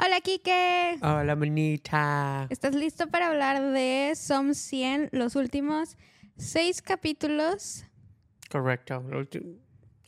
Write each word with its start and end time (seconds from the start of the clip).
Hola, 0.00 0.20
Kike. 0.20 0.98
Hola, 1.02 1.34
manita. 1.36 2.46
¿Estás 2.50 2.74
listo 2.74 3.08
para 3.08 3.28
hablar 3.28 3.60
de 3.72 4.12
Som 4.14 4.54
100, 4.54 5.08
los 5.12 5.34
últimos 5.34 5.96
seis 6.36 6.82
capítulos? 6.82 7.84
Correcto. 8.50 9.02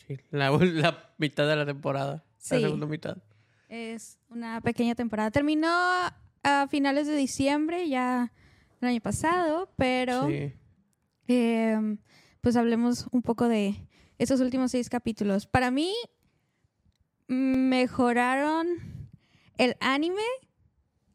Sí, 0.06 0.16
la, 0.30 0.50
la 0.50 1.12
mitad 1.18 1.48
de 1.48 1.56
la 1.56 1.66
temporada. 1.66 2.24
Sí. 2.38 2.54
La 2.54 2.61
segunda 2.61 2.87
mitad. 2.87 3.16
Es 3.68 4.18
una 4.29 4.61
pequeña 4.61 4.95
temporada. 4.95 5.30
Terminó 5.30 5.68
a 5.68 6.66
finales 6.70 7.07
de 7.07 7.16
diciembre, 7.16 7.88
ya 7.88 8.32
el 8.80 8.88
año 8.88 9.00
pasado, 9.00 9.72
pero 9.77 10.29
Sí. 10.29 10.52
eh, 11.29 11.96
pues 12.41 12.57
hablemos 12.57 13.07
un 13.11 13.22
poco 13.22 13.48
de 13.48 13.88
esos 14.18 14.41
últimos 14.41 14.70
seis 14.70 14.88
capítulos. 14.88 15.46
Para 15.46 15.70
mí, 15.70 15.93
mejoraron 17.29 18.66
el 19.61 19.77
anime 19.80 20.22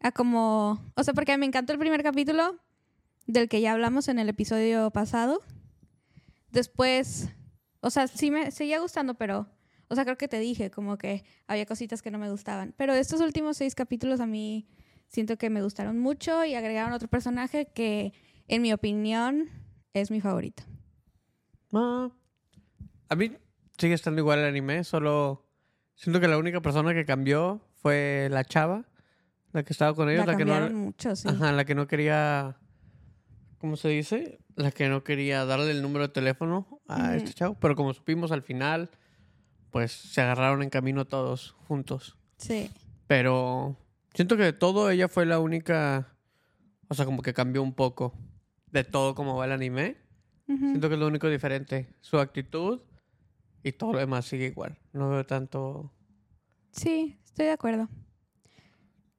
a 0.01 0.11
como... 0.11 0.79
O 0.95 1.03
sea, 1.03 1.15
porque 1.15 1.35
me 1.35 1.47
encantó 1.47 1.73
el 1.73 1.79
primer 1.79 2.03
capítulo 2.03 2.59
del 3.25 3.49
que 3.49 3.59
ya 3.59 3.71
hablamos 3.71 4.07
en 4.07 4.19
el 4.19 4.29
episodio 4.29 4.91
pasado. 4.91 5.41
Después, 6.51 7.29
o 7.81 7.89
sea, 7.89 8.07
sí 8.07 8.29
me 8.29 8.51
seguía 8.51 8.79
gustando, 8.79 9.15
pero... 9.15 9.49
O 9.87 9.95
sea, 9.95 10.03
creo 10.03 10.17
que 10.17 10.27
te 10.27 10.39
dije 10.39 10.69
como 10.69 10.97
que 10.99 11.23
había 11.47 11.65
cositas 11.65 12.03
que 12.03 12.11
no 12.11 12.19
me 12.19 12.29
gustaban. 12.29 12.75
Pero 12.77 12.93
estos 12.93 13.19
últimos 13.19 13.57
seis 13.57 13.73
capítulos 13.73 14.19
a 14.19 14.27
mí 14.27 14.67
siento 15.07 15.37
que 15.37 15.49
me 15.49 15.63
gustaron 15.63 15.97
mucho 15.97 16.45
y 16.45 16.53
agregaron 16.53 16.93
otro 16.93 17.07
personaje 17.07 17.65
que, 17.73 18.13
en 18.47 18.61
mi 18.61 18.73
opinión, 18.73 19.49
es 19.93 20.11
mi 20.11 20.21
favorito. 20.21 20.63
A 21.73 23.15
mí 23.15 23.37
sigue 23.77 23.95
estando 23.95 24.21
igual 24.21 24.39
el 24.39 24.45
anime, 24.45 24.83
solo 24.83 25.47
siento 25.95 26.19
que 26.19 26.27
la 26.27 26.37
única 26.37 26.61
persona 26.61 26.93
que 26.93 27.05
cambió 27.05 27.61
fue 27.85 28.29
la 28.31 28.43
chava, 28.43 28.83
la 29.53 29.61
que 29.61 29.71
estaba 29.71 29.93
con 29.93 30.09
ellos, 30.09 30.25
La 30.25 30.31
la, 30.31 30.37
que 30.39 30.43
no, 30.43 30.69
mucho, 30.71 31.15
sí. 31.15 31.27
ajá, 31.27 31.51
la 31.51 31.65
que 31.65 31.75
no 31.75 31.85
quería, 31.85 32.57
¿cómo 33.59 33.75
se 33.77 33.89
dice? 33.89 34.39
La 34.55 34.71
que 34.71 34.89
no 34.89 35.03
quería 35.03 35.45
darle 35.45 35.69
el 35.69 35.83
número 35.83 36.07
de 36.07 36.11
teléfono 36.11 36.81
a 36.87 37.15
este 37.15 37.35
chavo, 37.35 37.53
pero 37.59 37.75
como 37.75 37.93
supimos 37.93 38.31
al 38.31 38.41
final, 38.41 38.89
pues 39.69 39.91
se 39.91 40.19
agarraron 40.19 40.63
en 40.63 40.71
camino 40.71 41.05
todos 41.05 41.51
juntos. 41.67 42.17
Sí. 42.37 42.71
Pero 43.05 43.77
siento 44.15 44.35
que 44.35 44.45
de 44.45 44.53
todo 44.53 44.89
ella 44.89 45.07
fue 45.07 45.27
la 45.27 45.37
única, 45.37 46.17
o 46.87 46.95
sea, 46.95 47.05
como 47.05 47.21
que 47.21 47.35
cambió 47.35 47.61
un 47.61 47.75
poco 47.75 48.17
de 48.71 48.83
todo 48.83 49.13
como 49.13 49.35
va 49.35 49.45
el 49.45 49.51
anime. 49.51 49.97
Siento 50.47 50.87
que 50.87 50.95
es 50.95 50.99
lo 50.99 51.05
único 51.05 51.29
diferente. 51.29 51.93
Su 52.01 52.17
actitud 52.17 52.81
y 53.61 53.73
todo 53.73 53.93
lo 53.93 53.99
demás 53.99 54.25
sigue 54.25 54.47
igual. 54.47 54.75
No 54.91 55.07
veo 55.11 55.23
tanto 55.23 55.91
Sí, 56.75 57.17
estoy 57.35 57.47
de 57.47 57.51
acuerdo. 57.51 57.89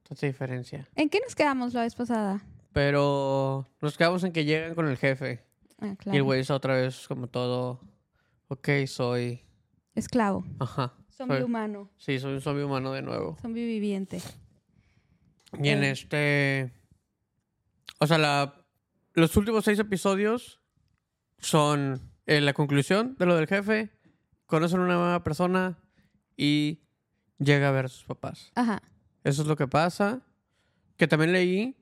tanta 0.07 0.25
diferencia. 0.25 0.87
¿En 0.95 1.07
qué 1.09 1.19
nos 1.19 1.35
quedamos 1.35 1.73
la 1.75 1.81
vez 1.81 1.93
pasada? 1.93 2.41
Pero 2.73 3.67
nos 3.79 3.95
quedamos 3.95 4.23
en 4.23 4.31
que 4.31 4.43
llegan 4.43 4.73
con 4.73 4.87
el 4.87 4.97
jefe. 4.97 5.43
Ah, 5.79 5.85
Y 5.85 5.89
el 5.89 5.97
claro. 5.97 6.23
güey 6.25 6.39
está 6.41 6.55
otra 6.55 6.75
vez 6.75 7.07
como 7.07 7.27
todo. 7.27 7.79
Ok, 8.47 8.69
soy. 8.87 9.41
Esclavo. 9.93 10.45
Ajá. 10.59 10.93
Zombie 11.11 11.37
Soy- 11.37 11.43
humano. 11.43 11.91
Sí, 11.97 12.19
soy 12.19 12.33
un 12.33 12.41
zombie 12.41 12.63
humano 12.63 12.91
de 12.91 13.01
nuevo. 13.03 13.37
Zombie 13.41 13.65
viviente. 13.67 14.19
Y 15.61 15.69
en 15.69 15.83
Eh. 15.83 15.91
este. 15.91 16.71
O 17.99 18.07
sea, 18.07 18.17
la, 18.17 18.65
los 19.13 19.35
últimos 19.37 19.63
seis 19.65 19.77
episodios 19.77 20.59
son 21.39 21.99
eh, 22.25 22.41
la 22.41 22.53
conclusión 22.53 23.15
de 23.19 23.25
lo 23.27 23.35
del 23.35 23.45
jefe. 23.47 23.91
Conocen 24.47 24.79
a 24.79 24.83
una 24.85 24.95
nueva 24.95 25.23
persona 25.23 25.77
y 26.35 26.81
llega 27.39 27.69
a 27.69 27.71
ver 27.71 27.85
a 27.85 27.89
sus 27.89 28.03
papás. 28.03 28.51
Ajá. 28.55 28.81
Eso 29.23 29.41
es 29.41 29.47
lo 29.47 29.55
que 29.55 29.67
pasa. 29.67 30.21
Que 30.95 31.07
también 31.07 31.31
leí 31.31 31.75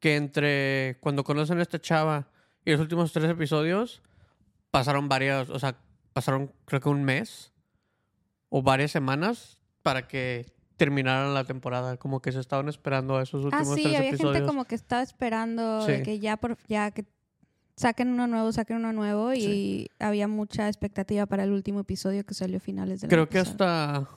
que 0.00 0.16
entre 0.16 0.98
cuando 1.00 1.24
conocen 1.24 1.58
a 1.58 1.62
esta 1.62 1.80
chava 1.80 2.28
y 2.64 2.72
los 2.72 2.80
últimos 2.80 3.12
tres 3.12 3.30
episodios 3.30 4.02
pasaron 4.70 5.08
varias, 5.08 5.50
o 5.50 5.58
sea, 5.58 5.76
pasaron 6.12 6.52
creo 6.64 6.80
que 6.80 6.88
un 6.88 7.04
mes 7.04 7.52
o 8.48 8.62
varias 8.62 8.90
semanas 8.90 9.58
para 9.82 10.08
que 10.08 10.46
terminaran 10.76 11.34
la 11.34 11.44
temporada. 11.44 11.96
Como 11.98 12.20
que 12.20 12.32
se 12.32 12.40
estaban 12.40 12.68
esperando 12.68 13.16
a 13.16 13.22
esos 13.22 13.42
Ah, 13.44 13.46
últimos 13.58 13.74
sí, 13.74 13.82
tres 13.84 13.96
había 13.96 14.08
episodios. 14.10 14.34
gente 14.36 14.46
como 14.48 14.64
que 14.64 14.74
estaba 14.74 15.02
esperando 15.02 15.86
de 15.86 15.98
Sí. 15.98 16.02
que 16.02 16.18
ya 16.18 16.36
por 16.36 16.56
ya 16.68 16.90
que 16.90 17.04
saquen 17.76 18.08
uno 18.08 18.26
nuevo, 18.26 18.52
saquen 18.52 18.76
uno 18.78 18.92
nuevo 18.92 19.32
y 19.32 19.40
Sí. 19.40 19.90
había 19.98 20.28
mucha 20.28 20.68
expectativa 20.68 21.26
para 21.26 21.44
el 21.44 21.52
último 21.52 21.80
episodio 21.80 22.24
que 22.24 22.34
salió 22.34 22.56
a 22.58 22.60
finales 22.60 23.00
del 23.00 23.10
Creo 23.10 23.28
que 23.28 23.38
pasado. 23.38 23.52
hasta, 24.04 24.10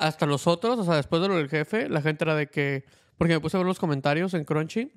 hasta 0.00 0.26
los 0.26 0.46
otros, 0.46 0.78
o 0.78 0.84
sea, 0.84 0.96
después 0.96 1.22
de 1.22 1.28
lo 1.28 1.36
del 1.36 1.48
jefe, 1.48 1.88
la 1.88 2.02
gente 2.02 2.24
era 2.24 2.34
de 2.34 2.48
que. 2.48 2.84
Porque 3.16 3.34
me 3.34 3.40
puse 3.40 3.56
a 3.56 3.60
ver 3.60 3.66
los 3.66 3.78
comentarios 3.78 4.34
en 4.34 4.44
Crunchy. 4.44 4.92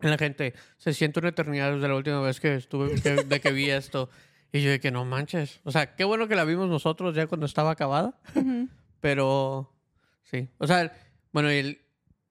La 0.00 0.16
gente 0.16 0.54
se 0.76 0.94
siente 0.94 1.18
una 1.18 1.30
eternidad 1.30 1.72
desde 1.74 1.88
la 1.88 1.96
última 1.96 2.20
vez 2.20 2.38
que 2.38 2.54
estuve, 2.54 3.00
que- 3.00 3.24
de 3.24 3.40
que 3.40 3.50
vi 3.52 3.68
esto. 3.70 4.08
Y 4.52 4.62
yo 4.62 4.70
de 4.70 4.80
que 4.80 4.90
no 4.92 5.04
manches. 5.04 5.60
O 5.64 5.72
sea, 5.72 5.94
qué 5.96 6.04
bueno 6.04 6.28
que 6.28 6.36
la 6.36 6.44
vimos 6.44 6.68
nosotros 6.68 7.14
ya 7.16 7.26
cuando 7.26 7.46
estaba 7.46 7.72
acabada. 7.72 8.18
Ujú. 8.34 8.68
Pero 9.00 9.74
sí. 10.22 10.48
O 10.58 10.66
sea, 10.66 10.92
bueno, 11.32 11.52
y 11.52 11.56
el- 11.56 11.80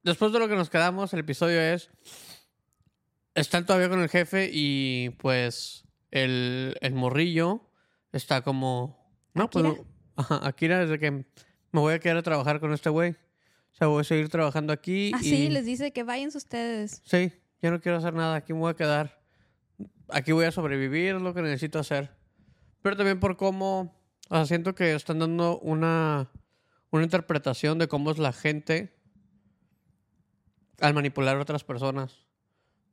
después 0.04 0.32
de 0.32 0.40
lo 0.40 0.48
que 0.48 0.56
nos 0.56 0.70
quedamos, 0.70 1.14
el 1.14 1.20
episodio 1.20 1.60
es. 1.62 1.90
Están 3.36 3.66
todavía 3.66 3.90
con 3.90 4.02
el 4.02 4.10
jefe 4.10 4.50
y 4.52 5.10
pues 5.20 5.84
el, 6.10 6.76
el 6.82 6.94
morrillo 6.96 7.70
está 8.12 8.42
como. 8.42 9.14
No, 9.34 9.50
pues. 9.50 9.66
¿Akira? 9.66 9.84
Ajá, 10.16 10.40
Akira, 10.48 10.80
desde 10.80 10.98
que 11.00 11.26
me 11.72 11.80
voy 11.80 11.94
a 11.94 12.00
quedar 12.00 12.18
a 12.18 12.24
trabajar 12.24 12.60
con 12.60 12.74
este 12.74 12.90
güey. 12.90 13.12
O 13.12 13.76
sea, 13.78 13.88
voy 13.88 14.02
a 14.02 14.04
seguir 14.04 14.30
trabajando 14.30 14.74
aquí. 14.74 15.12
Ah, 15.14 15.20
y... 15.22 15.26
sí, 15.26 15.50
les 15.50 15.66
dice 15.66 15.92
que 15.92 16.04
váyanse 16.04 16.38
ustedes. 16.38 17.02
Sí, 17.06 17.32
ya 17.62 17.72
no 17.72 17.80
quiero 17.80 17.98
hacer 17.98 18.14
nada, 18.14 18.36
aquí 18.36 18.54
me 18.54 18.60
voy 18.60 18.72
a 18.72 18.76
quedar. 18.76 19.22
Aquí 20.10 20.32
voy 20.32 20.46
a 20.46 20.52
sobrevivir, 20.52 21.16
es 21.16 21.22
lo 21.22 21.34
que 21.34 21.42
necesito 21.42 21.80
hacer. 21.80 22.12
Pero 22.82 22.96
también 22.96 23.20
por 23.20 23.38
cómo, 23.38 23.94
o 24.30 24.36
sea, 24.36 24.46
siento 24.46 24.74
que 24.74 24.94
están 24.94 25.20
dando 25.20 25.60
una, 25.60 26.32
una 26.92 27.04
interpretación 27.04 27.78
de 27.78 27.88
cómo 27.88 28.12
es 28.12 28.18
la 28.18 28.34
gente 28.34 28.96
al 30.80 30.94
manipular 30.94 31.38
a 31.38 31.42
otras 31.42 31.64
personas. 31.64 32.26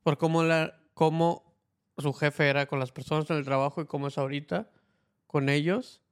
Por 0.02 0.18
cómo, 0.18 0.42
la, 0.42 0.80
cómo 0.94 1.56
su 1.98 2.12
jefe 2.12 2.48
era 2.48 2.66
con 2.66 2.78
las 2.78 2.92
personas 2.92 3.30
en 3.30 3.36
el 3.36 3.44
trabajo 3.44 3.80
y 3.80 3.86
cómo 3.86 4.08
es 4.08 4.18
ahorita 4.18 4.70
con 5.26 5.48
ellos. 5.48 6.02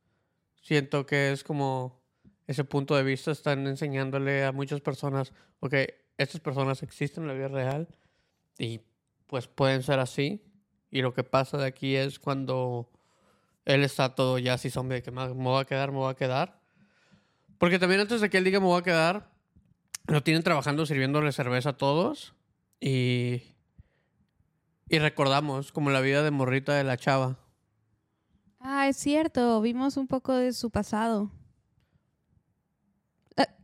Siento 0.63 1.07
que 1.07 1.33
es 1.33 1.45
como 1.45 2.02
ese 2.47 2.65
punto 2.65 2.97
de 2.97 3.03
vista 3.03 3.31
están 3.31 3.67
enseñándole 3.67 4.45
a 4.45 4.53
muchas 4.53 4.81
personas, 4.81 5.33
ok, 5.61 5.75
estas 6.19 6.41
personas 6.41 6.83
existen 6.83 7.25
en 7.25 7.29
la 7.29 7.35
vida 7.35 7.49
real 7.49 7.89
y 8.59 8.81
pues 9.27 9.47
pueden 9.47 9.83
ser 9.83 9.99
así. 9.99 10.43
Y 10.91 11.01
lo 11.03 11.15
que 11.15 11.25
pasa 11.25 11.57
de 11.57 11.67
aquí 11.67 11.97
es 11.97 12.19
cuando 12.19 12.91
él 13.65 13.83
está 13.85 14.15
todo 14.15 14.39
ya 14.39 14.55
así 14.55 14.71
zombie 14.71 14.97
de 14.97 15.03
que 15.03 15.11
me 15.11 15.27
voy 15.29 15.61
a 15.61 15.65
quedar, 15.65 15.91
me 15.91 15.99
voy 15.99 16.11
a 16.11 16.15
quedar. 16.15 16.61
Porque 17.59 17.79
también 17.79 18.01
antes 18.01 18.21
de 18.21 18.29
que 18.29 18.39
él 18.39 18.45
diga 18.45 18.61
me 18.61 18.67
voy 18.67 18.81
a 18.81 18.83
quedar, 18.83 19.31
lo 20.07 20.23
tienen 20.23 20.43
trabajando 20.43 20.85
sirviéndole 20.85 21.33
cerveza 21.33 21.71
a 21.71 21.77
todos. 21.77 22.35
Y, 22.81 23.43
y 24.89 24.99
recordamos 24.99 25.73
como 25.73 25.91
la 25.91 26.01
vida 26.01 26.23
de 26.23 26.31
morrita 26.31 26.75
de 26.75 26.85
la 26.85 26.97
chava. 26.97 27.39
Ah, 28.59 28.89
es 28.89 28.97
cierto, 28.97 29.61
vimos 29.61 29.97
un 29.97 30.09
poco 30.09 30.35
de 30.35 30.53
su 30.53 30.71
pasado. 30.71 31.31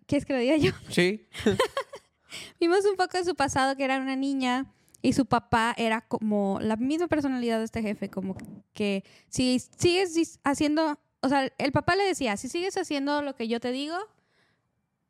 ¿Quieres 0.09 0.25
que 0.25 0.33
lo 0.33 0.39
diga 0.39 0.57
yo? 0.57 0.73
Sí, 0.89 1.29
Vimos 2.61 2.85
un 2.87 2.97
poco 2.97 3.19
de 3.19 3.25
su 3.25 3.35
pasado, 3.35 3.77
que 3.77 3.85
era 3.85 3.99
una 3.99 4.17
niña 4.17 4.67
y 5.03 5.13
su 5.13 5.27
papá 5.27 5.75
era 5.77 6.01
como 6.01 6.59
la 6.63 6.77
misma 6.77 7.09
personalidad 7.09 7.59
de 7.59 7.67
este 7.67 7.83
jefe, 7.83 8.09
como 8.09 8.35
que 8.73 9.05
si 9.29 9.61
sigues 9.61 10.41
haciendo, 10.45 10.99
o 11.21 11.29
sea, 11.29 11.53
el 11.59 11.73
papá 11.73 11.95
le 11.95 12.05
decía, 12.05 12.39
si 12.39 12.49
sigues 12.49 12.77
haciendo 12.79 13.21
lo 13.21 13.35
que 13.35 13.49
yo 13.49 13.61
te 13.61 13.71
digo, 13.71 13.97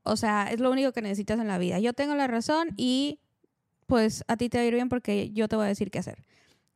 o 0.03 0.17
sea, 0.17 0.49
es 0.51 0.59
lo 0.59 0.71
único 0.71 0.93
que 0.93 1.01
necesitas 1.01 1.39
en 1.39 1.47
la 1.47 1.59
vida. 1.59 1.79
Yo 1.79 1.93
tengo 1.93 2.17
la 2.17 2.27
razón 2.27 2.71
y 2.77 3.21
pues 3.87 4.25
a 4.27 4.37
ti 4.37 4.49
te 4.49 4.59
va 4.59 4.65
a 4.65 4.67
ir 4.67 4.75
bien 4.75 4.89
porque 4.89 5.31
yo 5.31 5.47
te 5.47 5.55
voy 5.55 5.67
a 5.67 5.69
decir 5.69 5.93
qué 5.93 6.01
hacer. 6.01 6.25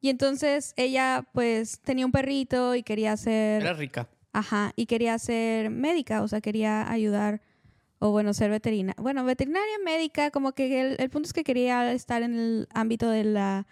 Y 0.01 0.11
entonces 0.11 0.75
ella 0.77 1.27
pues 1.33 1.81
tenía 1.81 2.07
un 2.07 2.13
perrito 2.13 2.77
y 2.77 2.85
quería 2.85 3.13
hacer... 3.13 3.63
era 3.63 3.73
rica. 3.73 4.09
Ajá, 4.33 4.73
y 4.77 4.87
quería 4.87 5.19
ser 5.19 5.71
médica, 5.71 6.23
o 6.23 6.29
sea, 6.29 6.41
quería 6.41 6.91
ayudar, 6.91 7.43
o 8.03 8.11
bueno, 8.11 8.35
ser 8.35 8.51
veterinaria. 8.51 9.01
Bueno, 9.01 9.25
veterinaria 9.25 9.79
médica, 9.85 10.33
como 10.33 10.55
que 10.55 10.81
el, 10.81 10.97
el 10.99 11.09
punto 11.09 11.29
es 11.29 11.33
que 11.33 11.45
quería 11.45 11.93
estar 11.93 12.25
en 12.25 12.35
el 12.35 12.69
ámbito 12.75 13.09
de 13.09 13.23
la 13.23 13.69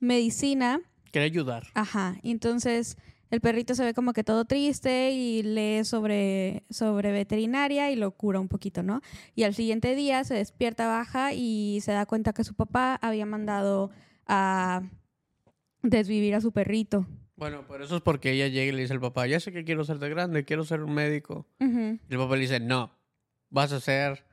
medicina. 0.00 0.80
Quería 1.12 1.26
ayudar. 1.26 1.64
Ajá, 1.74 2.16
y 2.22 2.30
entonces 2.30 2.96
el 3.28 3.42
perrito 3.42 3.74
se 3.74 3.84
ve 3.84 3.92
como 3.92 4.14
que 4.14 4.24
todo 4.24 4.46
triste 4.46 5.10
y 5.10 5.42
lee 5.42 5.84
sobre, 5.84 6.64
sobre 6.70 7.12
veterinaria 7.12 7.90
y 7.90 7.96
lo 7.96 8.12
cura 8.12 8.40
un 8.40 8.48
poquito, 8.48 8.82
¿no? 8.82 9.02
Y 9.34 9.42
al 9.42 9.54
siguiente 9.54 9.94
día 9.94 10.24
se 10.24 10.32
despierta 10.32 10.86
baja 10.86 11.34
y 11.34 11.80
se 11.82 11.92
da 11.92 12.06
cuenta 12.06 12.32
que 12.32 12.42
su 12.42 12.54
papá 12.54 12.98
había 13.02 13.26
mandado 13.26 13.90
a 14.26 14.80
desvivir 15.82 16.34
a 16.34 16.40
su 16.40 16.52
perrito. 16.52 17.06
Bueno, 17.36 17.66
por 17.66 17.82
eso 17.82 17.96
es 17.96 18.02
porque 18.02 18.30
ella 18.30 18.48
llega 18.48 18.72
y 18.72 18.76
le 18.76 18.80
dice 18.80 18.94
al 18.94 19.00
papá, 19.00 19.26
ya 19.26 19.40
sé 19.40 19.52
que 19.52 19.64
quiero 19.64 19.84
ser 19.84 19.98
de 19.98 20.08
grande, 20.08 20.46
quiero 20.46 20.64
ser 20.64 20.80
un 20.80 20.94
médico. 20.94 21.46
Y 21.60 21.64
el 21.66 22.18
papá 22.18 22.36
le 22.36 22.40
dice, 22.40 22.60
no, 22.60 22.90
vas 23.54 23.72
a 23.72 23.80
ser 23.80 24.24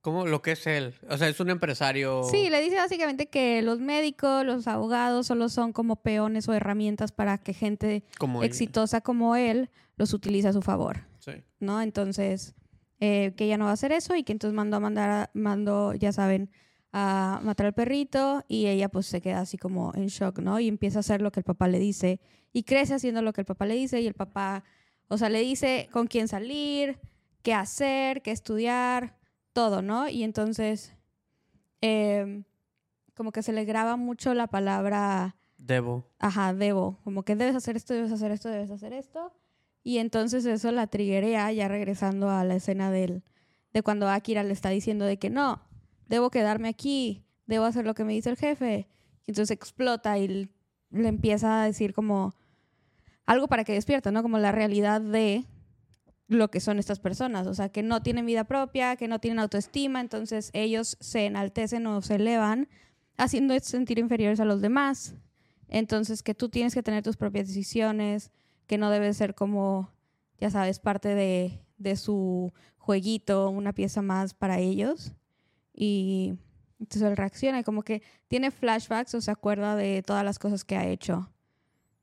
¿Cómo? 0.00 0.26
Lo 0.26 0.40
que 0.42 0.52
es 0.52 0.64
él. 0.68 0.94
O 1.10 1.18
sea, 1.18 1.28
es 1.28 1.38
un 1.40 1.50
empresario. 1.50 2.22
Sí, 2.30 2.48
le 2.50 2.62
dice 2.62 2.76
básicamente 2.76 3.26
que 3.26 3.62
los 3.62 3.80
médicos, 3.80 4.46
los 4.46 4.66
abogados 4.68 5.26
solo 5.26 5.48
son 5.48 5.72
como 5.72 5.96
peones 5.96 6.48
o 6.48 6.54
herramientas 6.54 7.10
para 7.10 7.36
que 7.38 7.52
gente 7.52 8.04
como 8.16 8.42
exitosa 8.44 9.00
como 9.00 9.34
él 9.34 9.70
los 9.96 10.14
utilice 10.14 10.48
a 10.48 10.52
su 10.52 10.62
favor, 10.62 11.04
Sí. 11.18 11.32
¿no? 11.58 11.82
Entonces, 11.82 12.54
eh, 13.00 13.34
que 13.36 13.46
ella 13.46 13.58
no 13.58 13.64
va 13.64 13.70
a 13.70 13.74
hacer 13.74 13.90
eso 13.90 14.14
y 14.14 14.22
que 14.22 14.32
entonces 14.32 14.54
mandó 14.54 14.76
a 14.76 14.80
mandar, 14.80 15.10
a- 15.10 15.30
mandó, 15.34 15.92
ya 15.94 16.12
saben, 16.12 16.48
a 16.92 17.40
matar 17.42 17.66
al 17.66 17.74
perrito 17.74 18.44
y 18.48 18.66
ella 18.68 18.88
pues 18.88 19.06
se 19.06 19.20
queda 19.20 19.40
así 19.40 19.58
como 19.58 19.92
en 19.96 20.06
shock, 20.06 20.38
¿no? 20.38 20.60
Y 20.60 20.68
empieza 20.68 20.98
a 20.98 21.00
hacer 21.00 21.20
lo 21.20 21.32
que 21.32 21.40
el 21.40 21.44
papá 21.44 21.66
le 21.66 21.80
dice 21.80 22.20
y 22.52 22.62
crece 22.62 22.94
haciendo 22.94 23.20
lo 23.20 23.32
que 23.32 23.40
el 23.42 23.46
papá 23.46 23.66
le 23.66 23.74
dice 23.74 24.00
y 24.00 24.06
el 24.06 24.14
papá, 24.14 24.62
o 25.08 25.18
sea, 25.18 25.28
le 25.28 25.40
dice 25.40 25.88
con 25.92 26.06
quién 26.06 26.28
salir, 26.28 26.98
qué 27.48 27.54
hacer, 27.54 28.20
qué 28.20 28.30
estudiar, 28.30 29.16
todo, 29.54 29.80
¿no? 29.80 30.06
Y 30.06 30.22
entonces, 30.22 30.92
em, 31.80 32.44
como 33.14 33.32
que 33.32 33.42
se 33.42 33.54
le 33.54 33.64
graba 33.64 33.96
mucho 33.96 34.34
la 34.34 34.48
palabra 34.48 35.34
Debo. 35.56 36.04
ajá, 36.18 36.52
debo, 36.52 36.98
como 37.04 37.22
que 37.22 37.36
debes 37.36 37.56
hacer 37.56 37.74
esto, 37.74 37.94
debes 37.94 38.12
hacer 38.12 38.32
esto, 38.32 38.50
debes 38.50 38.70
hacer 38.70 38.92
esto. 38.92 39.32
Y 39.82 39.96
entonces 39.96 40.44
eso 40.44 40.70
la 40.72 40.88
triguea, 40.88 41.50
ya 41.50 41.68
regresando 41.68 42.28
a 42.28 42.44
la 42.44 42.56
escena 42.56 42.90
del, 42.90 43.24
de 43.72 43.82
cuando 43.82 44.10
Akira 44.10 44.42
le 44.42 44.52
está 44.52 44.68
diciendo 44.68 45.06
de 45.06 45.18
que 45.18 45.30
no, 45.30 45.62
debo 46.06 46.28
quedarme 46.28 46.68
aquí, 46.68 47.24
debo 47.46 47.64
hacer 47.64 47.86
lo 47.86 47.94
que 47.94 48.04
me 48.04 48.12
dice 48.12 48.28
el 48.28 48.36
jefe. 48.36 48.88
Y 49.24 49.30
entonces 49.30 49.56
explota 49.56 50.18
y 50.18 50.50
le 50.90 51.08
empieza 51.08 51.62
a 51.62 51.64
decir 51.64 51.94
como 51.94 52.34
algo 53.24 53.48
para 53.48 53.64
que 53.64 53.72
despierta, 53.72 54.10
¿no? 54.10 54.20
Como 54.20 54.36
la 54.36 54.52
realidad 54.52 55.00
de 55.00 55.46
lo 56.28 56.50
que 56.50 56.60
son 56.60 56.78
estas 56.78 57.00
personas, 57.00 57.46
o 57.46 57.54
sea, 57.54 57.70
que 57.70 57.82
no 57.82 58.02
tienen 58.02 58.26
vida 58.26 58.44
propia, 58.44 58.96
que 58.96 59.08
no 59.08 59.18
tienen 59.18 59.38
autoestima, 59.38 60.00
entonces 60.00 60.50
ellos 60.52 60.98
se 61.00 61.24
enaltecen 61.24 61.86
o 61.86 62.02
se 62.02 62.16
elevan 62.16 62.68
haciendo 63.16 63.58
sentir 63.60 63.98
inferiores 63.98 64.38
a 64.38 64.44
los 64.44 64.60
demás. 64.60 65.14
Entonces, 65.68 66.22
que 66.22 66.34
tú 66.34 66.50
tienes 66.50 66.74
que 66.74 66.82
tener 66.82 67.02
tus 67.02 67.16
propias 67.16 67.48
decisiones, 67.48 68.30
que 68.66 68.78
no 68.78 68.90
debes 68.90 69.16
ser 69.16 69.34
como, 69.34 69.90
ya 70.38 70.50
sabes, 70.50 70.78
parte 70.80 71.14
de, 71.14 71.60
de 71.78 71.96
su 71.96 72.52
jueguito, 72.76 73.48
una 73.48 73.72
pieza 73.72 74.02
más 74.02 74.34
para 74.34 74.58
ellos. 74.58 75.12
Y 75.74 76.34
entonces 76.78 77.02
él 77.02 77.16
reacciona 77.16 77.60
y 77.60 77.64
como 77.64 77.82
que 77.82 78.02
tiene 78.28 78.50
flashbacks 78.50 79.14
o 79.14 79.20
se 79.20 79.30
acuerda 79.30 79.76
de 79.76 80.02
todas 80.02 80.24
las 80.24 80.38
cosas 80.38 80.64
que 80.64 80.76
ha 80.76 80.86
hecho 80.86 81.30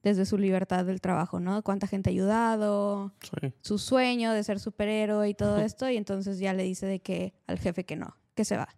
desde 0.05 0.27
su 0.27 0.37
libertad 0.37 0.85
del 0.85 1.01
trabajo, 1.01 1.39
¿no? 1.39 1.63
Cuánta 1.63 1.87
gente 1.87 2.09
ha 2.09 2.13
ayudado, 2.13 3.11
Sí. 3.21 3.51
su 3.61 3.79
sueño 3.79 4.33
de 4.33 4.43
ser 4.43 4.59
superhéroe 4.59 5.27
y 5.27 5.33
todo 5.33 5.59
esto, 5.59 5.89
y 5.89 5.97
entonces 5.97 6.37
ya 6.37 6.53
le 6.53 6.61
dice 6.61 6.85
de 6.85 6.99
que 6.99 7.33
al 7.47 7.57
jefe 7.57 7.85
que 7.85 7.95
no, 7.95 8.15
que 8.35 8.45
se 8.45 8.55
va. 8.55 8.69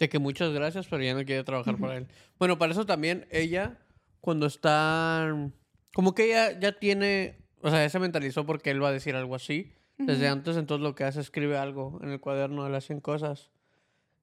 De 0.00 0.08
que 0.08 0.18
muchas 0.18 0.52
gracias, 0.52 0.88
pero 0.88 1.04
ya 1.04 1.14
no 1.14 1.24
quiere 1.24 1.44
trabajar 1.44 1.78
para 1.78 1.96
él. 1.96 2.08
Bueno, 2.40 2.58
para 2.58 2.72
eso 2.72 2.84
también 2.84 3.26
ella, 3.30 3.78
cuando 4.20 4.46
está. 4.46 5.32
Como 5.94 6.14
que 6.14 6.24
ella 6.26 6.58
ya 6.58 6.72
tiene. 6.72 7.38
O 7.62 7.70
sea, 7.70 7.82
ya 7.84 7.88
se 7.88 8.00
mentalizó 8.00 8.44
porque 8.44 8.70
él 8.70 8.82
va 8.82 8.88
a 8.88 8.92
decir 8.92 9.14
algo 9.14 9.36
así. 9.36 9.72
Desde 9.98 10.28
antes, 10.28 10.56
entonces 10.56 10.82
lo 10.82 10.94
que 10.96 11.04
hace 11.04 11.20
es 11.20 11.26
escribe 11.26 11.56
algo 11.56 12.00
en 12.02 12.10
el 12.10 12.20
cuaderno 12.20 12.64
de 12.64 12.70
las 12.70 12.84
100 12.84 13.00
cosas. 13.00 13.50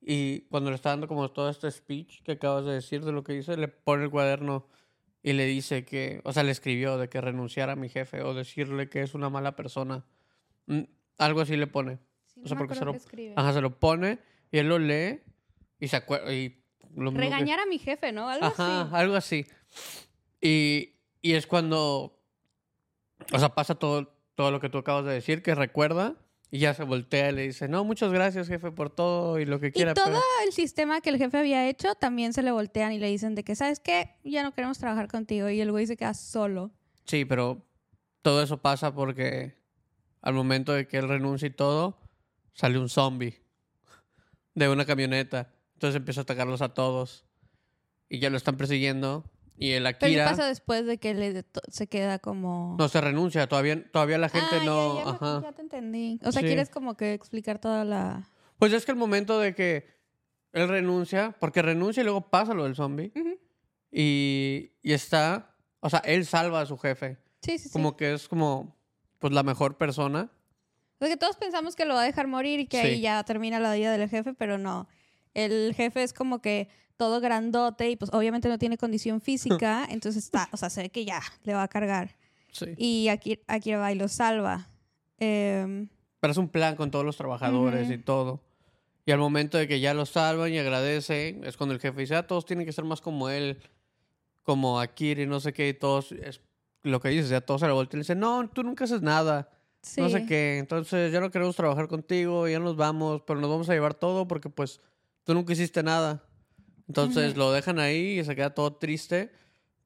Y 0.02 0.42
cuando 0.52 0.70
le 0.70 0.76
está 0.76 0.90
dando 0.90 1.08
como 1.08 1.32
todo 1.32 1.50
este 1.50 1.72
speech 1.72 2.22
que 2.22 2.34
acabas 2.34 2.66
de 2.66 2.74
decir 2.74 3.04
de 3.06 3.12
lo 3.14 3.24
que 3.24 3.32
dice, 3.34 3.56
le 3.58 3.70
pone 3.70 4.04
el 4.04 4.12
cuaderno 4.12 4.68
y 5.24 5.34
le 5.34 5.46
dice 5.46 5.86
que, 5.86 6.20
o 6.26 6.34
sea, 6.34 6.44
le 6.44 6.52
escribió 6.52 6.98
de 6.98 7.08
que 7.10 7.22
renunciara 7.22 7.74
a 7.74 7.76
mi 7.78 7.88
jefe 7.90 8.22
o 8.22 8.34
decirle 8.34 8.90
que 8.90 9.02
es 9.02 9.14
una 9.16 9.30
mala 9.30 9.56
persona. 9.56 10.06
Mm, 10.68 10.82
algo 11.18 11.42
así 11.42 11.56
le 11.56 11.66
pone. 11.68 11.98
O 12.44 12.48
sea, 12.48 12.58
porque 12.58 12.76
se 12.76 12.84
lo, 12.84 12.94
ajá, 13.38 13.54
se 13.54 13.62
lo 13.62 13.80
pone 13.80 14.20
y 14.52 14.58
él 14.58 14.68
lo 14.68 14.80
lee 14.80 15.22
y 15.80 15.88
se 15.88 15.96
acuerda. 15.96 16.30
Mismo 16.30 17.14
que- 17.14 17.18
Regañar 17.20 17.60
a 17.60 17.66
mi 17.66 17.80
jefe, 17.80 18.12
¿no? 18.12 18.28
Algo 18.30 18.46
Ajá, 18.48 18.82
así. 18.82 18.96
algo 18.96 19.16
así. 19.16 19.46
Y, 20.42 20.96
y 21.22 21.34
es 21.34 21.48
cuando, 21.48 22.20
o 23.32 23.40
sea, 23.40 23.50
pasa 23.56 23.76
todo, 23.76 24.14
todo 24.36 24.52
lo 24.52 24.60
que 24.60 24.70
tú 24.70 24.78
acabas 24.80 25.06
de 25.06 25.14
decir, 25.14 25.42
que 25.42 25.56
recuerda 25.56 26.16
y 26.56 26.60
ya 26.60 26.76
se 26.76 26.84
voltea 26.84 27.32
y 27.32 27.34
le 27.34 27.42
dice, 27.48 27.68
no, 27.68 27.84
muchas 27.84 28.12
gracias, 28.14 28.48
jefe, 28.48 28.72
por 28.72 28.92
todo 28.92 29.40
y 29.40 29.46
lo 29.46 29.60
que 29.60 29.70
Y 29.70 29.72
quiera. 29.72 29.96
todo 29.96 30.06
pero-". 30.06 30.20
el 30.46 30.54
sistema 30.54 31.02
que 31.02 31.10
el 31.10 31.18
jefe 31.18 31.36
había 31.40 31.68
hecho 31.68 31.96
también 31.96 32.32
se 32.32 32.44
le 32.44 32.52
voltean 32.52 32.92
y 32.92 33.00
le 33.00 33.08
dicen 33.08 33.34
de 33.34 33.44
que, 33.44 33.56
¿sabes 33.56 33.80
qué? 33.80 34.12
Ya 34.24 34.44
no 34.44 34.54
queremos 34.54 34.78
trabajar 34.78 35.08
contigo. 35.08 35.50
Y 35.50 35.60
el 35.62 35.72
güey 35.72 35.88
se 35.88 35.98
queda 35.98 36.14
solo. 36.14 36.70
Sí, 37.06 37.26
pero 37.26 37.66
todo 38.22 38.44
eso 38.44 38.62
pasa 38.62 38.94
porque 38.94 39.58
al 40.22 40.36
momento 40.36 40.74
de 40.74 40.88
que 40.88 40.98
él 40.98 41.08
renuncia 41.10 41.48
y 41.48 41.52
todo, 41.52 41.98
sale 42.54 42.78
un 42.78 42.88
zombie 42.88 43.42
de 44.54 44.70
una 44.70 44.86
camioneta. 44.86 45.52
Entonces 45.74 45.96
empieza 45.98 46.22
a 46.22 46.24
atacarlos 46.24 46.62
a 46.62 46.76
todos. 46.76 47.26
Y 48.10 48.20
ya 48.20 48.30
lo 48.30 48.38
están 48.38 48.58
persiguiendo. 48.58 49.26
Y 49.58 49.72
el 49.72 49.84
Pero 49.84 49.98
¿qué 50.00 50.06
Akira 50.08 50.26
pasa 50.30 50.48
después 50.48 50.86
de 50.86 50.98
que 50.98 51.14
le 51.14 51.46
se 51.70 51.88
queda 51.88 52.20
como... 52.20 52.76
no 52.78 52.90
se 52.90 53.00
renuncia. 53.02 53.48
Todavía, 53.48 53.84
todavía 53.92 54.18
la 54.18 54.30
gente 54.30 54.48
Ah, 54.62 54.64
no. 54.66 54.96
ya, 55.04 55.10
ajá. 55.12 55.42
ya 55.44 55.52
te 55.52 55.62
entendí. 55.62 56.20
O 56.24 56.32
sea, 56.32 56.42
Sí. 56.42 56.48
quieres 56.48 56.70
como 56.70 56.96
que 56.98 57.14
explicar 57.14 57.60
toda 57.60 57.86
la... 57.86 58.30
Pues 58.58 58.74
es 58.74 58.86
que 58.86 58.92
el 58.92 58.98
momento 58.98 59.40
de 59.40 59.54
que 59.56 59.88
él 60.54 60.68
renuncia, 60.68 61.36
porque 61.40 61.62
renuncia 61.62 62.02
y 62.02 62.04
luego 62.04 62.30
pasa 62.30 62.54
lo 62.54 62.64
del 62.64 62.76
zombie, 62.76 63.12
y, 63.92 64.72
y 64.82 64.94
está, 64.94 65.56
o 65.80 65.90
sea, 65.90 66.00
él 66.00 66.26
salva 66.26 66.62
a 66.62 66.66
su 66.66 66.78
jefe, 66.78 67.18
Sí, 67.42 67.58
sí, 67.58 67.66
sí. 67.66 67.70
como 67.72 67.96
que 67.98 68.14
es 68.14 68.28
como, 68.28 68.76
pues 69.20 69.34
la 69.34 69.44
mejor 69.44 69.78
persona. 69.78 70.32
O 71.00 71.06
sea, 71.06 71.10
que 71.10 71.18
todos 71.18 71.36
pensamos 71.38 71.76
que 71.76 71.86
lo 71.86 71.94
va 71.96 72.02
a 72.02 72.06
dejar 72.06 72.28
morir 72.28 72.60
y 72.60 72.68
que 72.68 72.80
ahí 72.80 73.02
ya 73.02 73.24
termina 73.24 73.60
la 73.60 73.74
vida 73.74 73.92
del 73.96 74.10
jefe, 74.10 74.34
pero 74.34 74.58
no. 74.58 74.88
El 75.34 75.74
jefe 75.76 76.04
es 76.04 76.14
como 76.14 76.42
que 76.42 76.70
todo 77.04 77.20
grandote 77.20 77.90
y 77.90 77.96
pues 77.98 78.12
obviamente 78.14 78.48
no 78.48 78.58
tiene 78.58 78.78
condición 78.78 79.20
física, 79.30 79.86
entonces 79.90 80.24
está, 80.24 80.48
o 80.54 80.58
sea, 80.58 80.70
se 80.70 80.84
ve 80.84 80.90
que 80.90 81.04
ya 81.04 81.20
le 81.44 81.54
va 81.54 81.64
a 81.64 81.68
cargar. 81.68 82.16
Sí. 82.52 82.68
Y 82.78 83.10
aquí, 83.10 83.40
aquí 83.48 83.74
va 83.74 83.92
y 83.92 83.96
lo 83.96 84.08
salva. 84.08 84.70
Em, 85.20 85.90
Pero 86.22 86.32
es 86.32 86.38
un 86.38 86.48
plan 86.48 86.78
con 86.78 86.92
todos 86.92 87.04
los 87.04 87.18
trabajadores 87.18 87.86
Ujú. 87.86 87.94
y 87.94 87.98
todo. 87.98 88.42
Y 89.06 89.12
al 89.12 89.20
momento 89.20 89.58
de 89.58 89.68
que 89.68 89.82
ya 89.82 89.94
lo 89.94 90.06
salvan 90.06 90.54
y 90.54 90.60
agradecen, 90.60 91.44
es 91.44 91.58
cuando 91.58 91.74
el 91.74 91.82
jefe 91.82 92.00
dice, 92.00 92.16
ah, 92.16 92.26
todos 92.26 92.46
tienen 92.46 92.66
que 92.66 92.72
ser 92.72 92.86
más 92.86 93.02
como 93.02 93.28
él, 93.28 93.60
como 94.44 94.80
Akira 94.80 95.24
y 95.24 95.26
no 95.28 95.42
sé 95.42 95.52
qué, 95.52 95.68
y 95.70 95.74
todos, 95.74 96.14
es 96.14 96.40
lo 96.84 97.02
que 97.02 97.10
dices, 97.10 97.30
ya 97.30 97.42
todos 97.42 97.60
se 97.62 97.68
le 97.68 97.74
voltean 97.74 98.00
y 98.00 98.04
dicen, 98.04 98.20
no, 98.20 98.48
tú 98.50 98.64
nunca 98.64 98.86
haces 98.86 99.02
nada. 99.02 99.50
sí. 99.82 100.00
no 100.00 100.08
sé 100.10 100.26
qué. 100.26 100.58
Entonces 100.58 101.12
ya 101.12 101.20
no 101.20 101.32
queremos 101.32 101.56
trabajar 101.58 101.90
contigo, 101.90 102.48
ya 102.48 102.60
nos 102.60 102.78
vamos, 102.78 103.22
pero 103.28 103.42
nos 103.42 103.50
vamos 103.50 103.70
a 103.70 103.74
llevar 103.74 103.94
todo 103.94 104.26
porque 104.26 104.50
pues 104.50 104.80
tú 105.26 105.34
nunca 105.34 105.52
hiciste 105.52 105.84
nada. 105.84 106.24
Entonces 106.88 107.36
lo 107.38 107.52
dejan 107.52 107.80
ahí 107.80 108.20
y 108.20 108.24
se 108.24 108.36
queda 108.36 108.54
todo 108.54 108.76
triste, 108.76 109.32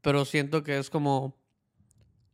pero 0.02 0.26
siento 0.26 0.64
que 0.64 0.78
es 0.78 0.90
como... 0.90 1.36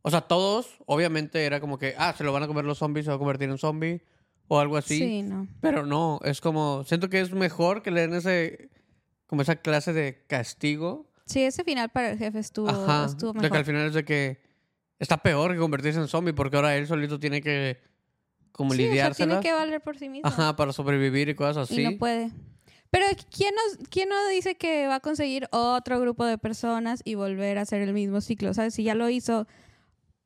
O 0.02 0.10
sea, 0.10 0.22
todos, 0.22 0.76
obviamente 0.86 1.44
era 1.46 1.60
como 1.60 1.78
que, 1.78 1.94
ah, 1.96 2.14
se 2.16 2.24
lo 2.24 2.32
van 2.32 2.42
a 2.42 2.46
comer 2.46 2.64
los 2.64 2.78
zombies, 2.78 3.06
se 3.06 3.10
va 3.10 3.16
a 3.16 3.18
convertir 3.18 3.48
en 3.48 3.56
zombie 3.58 4.02
o 4.48 4.60
algo 4.60 4.76
así. 4.76 4.98
Sí, 4.98 5.22
no. 5.22 5.48
Pero 5.60 5.86
no, 5.86 6.20
es 6.24 6.40
como, 6.40 6.84
siento 6.84 7.08
que 7.08 7.20
es 7.20 7.32
mejor 7.32 7.82
que 7.82 7.90
le 7.90 8.02
den 8.02 8.14
ese, 8.14 8.70
como 9.26 9.40
esa 9.42 9.56
clase 9.56 9.92
de 9.94 10.24
castigo. 10.26 11.10
Sí, 11.26 11.42
ese 11.42 11.64
final 11.64 11.88
para 11.88 12.10
el 12.10 12.18
jefe 12.18 12.38
estuvo, 12.38 12.68
Ajá. 12.68 13.06
estuvo 13.06 13.32
De 13.32 13.38
que 13.38 13.42
mejor. 13.44 13.58
al 13.58 13.64
final 13.64 13.86
es 13.86 13.94
de 13.94 14.04
que 14.04 14.42
está 14.98 15.16
peor 15.18 15.52
que 15.52 15.58
convertirse 15.58 15.98
en 15.98 16.08
zombie 16.08 16.34
porque 16.34 16.56
ahora 16.56 16.76
él 16.76 16.86
solito 16.86 17.18
tiene 17.18 17.40
que 17.40 17.80
como 18.52 18.72
sí, 18.72 18.76
o 18.76 18.82
sea, 18.82 18.88
lidiárselas. 18.90 19.40
tiene 19.40 19.42
que 19.42 19.52
valer 19.52 19.80
por 19.80 19.98
sí 19.98 20.08
mismo. 20.08 20.28
Ajá, 20.28 20.54
para 20.54 20.72
sobrevivir 20.72 21.28
y 21.30 21.34
cosas 21.34 21.70
así. 21.70 21.80
Y 21.80 21.84
no 21.84 21.98
puede. 21.98 22.30
Pero 22.94 23.06
¿quién, 23.36 23.52
nos, 23.56 23.88
¿quién 23.88 24.08
no 24.08 24.28
dice 24.28 24.54
que 24.54 24.86
va 24.86 24.94
a 24.96 25.00
conseguir 25.00 25.48
otro 25.50 25.98
grupo 25.98 26.24
de 26.24 26.38
personas 26.38 27.02
y 27.04 27.16
volver 27.16 27.58
a 27.58 27.62
hacer 27.62 27.82
el 27.82 27.92
mismo 27.92 28.20
ciclo? 28.20 28.54
¿Sabes? 28.54 28.72
Si 28.74 28.84
ya 28.84 28.94
lo 28.94 29.10
hizo 29.10 29.48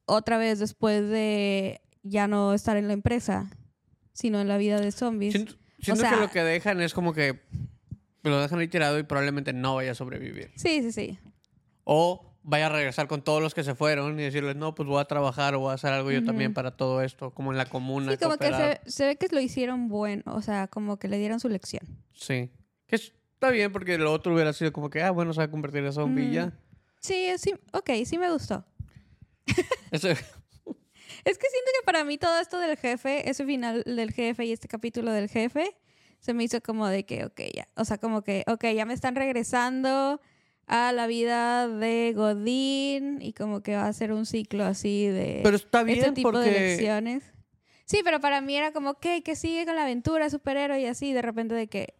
otra 0.05 0.37
vez 0.37 0.59
después 0.59 1.09
de 1.09 1.81
ya 2.03 2.29
no 2.29 2.53
estar 2.53 2.77
en 2.77 2.87
la 2.87 2.93
empresa, 2.93 3.49
sino 4.13 4.39
en 4.39 4.49
la 4.49 4.59
vida 4.59 4.79
de 4.83 4.93
zombies. 4.93 5.33
Siento, 5.33 5.55
siento 5.81 6.03
sea- 6.03 6.11
que 6.11 6.17
lo 6.21 6.31
que 6.31 6.45
dejan 6.45 6.83
es 6.83 6.93
como 6.93 7.15
que 7.15 7.41
lo 8.23 8.39
dejan 8.39 8.59
ahí 8.59 8.69
tirado 8.69 8.99
y 8.99 9.03
probablemente 9.03 9.55
no 9.55 9.77
vaya 9.77 9.93
a 9.93 9.95
sobrevivir. 9.95 10.51
Sí, 10.57 10.83
sí, 10.83 10.93
sí. 10.93 11.19
O 11.85 12.37
vaya 12.43 12.67
a 12.67 12.69
regresar 12.69 13.09
con 13.09 13.23
todos 13.23 13.41
los 13.43 13.55
que 13.55 13.65
se 13.65 13.75
fueron 13.75 14.21
y 14.21 14.25
decirles, 14.25 14.57
no, 14.57 14.75
pues 14.75 14.87
voy 14.87 15.01
a 15.01 15.07
trabajar 15.07 15.55
o 15.55 15.61
voy 15.61 15.71
a 15.71 15.75
hacer 15.75 15.95
algo 15.95 16.11
yo 16.11 16.23
también 16.23 16.53
para 16.53 16.77
todo 16.77 17.01
esto, 17.01 17.31
como 17.31 17.51
en 17.51 17.57
la 17.57 17.65
comuna. 17.65 18.13
Sí, 18.13 18.19
como 18.19 18.37
que 18.37 18.53
se, 18.53 18.81
se 18.85 19.07
ve 19.07 19.17
que 19.17 19.29
lo 19.31 19.41
hicieron 19.41 19.89
bueno, 19.89 20.23
o 20.27 20.43
sea, 20.43 20.69
como 20.69 20.99
que 20.99 21.09
le 21.09 21.17
dieron 21.19 21.41
su 21.41 21.49
lección. 21.49 21.83
Sí. 22.13 22.51
Que 22.89 22.97
está 22.97 23.51
bien 23.51 23.71
porque 23.73 23.97
lo 23.99 24.13
otro 24.13 24.35
hubiera 24.35 24.53
sido 24.53 24.73
como 24.73 24.91
que, 24.91 25.01
ah, 25.03 25.13
bueno, 25.13 25.33
se 25.33 25.39
va 25.39 25.45
a 25.45 25.51
convertir 25.51 25.85
en 25.85 25.93
zombie 25.93 26.25
y 26.25 26.29
Mm. 26.31 26.33
ya. 26.33 26.53
Sí, 27.01 27.29
sí, 27.39 27.55
ok, 27.73 27.91
sí 28.05 28.19
me 28.19 28.31
gustó. 28.33 28.65
Eso- 29.93 30.09
Es 31.25 31.37
que 31.37 31.47
siento 31.49 31.71
que 31.81 31.85
para 31.85 32.05
mí 32.05 32.17
todo 32.19 32.39
esto 32.41 32.59
del 32.59 32.77
jefe, 32.77 33.29
ese 33.29 33.45
final 33.45 33.83
del 33.85 34.13
jefe 34.13 34.45
y 34.45 34.53
este 34.53 34.69
capítulo 34.69 35.13
del 35.13 35.29
jefe, 35.29 35.77
se 36.21 36.33
me 36.35 36.45
hizo 36.45 36.61
como 36.63 36.87
de 36.89 37.05
que, 37.05 37.25
ok, 37.25 37.41
ya. 37.55 37.69
O 37.77 37.85
sea, 37.85 37.99
como 37.99 38.23
que, 38.23 38.45
ok, 38.47 38.65
ya 38.75 38.85
me 38.87 38.95
están 38.95 39.15
regresando 39.15 40.21
a 40.67 40.93
la 40.93 41.07
vida 41.07 41.67
de 41.69 42.13
Godín 42.15 43.21
y 43.23 43.33
como 43.33 43.63
que 43.63 43.75
va 43.77 43.87
a 43.87 43.93
ser 43.93 44.13
un 44.13 44.27
ciclo 44.27 44.65
así 44.65 45.07
de 45.07 45.41
Pero 45.43 45.57
está 45.57 45.83
bien 45.83 45.99
este 45.99 46.13
tipo 46.13 46.31
de 46.31 46.47
porque 46.47 46.51
lecciones. 46.59 47.25
Sí, 47.85 48.01
pero 48.05 48.21
para 48.21 48.41
mí 48.41 48.55
era 48.57 48.73
como, 48.73 48.95
¿qué? 49.01 49.23
¿Qué 49.23 49.35
sigue 49.35 49.65
con 49.65 49.77
la 49.77 49.83
aventura, 49.85 50.29
superhéroe 50.31 50.81
y 50.81 50.87
así? 50.87 51.13
De 51.13 51.23
repente 51.23 51.55
de 51.55 51.69
que 51.69 51.95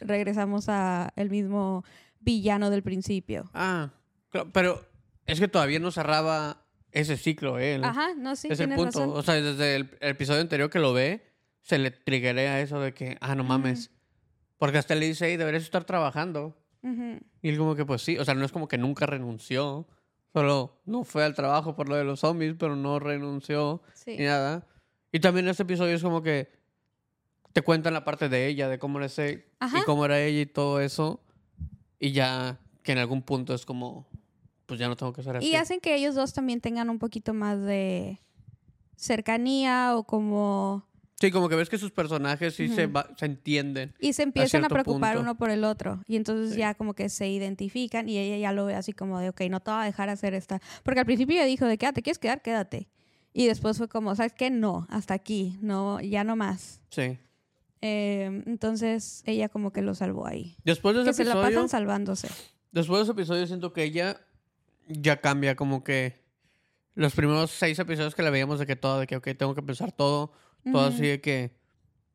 regresamos 0.00 0.68
a 0.68 1.12
el 1.16 1.30
mismo 1.30 1.84
villano 2.20 2.70
del 2.70 2.82
principio. 2.82 3.50
Ah, 3.54 3.90
claro, 4.30 4.50
pero 4.52 4.84
es 5.26 5.40
que 5.40 5.48
todavía 5.48 5.78
no 5.78 5.90
cerraba 5.90 6.64
ese 6.90 7.16
ciclo, 7.16 7.58
¿eh? 7.58 7.80
Ajá, 7.82 8.14
no, 8.16 8.36
sí, 8.36 8.48
es 8.50 8.60
el 8.60 8.68
punto. 8.70 8.84
razón. 8.84 9.10
O 9.14 9.22
sea, 9.22 9.34
desde 9.34 9.76
el, 9.76 9.90
episodio 10.00 10.40
anterior 10.40 10.70
que 10.70 10.78
lo 10.78 10.92
ve, 10.92 11.22
se 11.62 11.78
le 11.78 11.90
triguea 11.90 12.60
eso 12.60 12.80
de 12.80 12.92
que, 12.92 13.16
ah, 13.20 13.34
no 13.34 13.44
mames. 13.44 13.90
Porque 14.58 14.78
hasta 14.78 14.94
le 14.94 15.06
dice, 15.06 15.26
hey, 15.28 15.36
deberías 15.36 15.62
estar 15.62 15.84
trabajando. 15.84 16.56
Ujú. 16.82 17.18
Y 17.40 17.48
él 17.48 17.58
como 17.58 17.74
que, 17.74 17.84
pues 17.84 18.02
sí, 18.02 18.18
o 18.18 18.24
sea, 18.24 18.34
no 18.34 18.44
es 18.44 18.52
como 18.52 18.68
que 18.68 18.78
nunca 18.78 19.06
renunció. 19.06 19.88
Solo 20.32 20.80
no 20.86 21.04
fue 21.04 21.24
al 21.24 21.34
trabajo 21.34 21.74
por 21.74 21.88
lo 21.88 21.96
de 21.96 22.04
los 22.04 22.20
zombies, 22.20 22.54
pero 22.58 22.76
no 22.76 22.98
renunció 22.98 23.82
Sí. 23.94 24.16
ni 24.18 24.24
nada. 24.24 24.66
Y 25.12 25.20
también 25.20 25.46
este 25.48 25.62
episodio 25.64 25.94
es 25.94 26.02
como 26.02 26.22
que 26.22 26.50
te 27.52 27.62
cuentan 27.62 27.92
la 27.94 28.04
parte 28.04 28.28
de 28.28 28.46
ella, 28.46 28.68
de 28.68 28.78
cómo 28.78 28.98
era 28.98 29.06
ese, 29.06 29.46
Ajá. 29.60 29.78
y 29.80 29.82
cómo 29.82 30.04
era 30.04 30.20
ella 30.20 30.40
y 30.40 30.46
todo 30.46 30.80
eso. 30.80 31.20
Y 31.98 32.12
ya 32.12 32.58
que 32.82 32.92
en 32.92 32.98
algún 32.98 33.22
punto 33.22 33.54
es 33.54 33.64
como, 33.66 34.06
pues 34.66 34.80
ya 34.80 34.88
no 34.88 34.96
tengo 34.96 35.12
que 35.12 35.22
ser 35.22 35.36
así. 35.36 35.46
Y 35.48 35.54
hacen 35.54 35.80
que 35.80 35.94
ellos 35.94 36.14
dos 36.14 36.32
también 36.32 36.60
tengan 36.60 36.90
un 36.90 36.98
poquito 36.98 37.32
más 37.34 37.60
de 37.60 38.18
cercanía 38.96 39.96
o 39.96 40.04
como... 40.04 40.86
Sí, 41.20 41.30
como 41.30 41.48
que 41.48 41.54
ves 41.54 41.68
que 41.68 41.78
sus 41.78 41.92
personajes 41.92 42.54
sí 42.56 42.68
se, 42.68 42.86
Ujú. 42.86 42.94
va- 42.94 43.08
se 43.16 43.26
entienden. 43.26 43.94
Y 44.00 44.12
se 44.12 44.24
empiezan 44.24 44.64
a, 44.64 44.68
cierto 44.68 44.74
preocupar 44.74 45.14
punto. 45.14 45.22
uno 45.22 45.38
por 45.38 45.50
el 45.50 45.62
otro. 45.62 46.02
Y 46.08 46.16
entonces 46.16 46.54
Sí. 46.54 46.58
ya 46.58 46.74
como 46.74 46.94
que 46.94 47.08
se 47.08 47.28
identifican 47.28 48.08
y 48.08 48.18
ella 48.18 48.38
ya 48.38 48.52
lo 48.52 48.64
ve 48.64 48.74
así 48.74 48.92
como 48.92 49.20
de, 49.20 49.28
ok, 49.28 49.42
no 49.48 49.60
te 49.60 49.70
voy 49.70 49.82
a 49.82 49.84
dejar 49.84 50.08
hacer 50.08 50.34
esta. 50.34 50.60
Porque 50.82 50.98
al 50.98 51.06
principio 51.06 51.36
ella 51.36 51.44
dijo 51.44 51.64
de, 51.66 51.78
quédate, 51.78 52.02
¿quieres 52.02 52.18
quedar? 52.18 52.42
Quédate. 52.42 52.88
Y 53.32 53.46
después 53.46 53.78
fue 53.78 53.88
como, 53.88 54.16
¿sabes 54.16 54.32
qué? 54.32 54.50
No, 54.50 54.86
hasta 54.90 55.14
aquí, 55.14 55.56
no, 55.60 56.00
ya 56.00 56.24
no 56.24 56.34
más. 56.34 56.80
Sí. 56.90 57.18
Eh, 57.82 58.42
entonces 58.46 59.22
ella 59.26 59.48
como 59.48 59.72
que 59.72 59.82
lo 59.82 59.94
salvó 59.94 60.26
ahí. 60.26 60.56
Después 60.64 60.94
de 60.96 61.02
Que 61.04 61.10
ese 61.10 61.24
se 61.24 61.24
la 61.24 61.32
episodio, 61.32 61.56
pasan 61.56 61.68
salvándose. 61.68 62.28
después 62.70 62.98
de 63.00 63.02
ese 63.02 63.12
episodio 63.12 63.46
siento 63.46 63.72
que 63.72 63.82
ella 63.84 64.20
ya 64.88 65.20
cambia 65.20 65.56
como 65.56 65.82
que 65.84 66.22
los 66.94 67.14
primeros 67.14 67.50
seis 67.50 67.78
episodios 67.78 68.14
que 68.14 68.22
la 68.22 68.30
veíamos 68.30 68.58
de 68.58 68.66
que 68.66 68.76
todo, 68.76 69.00
de 69.00 69.06
que, 69.06 69.16
ok, 69.16 69.28
tengo 69.36 69.54
que 69.54 69.62
pensar 69.62 69.90
todo, 69.92 70.32
todo 70.64 70.86
Ujú. 70.86 70.94
así 70.94 71.06
de 71.06 71.20
que 71.20 71.56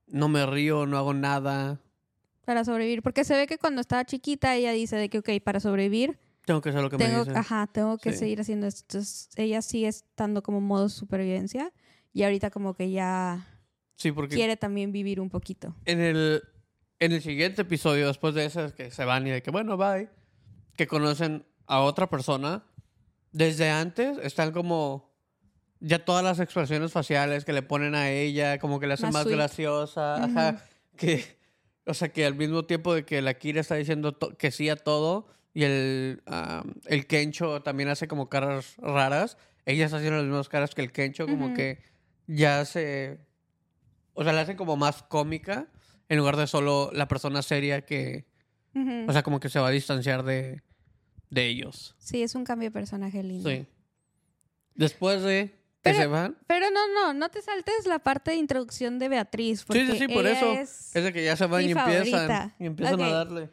no 0.07 0.29
me 0.29 0.45
río, 0.45 0.85
no 0.85 0.97
hago 0.97 1.13
nada, 1.13 1.81
Para 2.45 2.63
sobrevivir. 2.63 3.01
Porque 3.03 3.25
se 3.25 3.35
ve 3.35 3.45
que 3.45 3.57
cuando 3.57 3.81
estaba 3.81 4.05
chiquita 4.05 4.55
ella 4.55 4.71
dice 4.71 4.95
de 4.95 5.09
que, 5.09 5.17
ok, 5.19 5.29
para 5.43 5.59
sobrevivir 5.59 6.17
tengo 6.45 6.61
que 6.61 6.69
hacer 6.69 6.81
lo 6.81 6.89
que 6.89 6.97
me 6.97 7.03
tengo, 7.05 7.19
dicen. 7.25 7.35
ajá, 7.35 7.67
tengo 7.67 7.97
que 7.97 8.13
Sí. 8.13 8.19
seguir 8.19 8.39
haciendo 8.39 8.67
esto. 8.67 8.83
Entonces 8.83 9.27
ella 9.35 9.61
sigue 9.61 9.89
estando 9.89 10.41
como 10.43 10.61
modo 10.61 10.87
supervivencia 10.87 11.73
y 12.13 12.23
ahorita 12.23 12.49
como 12.51 12.73
que 12.73 12.89
ya 12.91 13.45
Sí, 13.97 14.11
porque 14.11 14.35
quiere 14.35 14.55
también 14.55 14.91
vivir 14.91 15.19
un 15.19 15.29
poquito. 15.29 15.75
en 15.85 15.99
el, 15.99 16.43
en 16.99 17.11
el 17.11 17.21
siguiente 17.21 17.63
episodio, 17.63 18.07
después 18.07 18.33
de 18.35 18.45
ese, 18.45 18.65
es 18.65 18.73
que 18.73 18.91
se 18.91 19.03
van 19.05 19.27
y 19.27 19.31
de 19.31 19.41
que, 19.41 19.51
bueno, 19.51 19.75
bye, 19.75 20.09
que 20.75 20.87
conocen 20.87 21.45
a 21.65 21.81
otra 21.81 22.09
persona, 22.09 22.63
desde 23.31 23.69
antes 23.69 24.17
están 24.19 24.51
como 24.51 25.13
ya 25.79 26.05
todas 26.05 26.23
las 26.23 26.39
expresiones 26.39 26.91
faciales 26.91 27.43
que 27.43 27.53
le 27.53 27.61
ponen 27.61 27.95
a 27.95 28.09
ella, 28.09 28.59
como 28.59 28.79
que 28.79 28.87
le 28.87 28.93
hacen 28.93 29.11
Más 29.11 29.27
graciosa, 29.27 30.23
ajá, 30.23 30.63
que, 30.95 31.23
o 31.85 31.93
sea, 31.93 32.09
que 32.09 32.25
al 32.25 32.35
mismo 32.35 32.65
tiempo 32.65 32.93
de 32.93 33.03
que 33.03 33.21
la 33.21 33.33
Kira 33.33 33.61
está 33.61 33.75
diciendo 33.75 34.17
que 34.37 34.51
sí 34.51 34.69
a 34.69 34.75
todo 34.75 35.27
y 35.53 35.63
el, 35.63 36.21
ah, 36.27 36.63
el 36.85 37.07
Kencho 37.07 37.61
también 37.61 37.89
hace 37.89 38.07
como 38.07 38.29
caras 38.29 38.75
raras, 38.77 39.37
ella 39.65 39.85
está 39.85 39.97
haciendo 39.97 40.17
las 40.17 40.27
mismas 40.27 40.49
caras 40.49 40.73
que 40.73 40.81
el 40.81 40.91
Kencho, 40.91 41.27
como 41.27 41.53
que 41.53 41.79
ya 42.27 42.63
se, 42.65 43.19
o 44.17 44.23
sea, 44.23 44.33
la 44.33 44.41
hacen 44.41 44.57
como 44.57 44.75
más 44.77 45.03
cómica 45.03 45.67
en 46.09 46.17
lugar 46.17 46.35
de 46.37 46.47
solo 46.47 46.89
la 46.93 47.07
persona 47.07 47.41
seria 47.41 47.85
que, 47.85 48.25
o 49.07 49.11
sea, 49.13 49.23
como 49.23 49.39
que 49.39 49.49
se 49.49 49.59
va 49.59 49.67
a 49.67 49.71
distanciar 49.71 50.23
de, 50.23 50.61
de 51.29 51.45
ellos. 51.47 51.95
sí, 51.99 52.23
es 52.23 52.35
un 52.35 52.43
cambio 52.43 52.69
de 52.69 52.71
personaje 52.73 53.21
lindo. 53.23 53.49
Sí. 53.49 53.65
Después 54.75 55.21
de 55.23 55.47
que 55.49 55.91
Pero- 55.91 55.97
se 55.97 56.07
van. 56.07 56.37
Pero 56.47 56.69
no, 56.71 56.87
no, 56.93 57.13
no 57.13 57.29
te 57.29 57.41
saltes 57.41 57.85
la 57.85 57.99
parte 57.99 58.31
de 58.31 58.37
introducción 58.37 58.99
de 58.99 59.09
Beatriz. 59.09 59.63
Porque 59.63 59.85
Sí, 59.85 59.91
sí, 59.93 59.97
sí, 59.99 60.07
por 60.07 60.25
eso. 60.27 60.51
es- 60.53 60.95
Es 60.95 61.03
de 61.03 61.13
que 61.13 61.23
ya 61.23 61.35
se 61.35 61.45
van 61.45 61.63
y 61.63 61.71
empiezan. 61.71 62.53
Y 62.59 62.65
empiezan 62.65 63.01
a 63.01 63.09
darle. 63.09 63.49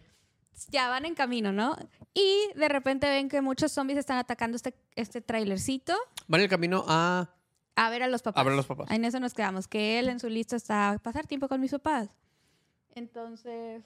Ya 0.71 0.89
van 0.89 1.05
en 1.05 1.15
camino, 1.15 1.53
¿no? 1.53 1.77
Y 2.15 2.49
de 2.57 2.69
repente 2.69 3.09
ven 3.09 3.29
que 3.29 3.41
muchos 3.41 3.73
zombies 3.73 3.99
están 3.99 4.19
atacando 4.19 4.57
este, 4.57 4.73
este 4.95 5.21
trailercito 5.21 5.95
Van 6.29 6.41
el 6.41 6.49
camino 6.49 6.85
a. 6.87 7.34
a 7.77 7.91
ver 7.91 8.03
a 8.03 8.09
los 8.09 8.23
papás. 8.23 8.41
A 8.41 8.45
ver 8.45 8.53
a 8.53 8.57
los 8.57 8.67
papás. 8.67 8.91
En 8.91 9.05
eso 9.05 9.19
nos 9.21 9.35
quedamos, 9.35 9.67
que 9.69 9.99
él 9.99 10.09
en 10.09 10.21
su 10.21 10.29
lista 10.29 10.57
está 10.57 10.99
pasar 11.03 11.27
tiempo 11.27 11.49
con 11.49 11.61
mis 11.61 11.71
papás. 11.73 12.09
Entonces, 12.95 13.83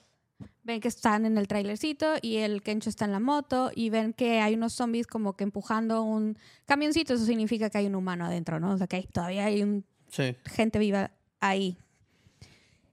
ven 0.62 0.80
que 0.80 0.88
están 0.88 1.24
en 1.24 1.38
el 1.38 1.48
trailercito 1.48 2.14
y 2.20 2.36
el 2.36 2.62
Kencho 2.62 2.90
está 2.90 3.06
en 3.06 3.12
la 3.12 3.20
moto 3.20 3.70
y 3.74 3.88
ven 3.90 4.12
que 4.12 4.40
hay 4.40 4.54
unos 4.54 4.74
zombies 4.74 5.06
como 5.06 5.34
que 5.36 5.44
empujando 5.44 6.02
un 6.02 6.36
camioncito. 6.66 7.14
Eso 7.14 7.24
significa 7.24 7.70
que 7.70 7.78
hay 7.78 7.86
un 7.86 7.94
humano 7.94 8.26
adentro, 8.26 8.60
¿no? 8.60 8.72
O 8.72 8.76
sea, 8.78 8.86
que 8.86 8.96
hay- 8.96 9.06
todavía 9.06 9.46
hay 9.46 9.62
un 9.62 9.84
Sí. 10.10 10.36
gente 10.44 10.78
viva 10.78 11.10
ahí. 11.40 11.78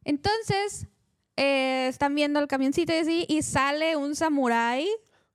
Entonces, 0.03 0.87
eh, 1.35 1.87
están 1.89 2.15
viendo 2.15 2.39
el 2.39 2.47
camioncito 2.47 2.93
y 2.93 2.97
así, 2.97 3.25
y 3.27 3.41
sale 3.41 3.95
un 3.95 4.15
samurái. 4.15 4.87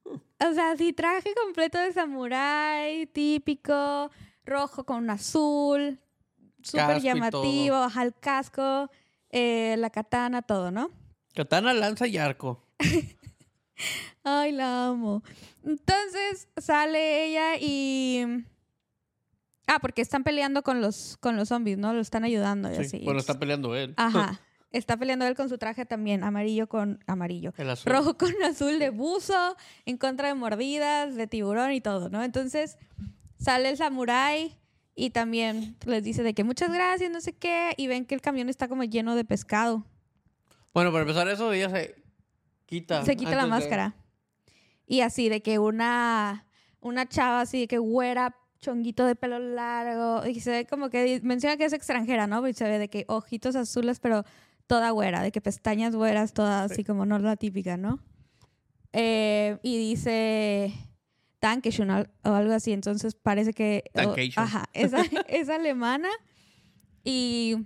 O 0.04 0.54
sea, 0.54 0.76
sí, 0.76 0.92
traje 0.92 1.34
completo 1.34 1.78
de 1.78 1.92
samurái, 1.92 3.06
típico, 3.06 4.10
rojo 4.44 4.84
con 4.84 5.08
azul, 5.10 6.00
súper 6.62 7.00
llamativo, 7.00 7.76
ajá, 7.76 8.02
el 8.02 8.14
casco, 8.14 8.90
eh, 9.30 9.76
la 9.78 9.90
katana, 9.90 10.42
todo, 10.42 10.70
¿no? 10.70 10.90
Katana, 11.34 11.72
lanza 11.72 12.06
y 12.06 12.18
arco. 12.18 12.66
Ay, 14.24 14.52
la 14.52 14.88
amo. 14.88 15.22
Entonces 15.64 16.48
sale 16.56 17.24
ella 17.26 17.56
y... 17.60 18.44
Ah, 19.66 19.78
porque 19.80 20.02
están 20.02 20.24
peleando 20.24 20.62
con 20.62 20.80
los, 20.80 21.16
con 21.18 21.36
los 21.36 21.48
zombies, 21.48 21.78
¿no? 21.78 21.92
Lo 21.94 22.00
están 22.00 22.24
ayudando 22.24 22.70
y 22.72 22.74
Sí. 22.76 22.80
así. 22.82 22.98
Bueno, 23.04 23.20
está 23.20 23.38
peleando 23.38 23.74
él. 23.76 23.94
Ajá. 23.96 24.40
Está 24.72 24.96
peleando 24.96 25.26
él 25.26 25.34
con 25.34 25.48
su 25.48 25.58
traje 25.58 25.84
también, 25.84 26.22
amarillo 26.22 26.68
con 26.68 27.02
amarillo. 27.08 27.52
El 27.56 27.70
azul. 27.70 27.90
Rojo 27.92 28.16
con 28.16 28.30
azul 28.44 28.78
de 28.78 28.90
buzo, 28.90 29.56
en 29.84 29.96
contra 29.96 30.28
de 30.28 30.34
mordidas, 30.34 31.16
de 31.16 31.26
tiburón 31.26 31.72
y 31.72 31.80
todo, 31.80 32.08
¿no? 32.08 32.22
Entonces 32.22 32.78
sale 33.40 33.70
el 33.70 33.76
samurái 33.76 34.56
y 34.94 35.10
también 35.10 35.76
les 35.86 36.02
dice 36.04 36.22
de 36.22 36.34
que 36.34 36.44
muchas 36.44 36.72
gracias, 36.72 37.10
no 37.10 37.20
sé 37.20 37.32
qué, 37.32 37.72
y 37.76 37.86
ven 37.86 38.04
que 38.04 38.14
el 38.14 38.20
camión 38.20 38.48
está 38.48 38.68
como 38.68 38.84
lleno 38.84 39.14
de 39.16 39.24
pescado. 39.24 39.84
Bueno, 40.74 40.92
para 40.92 41.02
empezar 41.02 41.26
eso, 41.28 41.52
ella 41.52 41.70
se 41.70 41.94
quita. 42.66 43.04
Se 43.04 43.16
quita 43.16 43.30
la 43.32 43.42
antes 43.42 43.44
de- 43.44 43.60
máscara. 43.60 43.94
Y 44.86 45.00
así 45.00 45.28
de 45.28 45.40
que 45.42 45.58
una, 45.58 46.46
una 46.80 47.08
chava 47.08 47.40
así 47.40 47.60
de 47.60 47.68
que 47.68 47.78
güera, 47.78 48.36
chonguito 48.60 49.06
de 49.06 49.16
pelo 49.16 49.38
largo, 49.38 50.26
y 50.26 50.40
se 50.40 50.50
ve 50.50 50.66
como 50.66 50.90
que 50.90 51.20
menciona 51.22 51.56
que 51.56 51.64
es 51.64 51.72
extranjera, 51.72 52.26
¿no? 52.26 52.46
Y 52.46 52.52
se 52.54 52.64
ve 52.64 52.78
de 52.78 52.88
que 52.90 53.04
ojitos 53.08 53.56
azules, 53.56 54.00
pero 54.00 54.24
toda 54.66 54.90
güera, 54.90 55.22
de 55.22 55.32
que 55.32 55.40
pestañas 55.40 55.96
güeras, 55.96 56.34
toda 56.34 56.64
así 56.64 56.84
como 56.84 57.06
no 57.06 57.18
la 57.18 57.36
típica, 57.36 57.76
¿no? 57.76 58.00
Eh, 58.92 59.58
y 59.62 59.78
dice 59.78 60.72
Al- 61.90 62.10
o 62.24 62.30
algo 62.30 62.52
así, 62.52 62.72
entonces 62.72 63.14
parece 63.14 63.52
que... 63.52 63.84
o- 63.94 63.98
Dankeschön. 63.98 64.42
ajá, 64.44 64.68
es, 64.72 64.92
a- 64.94 65.02
es 65.28 65.48
alemana 65.48 66.08
y, 67.02 67.56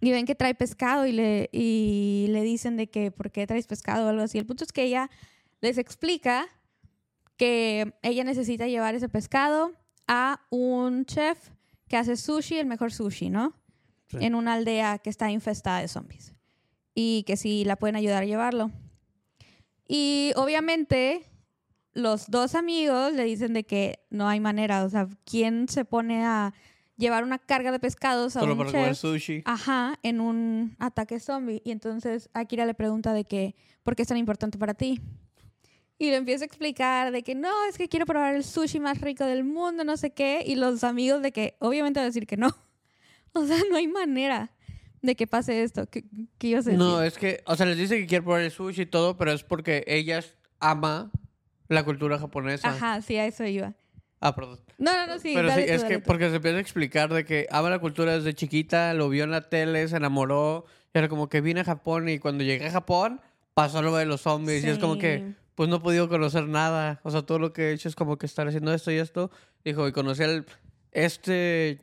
y 0.00 0.10
ven 0.10 0.26
que 0.26 0.34
trae 0.34 0.54
pescado 0.54 1.06
y 1.06 1.12
le, 1.12 1.48
y 1.52 2.26
le 2.30 2.42
dicen 2.42 2.76
de 2.76 2.88
que 2.88 3.10
por 3.10 3.30
qué 3.30 3.46
traes 3.46 3.66
pescado 3.66 4.06
o 4.06 4.08
algo 4.10 4.22
así. 4.22 4.38
El 4.38 4.46
punto 4.46 4.64
es 4.64 4.72
que 4.72 4.82
ella 4.84 5.10
les 5.60 5.78
explica 5.78 6.46
que 7.36 7.94
ella 8.02 8.22
necesita 8.24 8.66
llevar 8.66 8.94
ese 8.94 9.08
pescado 9.08 9.72
a 10.06 10.40
un 10.50 11.06
chef 11.06 11.50
que 11.88 11.96
hace 11.96 12.16
sushi, 12.16 12.58
el 12.58 12.66
mejor 12.66 12.92
sushi, 12.92 13.30
¿no? 13.30 13.54
Sí. 14.08 14.18
En 14.20 14.34
una 14.34 14.54
aldea 14.54 14.98
que 14.98 15.08
está 15.10 15.30
infestada 15.30 15.80
de 15.80 15.88
zombies. 15.88 16.34
Y 16.94 17.22
que 17.26 17.36
si 17.36 17.64
la 17.64 17.76
pueden 17.76 17.96
ayudar 17.96 18.24
a 18.24 18.26
llevarlo. 18.26 18.70
Y 19.88 20.32
obviamente 20.36 21.22
los 21.92 22.30
dos 22.30 22.54
amigos 22.54 23.12
le 23.12 23.24
dicen 23.24 23.52
de 23.52 23.64
que 23.64 24.00
no 24.10 24.28
hay 24.28 24.40
manera, 24.40 24.84
o 24.84 24.88
sea, 24.90 25.08
¿quién 25.24 25.68
se 25.68 25.84
pone 25.84 26.24
a 26.24 26.54
llevar 26.96 27.24
una 27.24 27.38
carga 27.38 27.72
de 27.72 27.80
pescados 27.80 28.36
a 28.36 28.40
Solo 28.40 28.52
un 28.52 28.58
para 28.58 28.70
chef? 28.70 28.80
comer 28.80 28.96
sushi. 28.96 29.42
Ajá, 29.44 29.98
en 30.02 30.20
un 30.20 30.76
ataque 30.78 31.18
zombie. 31.18 31.62
Y 31.64 31.70
entonces 31.70 32.28
Akira 32.34 32.66
le 32.66 32.74
pregunta 32.74 33.12
de 33.12 33.24
que, 33.24 33.56
¿por 33.82 33.96
qué 33.96 34.02
es 34.02 34.08
tan 34.08 34.18
importante 34.18 34.58
para 34.58 34.74
ti? 34.74 35.00
Y 35.98 36.10
le 36.10 36.16
empieza 36.16 36.44
a 36.44 36.46
explicar 36.46 37.10
de 37.12 37.22
que 37.22 37.34
no, 37.34 37.50
es 37.68 37.76
que 37.76 37.88
quiero 37.88 38.06
probar 38.06 38.34
el 38.34 38.44
sushi 38.44 38.80
más 38.80 39.00
rico 39.00 39.24
del 39.24 39.44
mundo, 39.44 39.84
no 39.84 39.96
sé 39.96 40.12
qué. 40.12 40.42
Y 40.46 40.54
los 40.54 40.84
amigos 40.84 41.20
de 41.22 41.32
que, 41.32 41.56
obviamente 41.58 42.00
va 42.00 42.04
a 42.04 42.06
decir 42.06 42.26
que 42.26 42.36
no. 42.36 42.48
O 43.32 43.46
sea, 43.46 43.58
no 43.70 43.76
hay 43.76 43.86
manera 43.86 44.50
de 45.02 45.14
que 45.14 45.28
pase 45.28 45.62
esto. 45.62 45.86
¿Qué, 45.86 46.04
qué 46.36 46.48
ibas 46.48 46.66
a 46.66 46.70
decir? 46.70 46.84
No, 46.84 47.00
es 47.00 47.16
que, 47.16 47.44
o 47.46 47.54
sea, 47.54 47.64
les 47.64 47.78
dice 47.78 47.96
que 47.96 48.06
quiere 48.06 48.22
probar 48.24 48.40
el 48.40 48.50
sushi 48.50 48.82
y 48.82 48.86
todo, 48.86 49.16
pero 49.16 49.30
es 49.30 49.44
porque 49.44 49.84
ella 49.86 50.20
ama 50.58 51.12
la 51.70 51.84
cultura 51.84 52.18
japonesa. 52.18 52.68
Ajá, 52.68 53.00
sí, 53.00 53.16
a 53.16 53.24
eso 53.26 53.44
iba. 53.46 53.72
Ah, 54.20 54.34
perdón. 54.34 54.60
No, 54.76 54.92
no, 54.94 55.06
no, 55.14 55.18
sí. 55.18 55.32
Pero 55.34 55.48
dale 55.48 55.62
sí, 55.62 55.68
tú, 55.68 55.74
es 55.74 55.82
dale 55.82 55.94
que 55.94 56.00
tú. 56.00 56.04
porque 56.06 56.28
se 56.28 56.36
empieza 56.36 56.58
a 56.58 56.60
explicar 56.60 57.12
de 57.12 57.24
que 57.24 57.46
ama 57.50 57.70
la 57.70 57.78
cultura 57.78 58.12
desde 58.14 58.34
chiquita, 58.34 58.92
lo 58.92 59.08
vio 59.08 59.24
en 59.24 59.30
la 59.30 59.48
tele, 59.48 59.88
se 59.88 59.96
enamoró, 59.96 60.66
y 60.92 60.98
era 60.98 61.08
como 61.08 61.28
que 61.30 61.40
vine 61.40 61.60
a 61.60 61.64
Japón 61.64 62.08
y 62.10 62.18
cuando 62.18 62.44
llegué 62.44 62.66
a 62.66 62.70
Japón 62.70 63.20
pasó 63.54 63.80
lo 63.80 63.96
de 63.96 64.04
los 64.04 64.20
zombies 64.20 64.62
y 64.64 64.68
es 64.68 64.78
como 64.78 64.98
que 64.98 65.24
Sí. 65.26 65.34
pues 65.54 65.68
no 65.70 65.76
he 65.76 65.80
podido 65.80 66.08
conocer 66.08 66.46
nada, 66.48 67.00
o 67.02 67.10
sea, 67.10 67.22
todo 67.22 67.38
lo 67.38 67.52
que 67.52 67.70
he 67.70 67.72
hecho 67.72 67.88
es 67.88 67.94
como 67.94 68.18
que 68.18 68.26
estar 68.26 68.46
haciendo 68.48 68.72
esto 68.74 68.90
y 68.90 68.96
esto. 68.96 69.30
Dijo, 69.64 69.86
y 69.88 69.92
conocí 69.92 70.22
al 70.22 70.44
este 70.92 71.80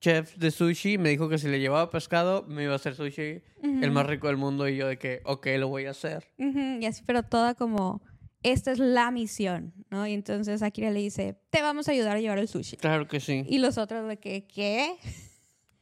chef 0.00 0.36
de 0.36 0.50
sushi, 0.50 0.98
me 0.98 1.08
dijo 1.08 1.28
que 1.28 1.38
si 1.38 1.48
le 1.48 1.58
llevaba 1.60 1.90
pescado 1.90 2.44
me 2.46 2.64
iba 2.64 2.72
a 2.74 2.76
hacer 2.76 2.94
sushi 2.94 3.42
el 3.62 3.90
más 3.90 4.06
rico 4.06 4.26
del 4.26 4.36
mundo 4.36 4.68
y 4.68 4.76
yo 4.76 4.86
de 4.86 4.98
que, 4.98 5.22
ok, 5.24 5.46
lo 5.58 5.68
voy 5.68 5.86
a 5.86 5.90
hacer. 5.90 6.26
Ujú, 6.38 6.78
y 6.80 6.86
así, 6.86 7.02
pero 7.06 7.22
toda 7.22 7.54
como, 7.54 8.02
esta 8.44 8.70
es 8.70 8.78
la 8.78 9.10
misión, 9.10 9.72
¿no? 9.90 10.06
Y 10.06 10.12
entonces 10.12 10.62
Akira 10.62 10.90
le 10.90 11.00
dice, 11.00 11.36
te 11.50 11.62
vamos 11.62 11.88
a 11.88 11.92
ayudar 11.92 12.16
a 12.16 12.20
llevar 12.20 12.38
el 12.38 12.46
sushi. 12.46 12.76
Claro 12.76 13.08
que 13.08 13.18
sí. 13.18 13.44
Y 13.48 13.58
los 13.58 13.78
otros 13.78 14.06
de 14.06 14.18
que, 14.18 14.46
¿qué? 14.46 14.94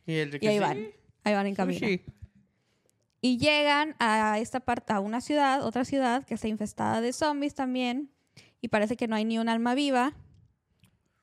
Y, 0.07 0.14
él 0.14 0.31
de 0.31 0.37
Y 0.38 0.40
que 0.40 0.49
ahí 0.49 0.54
sí, 0.57 0.61
van, 0.61 0.87
ahí 1.25 1.35
van 1.35 1.47
en 1.49 1.54
camino. 1.54 1.81
sushi. 1.81 2.00
Y 3.21 3.38
llegan 3.38 3.95
a 3.99 4.38
esta 4.40 4.61
parte, 4.61 4.92
a 4.92 5.00
una 5.00 5.21
ciudad, 5.21 5.64
otra 5.64 5.85
ciudad 5.85 6.25
que 6.25 6.35
está 6.35 6.49
infestada 6.49 7.00
de 7.00 7.12
zombies 7.12 7.54
también. 7.54 8.11
Y 8.61 8.69
parece 8.69 8.97
que 8.97 9.07
no 9.09 9.16
hay 9.16 9.25
ni 9.25 9.38
un 9.38 9.49
alma 9.49 9.75
viva. 9.75 10.14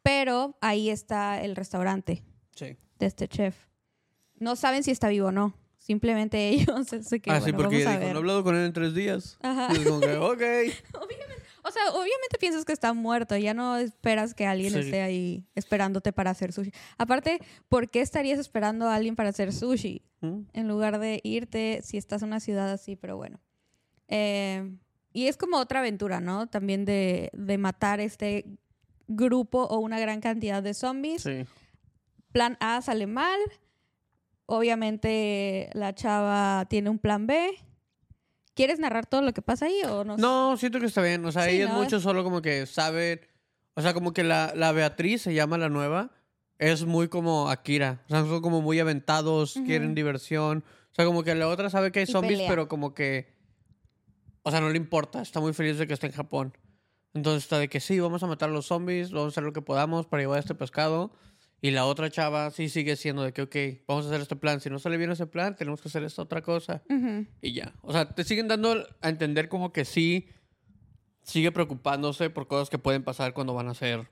Pero 0.01 0.58
ahí 0.62 0.89
está 0.89 1.41
el 1.41 1.55
restaurante 1.55 2.24
Sí. 2.55 2.77
de 3.00 3.05
este 3.05 3.27
chef. 3.27 3.55
No 4.36 4.55
saben 4.55 4.84
si 4.84 4.91
está 4.91 5.10
vivo 5.10 5.27
o 5.27 5.31
no. 5.31 5.53
Simplemente 5.77 6.50
ellos 6.50 6.88
se 6.88 7.19
que 7.19 7.31
ah, 7.31 7.41
sí, 7.41 7.51
bueno, 7.51 7.58
porque 7.58 7.84
vamos 7.84 7.88
a 7.88 8.00
dijo, 8.00 8.13
no 8.13 8.15
he 8.15 8.17
hablado 8.17 8.43
con 8.43 8.55
él 8.55 8.65
en 8.65 8.74
tres 8.74 8.93
días. 8.93 9.38
Ajá. 9.41 9.69
Y 9.74 9.77
es 9.81 9.88
como 9.88 10.00
que, 10.00 10.17
ok. 10.17 10.41
O 11.69 11.71
sea, 11.71 11.89
obviamente 11.91 12.38
piensas 12.39 12.65
que 12.65 12.73
está 12.73 12.93
muerto, 12.93 13.38
ya 13.38 13.53
no 13.53 13.77
esperas 13.77 14.33
que 14.33 14.45
alguien 14.47 14.73
Sí. 14.73 14.79
esté 14.79 15.01
ahí 15.01 15.45
esperándote 15.55 16.11
para 16.11 16.31
hacer 16.31 16.51
sushi. 16.51 16.71
Aparte, 16.97 17.39
¿por 17.69 17.89
qué 17.89 18.01
estarías 18.01 18.39
esperando 18.39 18.88
a 18.89 18.95
alguien 18.95 19.15
para 19.15 19.29
hacer 19.29 19.53
sushi? 19.53 20.01
Mm. 20.21 20.39
En 20.53 20.67
lugar 20.67 20.99
de 20.99 21.21
irte 21.23 21.81
si 21.83 21.97
estás 21.97 22.23
en 22.23 22.29
una 22.29 22.39
ciudad 22.39 22.71
así, 22.71 22.95
pero 22.95 23.15
bueno. 23.17 23.39
Eh, 24.07 24.75
y 25.13 25.27
es 25.27 25.38
como 25.38 25.57
otra 25.57 25.79
aventura, 25.79 26.19
¿no? 26.19 26.47
También 26.47 26.85
de, 26.85 27.29
de 27.33 27.57
matar 27.57 27.99
este 27.99 28.45
grupo 29.07 29.63
o 29.63 29.77
una 29.79 29.99
gran 29.99 30.21
cantidad 30.21 30.61
de 30.63 30.73
zombies. 30.73 31.21
Sí. 31.23 31.45
Plan 32.31 32.57
A 32.59 32.81
sale 32.81 33.05
mal. 33.07 33.39
Obviamente 34.45 35.69
la 35.73 35.93
chava 35.93 36.65
tiene 36.69 36.89
un 36.89 36.99
plan 36.99 37.27
B. 37.27 37.49
¿Quieres 38.59 38.77
narrar 38.77 39.05
todo 39.05 39.21
lo 39.21 39.31
que 39.33 39.41
pasa 39.41 39.67
ahí 39.67 39.81
o 39.87 40.03
no? 40.03 40.17
No, 40.17 40.57
siento 40.57 40.81
que 40.81 40.87
está 40.87 41.01
bien. 41.01 41.23
O 41.25 41.31
sea, 41.31 41.45
Sí, 41.45 41.51
ella 41.51 41.69
¿no? 41.69 41.75
es 41.77 41.79
mucho 41.85 42.01
solo 42.01 42.25
como 42.25 42.41
que 42.41 42.65
sabe. 42.65 43.21
O 43.75 43.81
sea, 43.81 43.93
como 43.93 44.11
que 44.11 44.21
la, 44.25 44.51
la 44.53 44.73
Beatriz 44.73 45.21
se 45.21 45.33
llama 45.33 45.57
la 45.57 45.69
nueva. 45.69 46.11
Es 46.57 46.83
muy 46.83 47.07
como 47.07 47.49
Akira. 47.49 48.01
O 48.07 48.09
sea, 48.09 48.25
son 48.25 48.41
como 48.41 48.61
muy 48.61 48.77
aventados, 48.77 49.53
quieren 49.65 49.95
diversión. 49.95 50.65
O 50.91 50.93
sea, 50.95 51.05
como 51.05 51.23
que 51.23 51.33
la 51.35 51.47
otra 51.47 51.69
sabe 51.69 51.93
que 51.93 51.99
hay 51.99 52.03
Y 52.03 52.11
zombies, 52.11 52.33
pelea. 52.39 52.49
pero 52.49 52.67
como 52.67 52.93
que. 52.93 53.33
O 54.43 54.51
sea, 54.51 54.59
no 54.59 54.69
le 54.69 54.75
importa. 54.75 55.21
Está 55.21 55.39
muy 55.39 55.53
feliz 55.53 55.77
de 55.77 55.87
que 55.87 55.93
esté 55.93 56.07
en 56.07 56.13
Japón. 56.13 56.57
Entonces 57.13 57.43
está 57.43 57.59
de 57.59 57.69
que 57.69 57.79
sí, 57.79 57.97
vamos 58.01 58.23
a 58.23 58.27
matar 58.27 58.49
a 58.49 58.51
los 58.51 58.65
zombies, 58.65 59.11
vamos 59.11 59.27
a 59.27 59.29
hacer 59.29 59.43
lo 59.45 59.53
que 59.53 59.61
podamos 59.61 60.05
para 60.05 60.21
llevar 60.21 60.39
este 60.39 60.53
pescado. 60.53 61.11
Y 61.61 61.71
la 61.71 61.85
otra 61.85 62.09
chava 62.09 62.51
sí 62.51 62.69
sigue 62.69 62.95
siendo 62.95 63.21
de 63.23 63.33
que, 63.33 63.41
ok, 63.41 63.55
vamos 63.87 64.05
a 64.05 64.09
hacer 64.09 64.21
este 64.21 64.35
plan. 64.37 64.61
Si 64.61 64.69
no 64.69 64.79
sale 64.79 64.95
bien 64.97 65.11
ese 65.11 65.27
plan, 65.27 65.55
tenemos 65.57 65.81
que 65.81 65.89
hacer 65.89 66.03
esta 66.03 66.21
otra 66.21 66.41
cosa. 66.41 66.81
Y 67.41 67.51
ya. 67.53 67.73
O 67.81 67.91
sea, 67.91 68.09
te 68.09 68.23
siguen 68.23 68.47
dando 68.47 68.85
a 69.01 69.09
entender 69.09 69.49
como 69.49 69.73
que 69.73 69.83
sí 69.83 70.29
sigue 71.21 71.51
preocupándose 71.51 72.29
por 72.29 72.47
cosas 72.47 72.69
que 72.69 72.77
pueden 72.79 73.03
pasar 73.03 73.33
cuando 73.33 73.53
van 73.53 73.67
a 73.67 73.71
hacer 73.71 74.09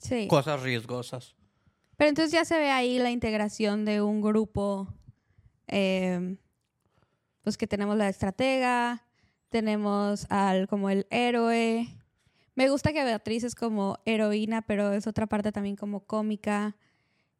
Sí. 0.00 0.26
cosas 0.28 0.62
riesgosas. 0.62 1.36
Pero 1.96 2.08
entonces 2.08 2.32
ya 2.32 2.44
se 2.44 2.56
ve 2.58 2.70
ahí 2.70 2.98
la 2.98 3.10
integración 3.10 3.84
de 3.84 4.00
un 4.00 4.22
grupo, 4.22 4.88
eh, 5.66 6.36
pues 7.42 7.58
que 7.58 7.66
tenemos 7.66 7.96
la 7.96 8.08
estratega, 8.08 9.04
tenemos 9.50 10.26
al 10.30 10.68
como 10.68 10.88
el 10.90 11.06
héroe. 11.10 11.88
Me 12.58 12.68
gusta 12.70 12.92
que 12.92 13.04
Beatriz 13.04 13.44
es 13.44 13.54
como 13.54 14.00
heroína, 14.04 14.62
pero 14.62 14.92
es 14.92 15.06
otra 15.06 15.28
parte 15.28 15.52
también 15.52 15.76
como 15.76 16.00
cómica. 16.00 16.74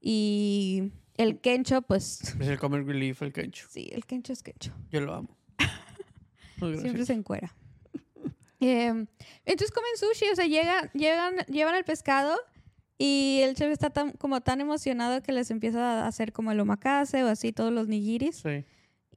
Y 0.00 0.92
el 1.16 1.40
Kencho, 1.40 1.82
pues 1.82 2.36
Es 2.38 2.46
el 2.46 2.56
comic 2.56 2.86
relief, 2.86 3.20
el 3.22 3.32
Kencho. 3.32 3.66
sí, 3.68 3.90
el 3.90 4.06
Kencho 4.06 4.32
es 4.32 4.44
Kencho. 4.44 4.72
Yo 4.92 5.00
lo 5.00 5.12
amo. 5.14 5.36
Siempre 6.58 7.04
se 7.04 7.14
encuera. 7.14 7.52
Eh, 8.60 8.88
entonces 9.44 9.70
comen 9.70 9.96
sushi, 9.96 10.30
o 10.32 10.34
sea, 10.34 10.44
llegan, 10.46 10.90
llegan, 10.92 11.36
llevan 11.46 11.76
el 11.76 11.84
pescado 11.84 12.36
y 12.98 13.38
el 13.44 13.54
chef 13.54 13.70
está 13.70 13.90
tan, 13.90 14.10
como 14.14 14.40
tan 14.40 14.60
emocionado 14.60 15.22
que 15.22 15.30
les 15.30 15.52
empieza 15.52 16.02
a 16.02 16.08
hacer 16.08 16.32
como 16.32 16.50
el 16.50 16.58
omakase 16.58 17.22
o 17.22 17.28
así 17.28 17.52
todos 17.52 17.72
los 17.72 17.86
nigiris. 17.86 18.38
Sí. 18.38 18.64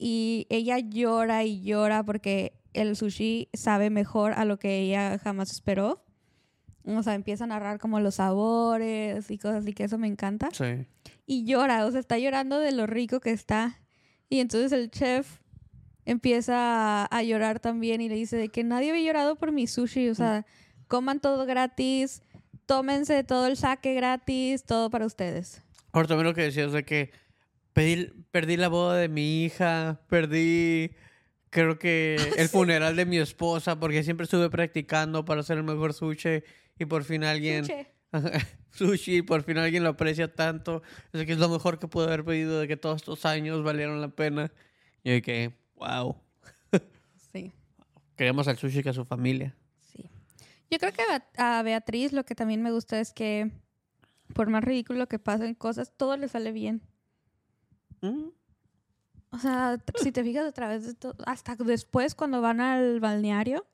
Y 0.03 0.47
ella 0.49 0.79
llora 0.79 1.43
y 1.43 1.61
llora 1.61 2.01
porque 2.01 2.53
el 2.73 2.95
sushi 2.95 3.49
sabe 3.53 3.91
mejor 3.91 4.33
a 4.33 4.45
lo 4.45 4.57
que 4.57 4.79
ella 4.79 5.19
jamás 5.19 5.51
esperó. 5.51 6.03
O 6.85 7.03
sea, 7.03 7.13
empieza 7.13 7.43
a 7.43 7.47
narrar 7.47 7.77
como 7.77 7.99
los 7.99 8.15
sabores 8.15 9.29
y 9.29 9.37
cosas 9.37 9.57
así, 9.61 9.73
que 9.73 9.83
eso 9.83 9.99
me 9.99 10.07
encanta 10.07 10.49
Sí. 10.51 10.87
y 11.27 11.45
llora, 11.45 11.85
o 11.85 11.91
sea, 11.91 11.99
está 11.99 12.17
llorando 12.17 12.57
de 12.57 12.71
lo 12.71 12.87
rico 12.87 13.19
que 13.19 13.29
está. 13.29 13.79
Y 14.27 14.39
entonces 14.39 14.71
el 14.71 14.89
chef 14.89 15.37
empieza 16.05 17.05
a, 17.05 17.21
llorar 17.21 17.59
también 17.59 18.01
y 18.01 18.09
le 18.09 18.15
dice 18.15 18.37
de 18.37 18.49
que 18.49 18.63
nadie 18.63 18.89
había 18.89 19.05
llorado 19.05 19.35
por 19.35 19.51
mi 19.51 19.67
sushi, 19.67 20.09
o 20.09 20.15
sea, 20.15 20.47
coman 20.87 21.19
todo 21.19 21.45
gratis, 21.45 22.23
tómense 22.65 23.23
todo 23.23 23.45
el 23.45 23.55
saque 23.55 23.93
gratis, 23.93 24.63
todo 24.63 24.89
para 24.89 25.05
ustedes. 25.05 25.61
Ahora 25.91 26.07
también 26.07 26.25
lo 26.25 26.33
que 26.33 26.41
decías 26.41 26.71
de 26.71 26.83
que 26.83 27.11
pedí- 27.73 28.11
perdí 28.31 28.57
la 28.57 28.67
boda 28.69 28.97
de 28.97 29.07
mi 29.09 29.43
hija, 29.43 30.01
perdí 30.07 30.91
creo 31.49 31.77
que 31.79 32.15
el 32.37 32.49
funeral 32.49 32.95
de 32.95 33.05
mi 33.05 33.17
esposa 33.17 33.79
porque 33.79 34.03
siempre 34.03 34.23
estuve 34.25 34.49
practicando 34.49 35.25
para 35.25 35.41
hacer 35.41 35.57
el 35.57 35.63
mejor 35.63 35.93
sushi 35.93 36.43
y 36.79 36.85
por 36.85 37.03
fin 37.03 37.23
alguien 37.23 37.65
Sushi. 38.71 39.17
y 39.17 39.21
por 39.21 39.43
fin 39.43 39.57
alguien 39.57 39.83
lo 39.83 39.89
aprecia 39.89 40.33
tanto. 40.33 40.81
Es 41.13 41.25
que 41.25 41.33
es 41.33 41.37
lo 41.39 41.49
mejor 41.49 41.77
que 41.79 41.87
pude 41.87 42.05
haber 42.05 42.23
pedido 42.23 42.59
de 42.59 42.67
que 42.67 42.77
todos 42.77 42.97
estos 42.97 43.25
años 43.25 43.63
valieron 43.63 43.99
la 44.01 44.09
pena. 44.09 44.51
Y 45.03 45.11
de 45.11 45.21
que, 45.21 45.53
wow, 45.75 46.15
Sí, 47.31 47.51
queremos 48.15 48.47
al 48.47 48.57
sushi 48.57 48.83
que 48.83 48.89
a 48.89 48.93
su 48.93 49.05
familia. 49.05 49.55
sí. 49.93 50.09
Yo 50.69 50.77
creo 50.79 50.91
que 50.93 51.03
a 51.37 51.61
Beatriz 51.63 52.13
lo 52.13 52.23
que 52.25 52.35
también 52.35 52.61
me 52.61 52.71
gusta 52.71 52.99
es 52.99 53.13
que 53.13 53.51
por 54.33 54.49
más 54.49 54.63
ridículo 54.63 55.07
que 55.07 55.19
pasen 55.19 55.53
cosas, 55.55 55.91
todo 55.97 56.15
le 56.17 56.27
sale 56.27 56.51
bien. 56.51 56.81
Mm, 58.01 58.29
O 59.33 59.37
sea, 59.39 59.77
si 60.01 60.11
te 60.11 60.23
fijas 60.23 60.45
a 60.45 60.51
través 60.51 60.85
de 60.85 60.93
todo, 60.93 61.15
hasta 61.25 61.55
después 61.55 62.15
cuando 62.15 62.41
van 62.41 62.59
al 62.59 62.99
balneario, 62.99 63.65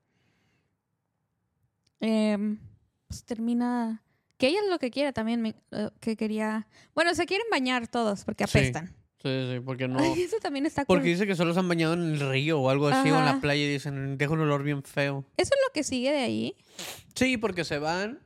em, 1.99 2.59
pues 3.07 3.23
termina, 3.23 4.03
que 4.37 4.47
ella 4.49 4.59
es 4.63 4.69
lo 4.69 4.77
que 4.79 4.91
quiere 4.91 5.13
también, 5.13 5.41
me- 5.41 5.55
eh, 5.71 5.89
que 5.99 6.15
quería, 6.15 6.67
bueno, 6.93 7.13
se 7.15 7.25
quieren 7.25 7.47
bañar 7.49 7.87
todos 7.87 8.23
porque 8.23 8.45
Sí. 8.47 8.57
apestan. 8.59 8.95
Sí, 9.23 9.29
sí, 9.51 9.59
porque 9.61 9.87
no. 9.87 9.97
Ay, 9.99 10.21
eso 10.21 10.37
también 10.39 10.67
está 10.67 10.85
cool. 10.85 10.97
Porque 10.97 11.09
dice 11.09 11.25
que 11.25 11.35
solo 11.35 11.51
se 11.53 11.59
han 11.59 11.67
bañado 11.67 11.95
en 11.95 12.03
el 12.03 12.19
río 12.19 12.61
o 12.61 12.69
algo 12.69 12.87
así 12.87 13.09
o 13.09 13.17
en 13.17 13.25
la 13.25 13.41
playa 13.41 13.63
y 13.63 13.67
dicen, 13.67 14.15
deja 14.17 14.31
un 14.33 14.41
olor 14.41 14.61
bien 14.61 14.83
feo. 14.83 15.25
Eso 15.37 15.49
es 15.55 15.59
lo 15.67 15.73
que 15.73 15.83
sigue 15.83 16.11
de 16.11 16.19
ahí. 16.19 16.55
Sí, 17.15 17.35
porque 17.37 17.65
se 17.65 17.79
van 17.79 18.19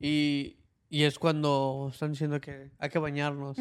y, 0.00 0.56
y 0.94 1.04
es 1.04 1.18
cuando 1.18 1.88
están 1.90 2.10
diciendo 2.12 2.38
que 2.38 2.70
hay 2.78 2.90
que 2.90 2.98
bañarnos. 2.98 3.56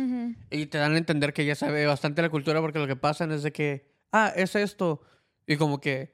Y 0.49 0.65
te 0.65 0.77
dan 0.77 0.95
a 0.95 0.97
entender 0.97 1.31
que 1.33 1.45
ya 1.45 1.55
sabe 1.55 1.85
bastante 1.85 2.21
la 2.21 2.29
cultura 2.29 2.59
porque 2.59 2.77
lo 2.77 2.87
que 2.87 2.97
pasa 2.97 3.23
es 3.23 3.41
de 3.41 3.53
que, 3.53 3.89
ah, 4.11 4.33
es 4.35 4.53
esto. 4.57 5.01
Y 5.47 5.55
como 5.55 5.79
que 5.79 6.13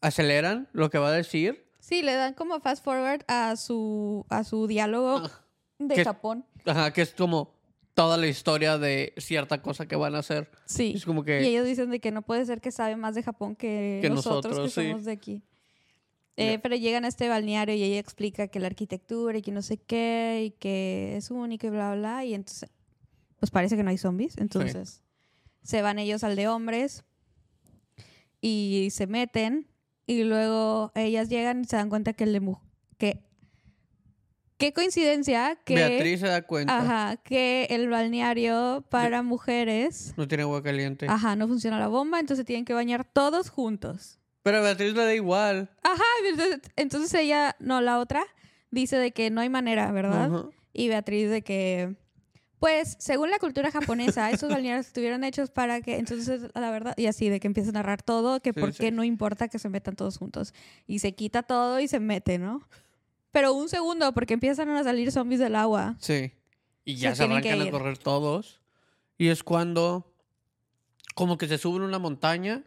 aceleran 0.00 0.68
lo 0.72 0.88
que 0.88 0.96
va 0.96 1.08
a 1.08 1.12
decir. 1.12 1.66
Sí, 1.80 2.00
le 2.02 2.14
dan 2.14 2.32
como 2.32 2.60
fast 2.60 2.82
forward 2.82 3.20
a 3.28 3.56
su, 3.56 4.24
a 4.30 4.42
su 4.42 4.66
diálogo 4.66 5.18
Ah, 5.24 5.30
de 5.78 5.94
que- 5.96 6.04
Japón. 6.04 6.46
Ajá, 6.64 6.92
que 6.94 7.02
es 7.02 7.12
como 7.12 7.52
toda 7.92 8.16
la 8.16 8.26
historia 8.26 8.78
de 8.78 9.12
cierta 9.18 9.60
cosa 9.60 9.86
que 9.86 9.96
van 9.96 10.14
a 10.14 10.20
hacer. 10.20 10.50
Sí. 10.64 10.94
Es 10.96 11.04
como 11.04 11.20
Y 11.20 11.24
que... 11.26 11.46
ellos 11.46 11.66
dicen 11.66 11.90
de 11.90 12.00
que 12.00 12.10
no 12.10 12.22
puede 12.22 12.46
ser 12.46 12.62
que 12.62 12.70
sabe 12.72 12.96
más 12.96 13.14
de 13.14 13.22
Japón 13.22 13.54
que, 13.54 13.98
Que 14.00 14.08
nosotros, 14.08 14.44
nosotros, 14.56 14.74
que 14.74 14.80
sí. 14.82 14.88
somos 14.88 15.04
de 15.04 15.12
aquí. 15.12 15.42
Eh. 16.36 16.58
Pero 16.62 16.76
llegan 16.76 17.04
a 17.04 17.08
este 17.08 17.28
balneario 17.28 17.74
y 17.74 17.82
ella 17.82 17.98
explica 17.98 18.48
que 18.48 18.58
la 18.58 18.66
arquitectura 18.66 19.38
y 19.38 19.42
que 19.42 19.52
no 19.52 19.62
sé 19.62 19.76
qué 19.76 20.44
y 20.46 20.50
que 20.50 21.16
es 21.16 21.30
único 21.30 21.66
y 21.66 21.70
bla, 21.70 21.92
bla, 21.92 21.98
bla. 21.98 22.24
Y 22.24 22.34
entonces, 22.34 22.70
pues 23.38 23.50
parece 23.50 23.76
que 23.76 23.82
no 23.82 23.90
hay 23.90 23.98
zombies. 23.98 24.36
Entonces, 24.38 25.02
se 25.62 25.82
van 25.82 25.98
ellos 25.98 26.24
al 26.24 26.36
de 26.36 26.48
hombres 26.48 27.04
y 28.40 28.88
se 28.90 29.06
meten. 29.06 29.68
Y 30.06 30.24
luego 30.24 30.92
ellas 30.94 31.30
llegan 31.30 31.62
y 31.62 31.64
se 31.64 31.76
dan 31.76 31.88
cuenta 31.88 32.12
que 32.12 32.24
el 32.24 32.32
de 32.32 32.56
que 32.98 33.24
Qué 34.56 34.72
coincidencia 34.72 35.58
que 35.64 35.74
Beatriz 35.74 36.20
se 36.20 36.28
da 36.28 36.42
cuenta. 36.42 36.78
Ajá, 36.78 37.16
que 37.16 37.66
el 37.70 37.88
balneario 37.88 38.84
para 38.88 39.22
mujeres 39.22 40.14
No 40.16 40.28
tiene 40.28 40.42
agua 40.42 40.62
caliente. 40.62 41.06
Ajá, 41.08 41.34
no 41.34 41.48
funciona 41.48 41.78
la 41.78 41.88
bomba, 41.88 42.20
entonces 42.20 42.46
tienen 42.46 42.64
que 42.64 42.72
bañar 42.72 43.04
todos 43.04 43.50
juntos. 43.50 44.20
Pero 44.44 44.58
a 44.58 44.60
Beatriz 44.60 44.92
le 44.94 45.04
da 45.04 45.14
igual. 45.14 45.70
Ajá, 45.82 46.04
entonces, 46.28 46.60
entonces 46.76 47.14
ella, 47.14 47.56
no, 47.58 47.80
la 47.80 47.98
otra, 47.98 48.24
dice 48.70 48.96
de 48.98 49.10
que 49.10 49.30
no 49.30 49.40
hay 49.40 49.48
manera, 49.48 49.90
¿verdad? 49.90 50.30
Y 50.74 50.88
Beatriz 50.88 51.30
de 51.30 51.42
que, 51.42 51.96
pues, 52.58 52.94
según 53.00 53.30
la 53.30 53.38
cultura 53.38 53.70
japonesa, 53.70 54.30
esos 54.30 54.50
balnearios 54.50 54.86
estuvieron 54.86 55.24
hechos 55.24 55.50
para 55.50 55.80
que, 55.80 55.96
entonces, 55.96 56.42
la 56.54 56.70
verdad, 56.70 56.94
y 56.98 57.06
así, 57.06 57.30
de 57.30 57.40
que 57.40 57.46
empieza 57.46 57.70
a 57.70 57.72
narrar 57.72 58.02
todo, 58.02 58.40
que 58.40 58.52
Sí, 58.52 58.60
por 58.60 58.72
sí. 58.74 58.80
qué 58.80 58.90
no 58.92 59.02
importa 59.02 59.48
que 59.48 59.58
se 59.58 59.70
metan 59.70 59.96
todos 59.96 60.18
juntos. 60.18 60.52
Y 60.86 60.98
se 60.98 61.14
quita 61.14 61.42
todo 61.42 61.80
y 61.80 61.88
se 61.88 61.98
mete, 61.98 62.38
¿no? 62.38 62.68
Pero 63.32 63.54
un 63.54 63.68
segundo, 63.70 64.12
porque 64.12 64.34
empiezan 64.34 64.68
a 64.68 64.84
salir 64.84 65.10
zombies 65.10 65.40
del 65.40 65.56
agua. 65.56 65.96
Sí. 65.98 66.32
Y 66.84 66.96
ya 66.96 67.10
Se 67.10 67.16
se, 67.16 67.24
arrancan 67.24 67.62
a 67.62 67.70
correr 67.70 67.96
todos. 67.96 68.60
Y 69.16 69.28
es 69.28 69.42
cuando 69.42 70.12
como 71.14 71.38
que 71.38 71.48
se 71.48 71.56
suben 71.56 71.82
a 71.82 71.86
una 71.86 71.98
montaña 71.98 72.62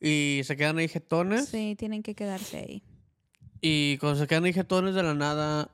y 0.00 0.42
se 0.44 0.56
quedan 0.56 0.78
ahí 0.78 0.88
jetones. 0.88 1.48
Sí, 1.48 1.74
tienen 1.76 2.02
que 2.02 2.14
quedarse 2.14 2.58
ahí. 2.58 2.82
Y 3.60 3.98
cuando 3.98 4.18
se 4.18 4.26
quedan 4.26 4.44
ahí 4.44 4.52
jetones 4.52 4.94
de 4.94 5.02
la 5.02 5.14
nada, 5.14 5.70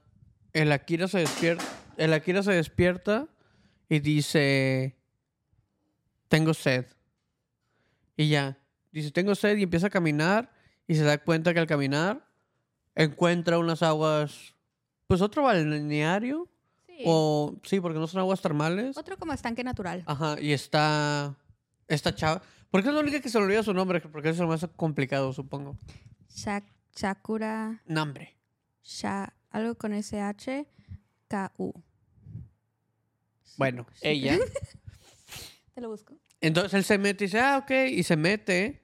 el 0.52 0.72
Akira 0.72 1.08
se 1.08 1.18
despierta. 1.18 1.64
El 1.96 2.12
Akira 2.12 2.42
se 2.42 2.52
despierta 2.52 3.28
y 3.88 4.00
dice: 4.00 4.96
Tengo 6.28 6.54
sed. 6.54 6.86
Y 8.16 8.28
ya. 8.28 8.58
Dice: 8.92 9.10
Tengo 9.10 9.34
sed 9.34 9.56
y 9.58 9.64
empieza 9.64 9.88
a 9.88 9.90
caminar. 9.90 10.50
Y 10.86 10.94
se 10.96 11.02
da 11.02 11.18
cuenta 11.18 11.54
que 11.54 11.60
al 11.60 11.66
caminar 11.66 12.26
encuentra 12.94 13.58
unas 13.58 13.82
aguas. 13.82 14.54
Pues 15.06 15.20
otro 15.20 15.42
balneario. 15.42 16.48
Sí. 16.86 17.02
O 17.04 17.60
sí, 17.64 17.80
porque 17.80 17.98
no 17.98 18.06
son 18.06 18.20
aguas 18.20 18.40
termales. 18.40 18.96
Otro 18.96 19.18
como 19.18 19.32
estanque 19.32 19.64
natural. 19.64 20.02
Ajá, 20.06 20.36
y 20.40 20.52
está. 20.52 21.36
Esta 21.88 22.14
chava. 22.14 22.42
Porque 22.74 22.88
es 22.88 22.94
la 22.94 23.00
única 23.02 23.20
que 23.20 23.28
se 23.28 23.38
le 23.38 23.44
olvida 23.44 23.62
su 23.62 23.72
nombre, 23.72 24.00
porque 24.00 24.30
es 24.30 24.38
lo 24.38 24.48
más 24.48 24.66
complicado, 24.74 25.32
supongo. 25.32 25.78
Sha- 26.28 26.64
Sakura, 26.92 27.80
Nombre. 27.86 28.36
Sha, 28.82 29.32
algo 29.50 29.76
con 29.76 29.92
SH, 29.92 30.66
K-U. 31.28 31.72
Bueno, 33.58 33.86
Sí. 33.94 34.08
ella. 34.08 34.38
Te 35.76 35.80
lo 35.80 35.88
busco. 35.88 36.16
Entonces 36.40 36.74
él 36.74 36.82
se 36.82 36.98
mete 36.98 37.22
y 37.22 37.26
dice, 37.28 37.38
ah, 37.38 37.58
ok, 37.58 37.70
y 37.92 38.02
se 38.02 38.16
mete. 38.16 38.82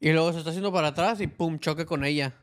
Y 0.00 0.10
luego 0.10 0.32
se 0.32 0.38
está 0.38 0.50
haciendo 0.50 0.72
para 0.72 0.88
atrás 0.88 1.20
y 1.20 1.28
pum, 1.28 1.60
choca 1.60 1.86
con 1.86 2.04
ella. 2.04 2.34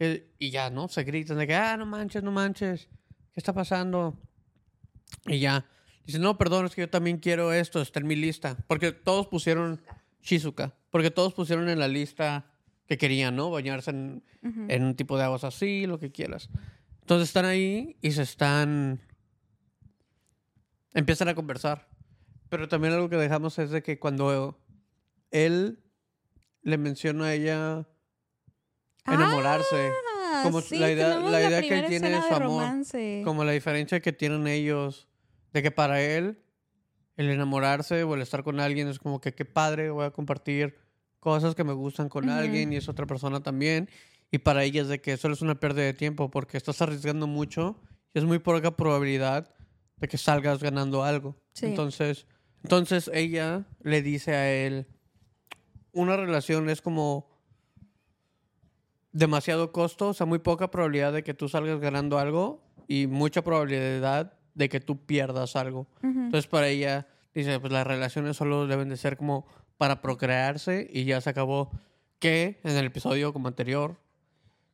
Y, 0.00 0.22
y 0.38 0.50
ya, 0.50 0.70
¿no? 0.70 0.88
Se 0.88 1.04
gritan 1.04 1.36
de 1.36 1.46
que, 1.46 1.54
ah, 1.54 1.76
no 1.76 1.84
manches, 1.84 2.22
no 2.22 2.32
manches. 2.32 2.88
¿Qué 3.32 3.40
está 3.40 3.52
pasando? 3.52 4.18
Y 5.26 5.38
ya. 5.40 5.66
Dice, 6.06 6.18
no, 6.18 6.38
perdón, 6.38 6.64
es 6.64 6.74
que 6.74 6.80
yo 6.80 6.88
también 6.88 7.18
quiero 7.18 7.52
esto, 7.52 7.82
está 7.82 8.00
en 8.00 8.06
mi 8.06 8.16
lista. 8.16 8.56
Porque 8.68 8.92
todos 8.92 9.26
pusieron 9.26 9.82
Shizuka. 10.24 10.74
Porque 10.90 11.10
todos 11.12 11.34
pusieron 11.34 11.68
en 11.68 11.78
la 11.78 11.86
lista 11.88 12.46
que 12.86 12.98
querían, 12.98 13.36
¿no? 13.36 13.50
Bañarse 13.50 13.90
en, 13.90 14.24
Ujú. 14.42 14.66
en 14.68 14.84
un 14.84 14.94
tipo 14.96 15.16
de 15.16 15.24
aguas 15.24 15.44
así, 15.44 15.86
lo 15.86 15.98
que 16.00 16.10
quieras. 16.10 16.48
Entonces 17.02 17.28
están 17.28 17.44
ahí 17.44 17.96
y 18.00 18.10
se 18.12 18.22
están... 18.22 19.00
Empiezan 20.94 21.28
a 21.28 21.34
conversar. 21.34 21.88
Pero 22.48 22.68
también 22.68 22.94
algo 22.94 23.08
que 23.08 23.16
dejamos 23.16 23.58
es 23.58 23.70
de 23.70 23.82
que 23.82 23.98
cuando 23.98 24.58
él 25.30 25.80
le 26.62 26.78
menciona 26.78 27.26
a 27.26 27.34
ella 27.34 27.86
enamorarse, 29.06 29.90
Ah, 30.36 30.40
Como 30.42 30.60
sí, 30.62 30.78
la 30.78 30.90
idea- 30.90 31.18
la 31.20 31.40
idea 31.40 31.60
que 31.60 31.68
primera 31.68 31.86
él 31.86 31.90
tiene 31.90 32.10
de 32.10 32.16
su 32.20 32.26
amor, 32.26 32.42
romance. 32.42 33.22
como 33.24 33.44
la 33.44 33.52
diferencia 33.52 34.00
que 34.00 34.12
tienen 34.12 34.46
ellos, 34.48 35.06
de 35.52 35.62
que 35.62 35.70
para 35.70 36.00
él 36.02 36.42
el 37.16 37.30
enamorarse 37.30 38.02
o 38.02 38.14
el 38.14 38.22
estar 38.22 38.42
con 38.42 38.60
alguien 38.60 38.88
es 38.88 38.98
como 38.98 39.20
que 39.20 39.34
qué 39.34 39.44
padre, 39.44 39.90
voy 39.90 40.04
a 40.04 40.10
compartir 40.10 40.76
cosas 41.20 41.54
que 41.54 41.64
me 41.64 41.72
gustan 41.72 42.08
con 42.08 42.28
alguien 42.28 42.72
y 42.72 42.76
es 42.76 42.88
otra 42.88 43.06
persona 43.06 43.42
también. 43.42 43.88
Y 44.30 44.38
para 44.38 44.64
ella 44.64 44.82
es 44.82 44.88
de 44.88 45.00
que 45.00 45.16
solo 45.16 45.34
es 45.34 45.42
una 45.42 45.54
pérdida 45.54 45.84
de 45.84 45.94
tiempo 45.94 46.30
porque 46.30 46.56
estás 46.56 46.82
arriesgando 46.82 47.26
mucho 47.26 47.80
y 48.12 48.18
es 48.18 48.24
muy 48.24 48.40
poca 48.40 48.76
probabilidad 48.76 49.54
de 49.96 50.08
que 50.08 50.18
salgas 50.18 50.62
ganando 50.62 51.04
algo. 51.04 51.36
Sí. 51.52 51.66
Entonces, 51.66 52.26
entonces 52.62 53.10
ella 53.14 53.64
le 53.82 54.02
dice 54.02 54.34
a 54.34 54.52
él, 54.52 54.86
una 55.92 56.16
relación 56.16 56.68
es 56.68 56.82
como 56.82 57.30
demasiado 59.12 59.70
costo, 59.70 60.08
o 60.08 60.14
sea, 60.14 60.26
muy 60.26 60.40
poca 60.40 60.70
probabilidad 60.70 61.12
de 61.12 61.22
que 61.22 61.34
tú 61.34 61.48
salgas 61.48 61.78
ganando 61.78 62.18
algo 62.18 62.64
y 62.88 63.06
mucha 63.06 63.42
probabilidad 63.42 64.36
de 64.54 64.68
que 64.68 64.80
tú 64.80 65.04
pierdas 65.04 65.56
algo. 65.56 65.86
Ujú. 65.98 66.08
Entonces, 66.08 66.46
para 66.46 66.68
ella, 66.68 67.06
dice, 67.34 67.60
pues 67.60 67.72
las 67.72 67.86
relaciones 67.86 68.36
solo 68.36 68.66
deben 68.66 68.88
de 68.88 68.96
ser 68.96 69.16
como 69.16 69.46
para 69.76 70.00
procrearse 70.00 70.88
y 70.92 71.04
ya 71.04 71.20
se 71.20 71.30
acabó. 71.30 71.70
Que 72.20 72.60
en 72.64 72.76
el 72.76 72.86
episodio 72.86 73.32
como 73.32 73.48
anterior 73.48 73.98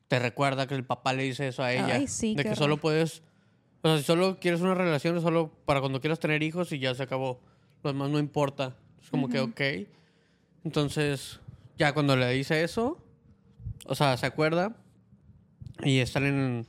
te 0.06 0.18
recuerda 0.18 0.66
que 0.66 0.74
el 0.74 0.84
papá 0.84 1.12
le 1.12 1.22
dice 1.24 1.48
eso 1.48 1.62
a 1.62 1.72
ella. 1.72 1.94
Ay, 1.94 2.06
sí, 2.06 2.34
de 2.34 2.44
que 2.44 2.54
solo 2.54 2.76
puedes, 2.76 3.22
o 3.82 3.88
sea, 3.88 3.98
si 3.98 4.04
solo 4.04 4.38
quieres 4.38 4.60
una 4.60 4.74
relación, 4.74 5.16
es 5.16 5.22
solo 5.22 5.50
para 5.64 5.80
cuando 5.80 6.00
quieras 6.00 6.20
tener 6.20 6.42
hijos 6.42 6.70
y 6.72 6.78
ya 6.78 6.94
se 6.94 7.02
acabó. 7.02 7.40
Lo 7.82 7.92
demás 7.92 8.10
no 8.10 8.18
importa. 8.18 8.76
Es 9.02 9.08
como 9.10 9.28
que, 9.28 9.40
ok. 9.40 9.60
Entonces, 10.64 11.40
ya 11.78 11.94
cuando 11.94 12.14
le 12.16 12.30
dice 12.30 12.62
eso, 12.62 13.02
o 13.86 13.94
sea, 13.94 14.16
se 14.16 14.26
acuerda 14.26 14.76
y 15.82 15.98
están 16.00 16.26
en, 16.26 16.66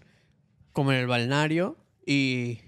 como 0.71 0.91
en 0.93 0.99
el 0.99 1.07
balneario 1.07 1.77
y 2.05 2.59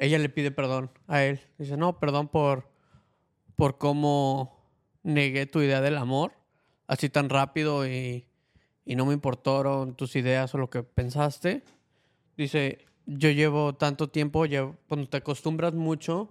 ella 0.00 0.18
le 0.18 0.28
pide 0.28 0.50
perdón 0.50 0.90
a 1.06 1.22
él. 1.22 1.40
Dice, 1.58 1.76
no, 1.76 1.98
perdón 2.00 2.28
por, 2.28 2.68
por 3.56 3.78
cómo 3.78 4.58
negué 5.02 5.46
tu 5.46 5.60
idea 5.60 5.80
del 5.80 5.96
amor 5.96 6.32
así 6.86 7.08
tan 7.08 7.28
rápido 7.28 7.86
y, 7.86 8.26
y 8.84 8.96
no 8.96 9.06
me 9.06 9.12
importaron 9.14 9.94
tus 9.94 10.16
ideas 10.16 10.52
o 10.54 10.58
lo 10.58 10.68
que 10.70 10.82
pensaste. 10.82 11.62
Dice, 12.36 12.84
yo 13.06 13.30
llevo 13.30 13.74
tanto 13.74 14.08
tiempo, 14.08 14.44
llevo- 14.46 14.76
cuando 14.88 15.08
te 15.08 15.18
acostumbras 15.18 15.72
mucho 15.74 16.30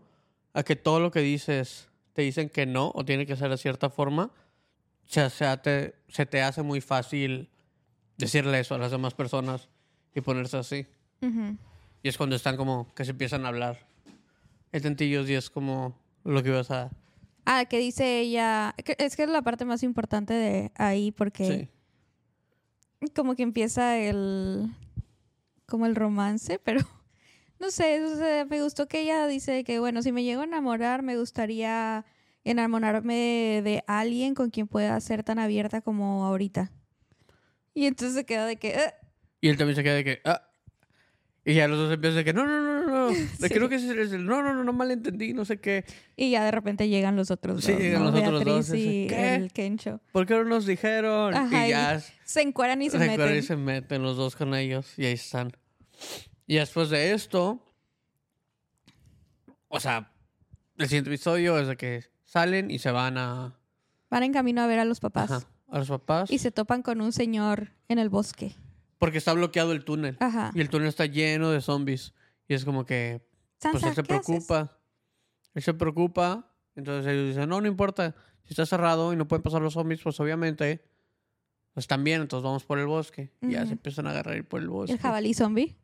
a 0.53 0.63
que 0.63 0.75
todo 0.75 0.99
lo 0.99 1.11
que 1.11 1.21
dices 1.21 1.89
te 2.13 2.23
dicen 2.23 2.49
que 2.49 2.65
no 2.65 2.91
o 2.93 3.05
tiene 3.05 3.25
que 3.25 3.35
ser 3.37 3.49
de 3.49 3.57
cierta 3.57 3.89
forma, 3.89 4.31
se, 5.05 5.29
te, 6.25 6.41
hace 6.41 6.61
muy 6.63 6.81
fácil 6.81 7.49
decirle 8.17 8.59
eso 8.59 8.75
a 8.75 8.77
las 8.77 8.91
demás 8.91 9.13
personas 9.13 9.69
y 10.13 10.21
ponerse 10.21 10.57
así. 10.57 10.87
Ujú. 11.21 11.55
Y 12.03 12.09
es 12.09 12.17
cuando 12.17 12.35
están 12.35 12.55
como 12.57 12.93
que 12.95 13.03
se 13.05 13.11
empiezan 13.11 13.45
a 13.45 13.49
hablar. 13.49 13.79
Es 14.71 14.81
tentillos 14.83 15.29
y 15.29 15.33
es 15.33 15.49
como 15.49 15.97
lo 16.23 16.41
que 16.43 16.49
ibas 16.49 16.71
a... 16.71 16.89
Ah, 17.45 17.65
que 17.65 17.79
dice 17.79 18.19
ella, 18.19 18.75
es 18.77 19.15
que 19.15 19.23
es 19.23 19.29
la 19.29 19.41
parte 19.41 19.65
más 19.65 19.81
importante 19.83 20.33
de 20.33 20.71
ahí 20.75 21.11
porque 21.11 21.69
Sí. 23.01 23.07
como 23.15 23.35
que 23.35 23.43
empieza 23.43 23.97
el 23.97 24.67
como 25.65 25.85
el 25.85 25.95
romance, 25.95 26.59
pero 26.63 26.81
no 27.59 27.71
sé, 27.71 28.03
o 28.03 28.15
sea, 28.17 28.45
me 28.45 28.61
gustó 28.61 28.87
que 28.87 29.01
ella 29.01 29.25
dice 29.27 29.63
que 29.63 29.79
bueno, 29.79 30.01
si 30.03 30.11
me 30.11 30.23
llego 30.23 30.41
a 30.41 30.45
enamorar, 30.45 31.01
me 31.01 31.17
gustaría 31.17 32.05
enamorarme 32.43 33.61
de 33.63 33.83
alguien 33.87 34.35
con 34.35 34.49
quien 34.51 34.67
pueda 34.67 34.99
ser 35.01 35.23
tan 35.23 35.39
abierta 35.39 35.81
como 35.81 36.25
ahorita. 36.25 36.71
Y 37.73 37.85
entonces 37.85 38.15
se 38.15 38.25
queda 38.25 38.45
de 38.45 38.57
que 38.57 38.69
"Eh". 38.75 38.93
Y 39.41 39.49
él 39.49 39.57
también 39.57 39.75
se 39.75 39.83
queda 39.83 39.95
de 39.95 40.03
que... 40.03 40.21
Ah. 40.25 40.45
Y 41.49 41.55
ya 41.55 41.67
los 41.67 41.79
dos 41.79 41.91
empiezan 41.93 42.17
de 42.17 42.25
que 42.25 42.33
no, 42.33 42.45
no, 42.45 42.61
no, 42.61 42.81
no, 42.85 43.09
no. 43.09 43.15
Sí. 43.39 43.49
Creo 43.49 43.69
que 43.69 43.75
ese 43.75 43.99
es 44.01 44.11
el... 44.11 44.25
No, 44.25 44.43
no, 44.43 44.53
no, 44.53 44.63
no 44.63 44.71
malentendí, 44.73 45.33
no 45.33 45.45
sé 45.45 45.59
qué. 45.59 45.83
y 46.15 46.29
ya 46.31 46.43
de 46.43 46.51
repente 46.51 46.87
llegan 46.89 47.15
los 47.15 47.31
otros 47.31 47.63
Sí, 47.63 47.71
dos, 47.71 47.81
llegan 47.81 48.03
¿no? 48.03 48.11
los 48.11 48.21
otros 48.21 48.45
dos, 48.45 48.69
y 48.77 49.07
¿qué? 49.07 49.35
el 49.35 49.51
Kencho. 49.51 49.99
¿Por 50.11 50.25
qué 50.27 50.35
no 50.35 50.43
nos 50.43 50.65
dijeron? 50.65 51.33
Ajá, 51.33 51.65
y 51.67 51.69
ya 51.71 52.01
Se 52.23 52.41
encueran 52.41 52.81
y 52.81 52.89
se, 52.89 52.99
se 52.99 53.07
meten. 53.07 53.35
y 53.37 53.41
se 53.41 53.55
meten 53.55 54.03
los 54.03 54.15
dos 54.17 54.35
con 54.35 54.53
ellos 54.53 54.93
y 54.97 55.05
ahí 55.05 55.13
están. 55.13 55.51
Y 56.45 56.55
después 56.55 56.89
de 56.89 57.13
esto, 57.13 57.63
o 59.67 59.79
sea, 59.79 60.11
el 60.77 60.87
siguiente 60.87 61.09
episodio 61.09 61.57
es 61.59 61.67
de 61.67 61.77
que 61.77 62.03
salen 62.25 62.69
y 62.71 62.79
se 62.79 62.91
van 62.91 63.17
a, 63.17 63.55
Van 64.09 64.23
en 64.23 64.33
camino 64.33 64.61
a 64.61 64.67
ver 64.67 64.79
a 64.79 64.85
los 64.85 64.99
papás. 64.99 65.31
ajá, 65.31 65.47
a 65.67 65.77
los 65.79 65.87
papás 65.89 66.31
Y 66.31 66.39
se 66.39 66.51
topan 66.51 66.81
con 66.81 66.99
un 67.01 67.11
señor 67.11 67.71
en 67.87 67.99
el 67.99 68.09
bosque. 68.09 68.55
Porque 68.99 69.17
está 69.17 69.33
bloqueado 69.33 69.71
el 69.71 69.83
túnel 69.83 70.17
Ajá. 70.19 70.51
y 70.53 70.61
el 70.61 70.69
túnel 70.69 70.87
está 70.89 71.05
lleno 71.07 71.49
de 71.49 71.61
zombies 71.61 72.13
y 72.47 72.53
es 72.53 72.63
como 72.65 72.85
que 72.85 73.21
pues 73.59 73.73
Sansa, 73.81 73.89
él 73.89 73.95
se 73.95 74.03
¿qué 74.03 74.13
haces? 74.13 74.25
preocupa. 74.25 74.77
Él 75.55 75.63
se 75.63 75.73
preocupa, 75.73 76.53
entonces 76.75 77.11
ellos 77.11 77.29
dicen, 77.29 77.49
"No, 77.49 77.59
no 77.59 77.67
importa, 77.67 78.15
si 78.43 78.49
está 78.53 78.65
cerrado 78.65 79.11
y 79.11 79.15
no 79.15 79.27
pueden 79.27 79.41
pasar 79.41 79.61
los 79.61 79.73
zombies, 79.73 80.01
pues 80.03 80.19
obviamente 80.19 80.81
pues 81.73 81.87
bien, 81.99 82.21
entonces 82.21 82.43
vamos 82.43 82.63
por 82.65 82.77
el 82.77 82.85
bosque." 82.85 83.31
Y 83.41 83.51
ya 83.51 83.65
se 83.65 83.71
empiezan 83.73 84.05
a 84.07 84.11
agarrar 84.11 84.43
por 84.45 84.61
el 84.61 84.69
bosque. 84.69 84.93
el 84.93 84.99
jabalí 84.99 85.33
zombie. 85.33 85.75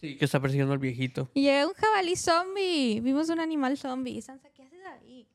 Sí, 0.00 0.16
que 0.18 0.24
está 0.26 0.40
persiguiendo 0.40 0.72
al 0.74 0.78
viejito. 0.78 1.30
Y 1.32 1.42
llega 1.42 1.66
un 1.66 1.72
jabalí 1.72 2.16
zombie. 2.16 3.00
Vimos 3.00 3.30
un 3.30 3.40
animal 3.40 3.78
zombie. 3.78 4.20
Sansa, 4.20 4.50
¿qué 4.50 4.62
haces 4.62 4.80
ahí? 4.84 5.26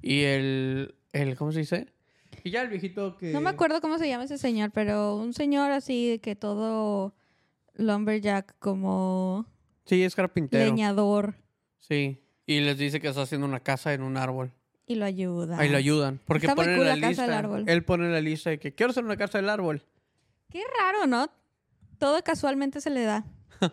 Y 0.00 0.22
el, 0.22 0.94
el 1.12 1.36
¿cómo 1.36 1.52
se 1.52 1.58
dice? 1.60 1.91
Y 2.44 2.50
ya 2.50 2.62
el 2.62 2.68
viejito 2.68 3.16
que... 3.16 3.32
No 3.32 3.40
me 3.40 3.50
acuerdo 3.50 3.80
cómo 3.80 3.98
se 3.98 4.08
llama 4.08 4.24
ese 4.24 4.38
señor, 4.38 4.70
pero 4.72 5.16
un 5.16 5.32
señor 5.32 5.70
así 5.70 6.18
que 6.22 6.34
todo 6.36 7.14
lumberjack 7.74 8.54
como 8.58 9.46
Sí, 9.84 10.02
es 10.02 10.14
carpintero. 10.14 10.64
leñador 10.64 11.34
Sí. 11.78 12.18
Y 12.46 12.60
les 12.60 12.78
dice 12.78 13.00
que 13.00 13.08
está 13.08 13.22
haciendo 13.22 13.46
una 13.46 13.60
casa 13.60 13.92
en 13.94 14.02
un 14.02 14.16
árbol. 14.16 14.52
y 14.86 14.96
lo 14.96 15.04
ayuda. 15.04 15.58
Ahí 15.58 15.68
lo 15.68 15.76
ayudan. 15.78 16.20
Porque 16.26 16.46
Está 16.46 16.54
muy 16.56 16.64
ponen 16.64 16.78
cool 16.78 16.86
en 16.88 16.90
la, 16.90 16.96
la 16.96 17.00
casa 17.00 17.08
lista. 17.10 17.22
del 17.26 17.32
árbol. 17.34 17.64
Él 17.68 17.84
pone 17.84 18.10
la 18.10 18.20
lista 18.20 18.50
de 18.50 18.58
que 18.58 18.74
quiero 18.74 18.90
hacer 18.90 19.04
una 19.04 19.16
casa 19.16 19.38
del 19.38 19.48
árbol. 19.48 19.82
Qué 20.50 20.60
raro, 20.78 21.06
¿no? 21.06 21.30
Todo 21.98 22.22
casualmente 22.22 22.80
se 22.80 22.90
le 22.90 23.02
da. 23.04 23.24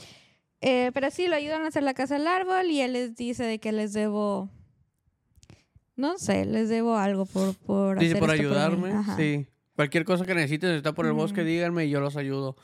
Eh, 0.61 0.91
pero 0.93 1.09
sí, 1.09 1.27
lo 1.27 1.37
ayudan 1.37 1.61
a 1.61 1.67
hacer 1.69 1.83
la 1.83 1.93
casa 1.93 2.15
del 2.17 2.27
árbol 2.27 2.65
y 2.69 2.81
él 2.81 2.91
les 2.91 3.15
dice 3.15 3.45
de 3.45 3.59
que 3.59 3.71
les 3.71 3.93
debo... 3.93 4.49
No 5.99 6.17
sé, 6.17 6.45
les 6.45 6.69
debo 6.69 6.95
algo 6.95 7.25
por, 7.25 7.53
por 7.55 7.99
Dice, 7.99 8.13
hacer 8.13 8.19
por 8.21 8.29
esto 8.29 8.41
mí". 8.41 8.47
ayudarme. 8.47 8.93
Sí. 9.17 9.47
Cualquier 9.75 10.05
cosa 10.05 10.25
que 10.25 10.33
necesiten, 10.33 10.69
si 10.69 10.77
está 10.77 10.93
por 10.93 11.05
el 11.05 11.11
bosque, 11.11 11.43
díganme 11.43 11.87
y 11.87 11.89
yo 11.89 11.99
los 11.99 12.15
ayudo. 12.15 12.55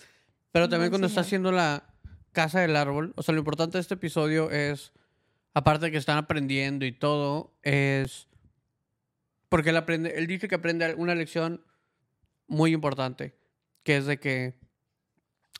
Pero 0.53 0.69
también 0.69 0.89
cuando 0.89 1.07
está 1.07 1.19
haciendo 1.19 1.51
la 1.51 1.83
casa 2.31 2.61
del 2.61 2.77
árbol, 2.77 3.11
o 3.17 3.23
sea, 3.23 3.33
lo 3.33 3.39
importante 3.39 3.77
de 3.77 3.81
este 3.81 3.95
episodio 3.95 4.51
es, 4.51 4.93
aparte 5.53 5.87
de 5.87 5.91
que 5.91 5.97
están 5.97 6.17
aprendiendo 6.17 6.85
y 6.85 6.93
todo, 6.93 7.53
es 7.61 8.29
porque 9.49 9.71
él 9.71 9.77
aprende, 9.77 10.13
él 10.15 10.27
dice 10.27 10.47
que 10.47 10.55
aprende 10.55 10.95
una 10.95 11.13
lección 11.13 11.61
muy 12.47 12.71
importante, 12.71 13.35
que 13.83 13.97
es 13.97 14.05
de 14.05 14.17
que 14.17 14.57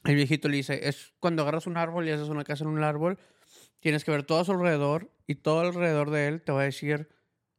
el 0.06 0.16
viejito 0.16 0.48
le 0.48 0.56
dice, 0.56 0.88
es 0.88 1.12
cuando 1.20 1.42
agarras 1.42 1.68
un 1.68 1.76
árbol 1.76 2.08
y 2.08 2.12
haces 2.12 2.30
una 2.30 2.46
casa 2.46 2.64
en 2.64 2.70
un 2.70 2.84
árbol, 2.84 3.20
tienes 3.82 4.06
que 4.06 4.12
ver 4.12 4.24
todo 4.24 4.40
a 4.40 4.46
su 4.46 4.54
alrededor 4.54 5.12
y 5.28 5.36
todo 5.36 5.60
alrededor 5.60 6.10
de 6.10 6.30
él 6.30 6.42
te 6.42 6.54
va 6.54 6.62
a 6.62 6.64
decir 6.64 7.10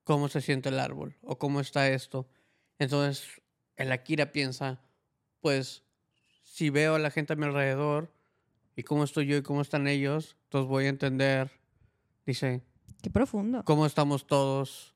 cómo 0.07 0.29
se 0.29 0.41
siente 0.41 0.69
el 0.69 0.79
árbol 0.79 1.17
o 1.23 1.37
cómo 1.37 1.59
está 1.59 1.91
esto. 1.91 2.29
Entonces, 2.79 3.43
el 3.75 3.91
Akira 3.91 4.31
piensa, 4.31 4.81
pues, 5.41 5.83
si 6.45 6.71
veo 6.71 6.95
a 6.95 7.01
la 7.01 7.11
gente 7.11 7.33
a 7.33 7.37
mi 7.37 7.45
alrededor 7.45 8.15
y 8.77 8.85
cómo 8.85 9.03
estoy 9.03 9.27
yo 9.27 9.37
y 9.37 9.43
cómo 9.43 9.63
están 9.63 9.89
ellos, 9.89 10.37
entonces 10.45 10.69
voy 10.69 10.85
a 10.85 10.91
entender, 10.91 11.51
dice, 12.25 12.63
Qué 13.03 13.11
profundo. 13.11 13.65
cómo 13.65 13.85
estamos 13.85 14.29
todos 14.29 14.95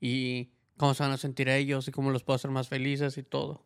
y 0.00 0.50
cómo 0.76 0.92
se 0.92 1.02
van 1.02 1.12
a 1.12 1.16
sentir 1.16 1.48
ellos 1.48 1.88
y 1.88 1.90
cómo 1.90 2.10
los 2.10 2.22
puedo 2.22 2.34
hacer 2.34 2.50
más 2.50 2.68
felices 2.68 3.16
y 3.16 3.22
todo. 3.22 3.64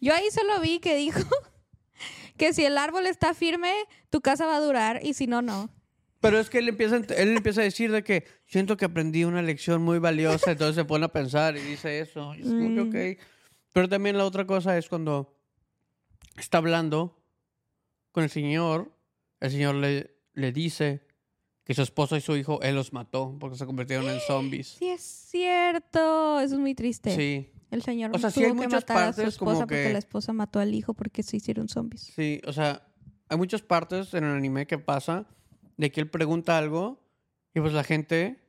Yo 0.00 0.14
ahí 0.14 0.30
solo 0.30 0.58
vi 0.60 0.80
que 0.80 0.96
dijo 0.96 1.20
que 2.38 2.54
si 2.54 2.64
el 2.64 2.78
árbol 2.78 3.06
está 3.06 3.34
firme, 3.34 3.74
tu 4.08 4.22
casa 4.22 4.46
va 4.46 4.56
a 4.56 4.60
durar 4.60 5.04
y 5.04 5.12
si 5.12 5.26
no, 5.26 5.42
no. 5.42 5.68
Pero 6.22 6.38
es 6.38 6.48
que 6.48 6.58
él 6.58 6.68
empieza, 6.68 6.96
él 6.96 7.36
empieza 7.36 7.60
a 7.60 7.64
decir 7.64 7.92
de 7.92 8.02
que 8.02 8.24
siento 8.46 8.76
que 8.78 8.86
aprendí 8.86 9.24
una 9.24 9.42
lección 9.42 9.82
muy 9.82 9.98
valiosa, 9.98 10.52
entonces 10.52 10.76
se 10.76 10.84
pone 10.84 11.04
a 11.04 11.08
pensar 11.12 11.56
y 11.56 11.60
dice 11.60 12.00
eso. 12.00 12.34
Y 12.34 12.40
es 12.42 12.46
como 12.46 12.90
que, 12.90 13.18
Mm. 13.18 13.18
ok. 13.20 13.26
Pero 13.74 13.88
también 13.88 14.16
la 14.16 14.24
otra 14.24 14.46
cosa 14.46 14.78
es 14.78 14.88
cuando 14.88 15.36
está 16.38 16.58
hablando 16.58 17.22
con 18.12 18.22
el 18.24 18.30
señor, 18.30 18.92
el 19.40 19.50
señor 19.50 19.74
le, 19.76 20.14
le 20.34 20.52
dice 20.52 21.06
que 21.64 21.74
su 21.74 21.82
esposa 21.82 22.16
y 22.16 22.20
su 22.20 22.36
hijo, 22.36 22.60
él 22.62 22.74
los 22.74 22.92
mató 22.92 23.36
porque 23.40 23.56
se 23.56 23.66
convirtieron 23.66 24.08
en 24.08 24.18
zombies. 24.26 24.68
Sí, 24.78 24.88
es 24.88 25.00
cierto. 25.02 26.40
Eso 26.40 26.54
es 26.54 26.60
muy 26.60 26.74
triste. 26.74 27.14
Sí, 27.14 27.50
El 27.70 27.82
señor 27.82 28.10
O 28.14 28.18
sea, 28.18 28.30
sí 28.30 28.40
tuvo 28.40 28.46
hay 28.46 28.50
que 28.52 28.56
muchas 28.66 28.82
matar 28.82 28.96
a 29.08 29.12
su 29.12 29.16
partes 29.22 29.38
como 29.38 29.50
esposa 29.52 29.66
porque 29.66 29.82
que- 29.84 29.92
la 29.92 29.98
esposa 29.98 30.32
mató 30.32 30.60
al 30.60 30.74
hijo 30.74 30.94
porque 30.94 31.22
se 31.22 31.36
hicieron 31.38 31.68
zombies. 31.68 32.02
sí, 32.14 32.40
o 32.46 32.52
sea, 32.52 32.86
hay 33.28 33.38
muchas 33.38 33.62
partes 33.62 34.12
en 34.14 34.24
el 34.24 34.36
anime 34.36 34.66
que 34.66 34.78
pasa 34.78 35.26
de 35.76 35.90
que 35.90 36.00
él 36.00 36.10
pregunta 36.10 36.58
algo 36.58 37.02
y 37.54 37.60
pues 37.60 37.72
la 37.72 37.84
gente 37.84 38.42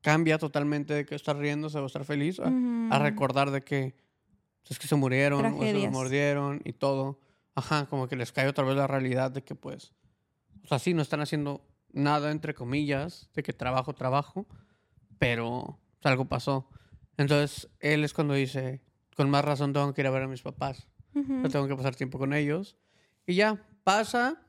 cambia 0.00 0.38
totalmente 0.38 0.94
de 0.94 1.04
que 1.04 1.14
está 1.14 1.32
riéndose 1.34 1.78
o 1.78 1.86
estar 1.86 2.04
feliz 2.04 2.40
a, 2.40 2.48
a 2.48 2.96
Ujú. 2.96 3.04
recordar 3.04 3.50
de 3.50 3.62
que 3.62 3.96
pues, 4.62 4.72
es 4.72 4.78
que 4.78 4.86
se 4.86 4.96
murieron 4.96 5.44
o 5.44 5.66
se 5.66 5.88
mordieron 5.88 6.60
y 6.64 6.72
todo. 6.72 7.20
Ajá, 7.54 7.86
como 7.86 8.06
que 8.08 8.16
les 8.16 8.32
cae 8.32 8.46
otra 8.48 8.64
vez 8.64 8.76
la 8.76 8.86
realidad 8.86 9.30
de 9.30 9.42
que 9.42 9.54
pues, 9.54 9.92
o 10.62 10.68
sea, 10.68 10.78
sí, 10.78 10.94
no 10.94 11.02
están 11.02 11.20
haciendo 11.20 11.66
nada 11.92 12.30
entre 12.30 12.54
comillas, 12.54 13.30
de 13.34 13.42
que 13.42 13.52
trabajo, 13.52 13.94
trabajo, 13.94 14.46
pero 15.18 15.78
pues, 16.00 16.10
algo 16.10 16.26
pasó. 16.26 16.68
Entonces, 17.16 17.68
él 17.80 18.04
es 18.04 18.14
cuando 18.14 18.34
dice, 18.34 18.82
con 19.16 19.28
más 19.30 19.44
razón 19.44 19.72
tengo 19.72 19.92
que 19.92 20.02
ir 20.02 20.06
a 20.06 20.10
ver 20.10 20.22
a 20.22 20.28
mis 20.28 20.42
papás, 20.42 20.86
no 21.14 21.48
tengo 21.48 21.66
que 21.66 21.74
pasar 21.74 21.96
tiempo 21.96 22.18
con 22.18 22.32
ellos. 22.32 22.76
Y 23.26 23.34
ya, 23.34 23.66
pasa, 23.82 24.40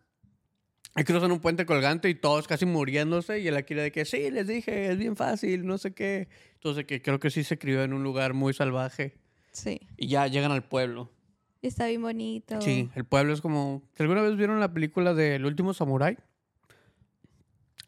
y 0.96 1.04
cruzan 1.04 1.32
un 1.32 1.40
puente 1.40 1.66
colgante 1.66 2.10
y 2.10 2.16
todos 2.16 2.48
casi 2.48 2.66
muriéndose 2.66 3.40
y 3.40 3.48
el 3.48 3.56
Akira 3.56 3.84
de 3.84 3.92
que 3.92 4.06
sí, 4.06 4.32
les 4.32 4.48
dije, 4.48 4.92
es 4.92 4.98
bien 4.98 5.16
fácil, 5.16 5.66
no 5.66 5.78
sé 5.78 5.94
qué. 5.94 6.28
Entonces, 6.56 6.86
que 6.86 7.02
creo 7.02 7.20
que 7.20 7.30
sí 7.30 7.44
se 7.44 7.58
crió 7.58 7.84
en 7.84 7.94
un 7.94 8.04
lugar 8.04 8.34
muy 8.34 8.54
salvaje. 8.54 9.16
Sí. 9.52 9.80
Y 9.98 10.08
ya 10.08 10.28
llegan 10.28 10.52
al 10.52 10.64
pueblo. 10.64 11.12
Está 11.62 11.88
bien 11.88 12.02
bonito. 12.02 12.60
Sí, 12.62 12.90
el 12.96 13.06
pueblo 13.06 13.34
es 13.34 13.42
como... 13.42 13.84
¿si 13.96 14.04
¿Alguna 14.04 14.22
vez 14.22 14.36
vieron 14.36 14.60
la 14.60 14.74
película 14.74 15.14
de 15.14 15.36
El 15.36 15.46
último 15.46 15.74
samurái? 15.74 16.18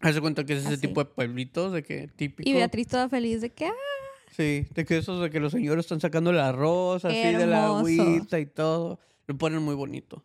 Hace 0.02 0.20
cuenta 0.20 0.46
que 0.46 0.54
es 0.54 0.66
ese 0.66 0.74
Ah, 0.74 0.78
tipo 0.78 1.04
de 1.04 1.10
pueblitos 1.12 1.72
de 1.74 1.84
que 1.84 2.08
típico. 2.08 2.50
Y 2.50 2.54
Beatriz 2.54 2.88
toda 2.88 3.08
feliz 3.08 3.42
de 3.42 3.52
que, 3.52 3.66
ah, 3.66 3.74
Sí, 4.32 4.68
de 4.74 4.86
que 4.86 4.98
esos 4.98 5.22
de 5.22 5.30
que 5.30 5.40
los 5.40 5.52
señores 5.52 5.86
están 5.86 6.00
sacando 6.00 6.32
el 6.32 6.40
arroz 6.40 7.04
así 7.06 7.18
de 7.34 7.46
la 7.46 7.66
agüita 7.68 8.40
y 8.40 8.46
todo. 8.46 9.00
Lo 9.32 9.38
ponen 9.38 9.62
muy 9.64 9.76
bonito. 9.76 10.24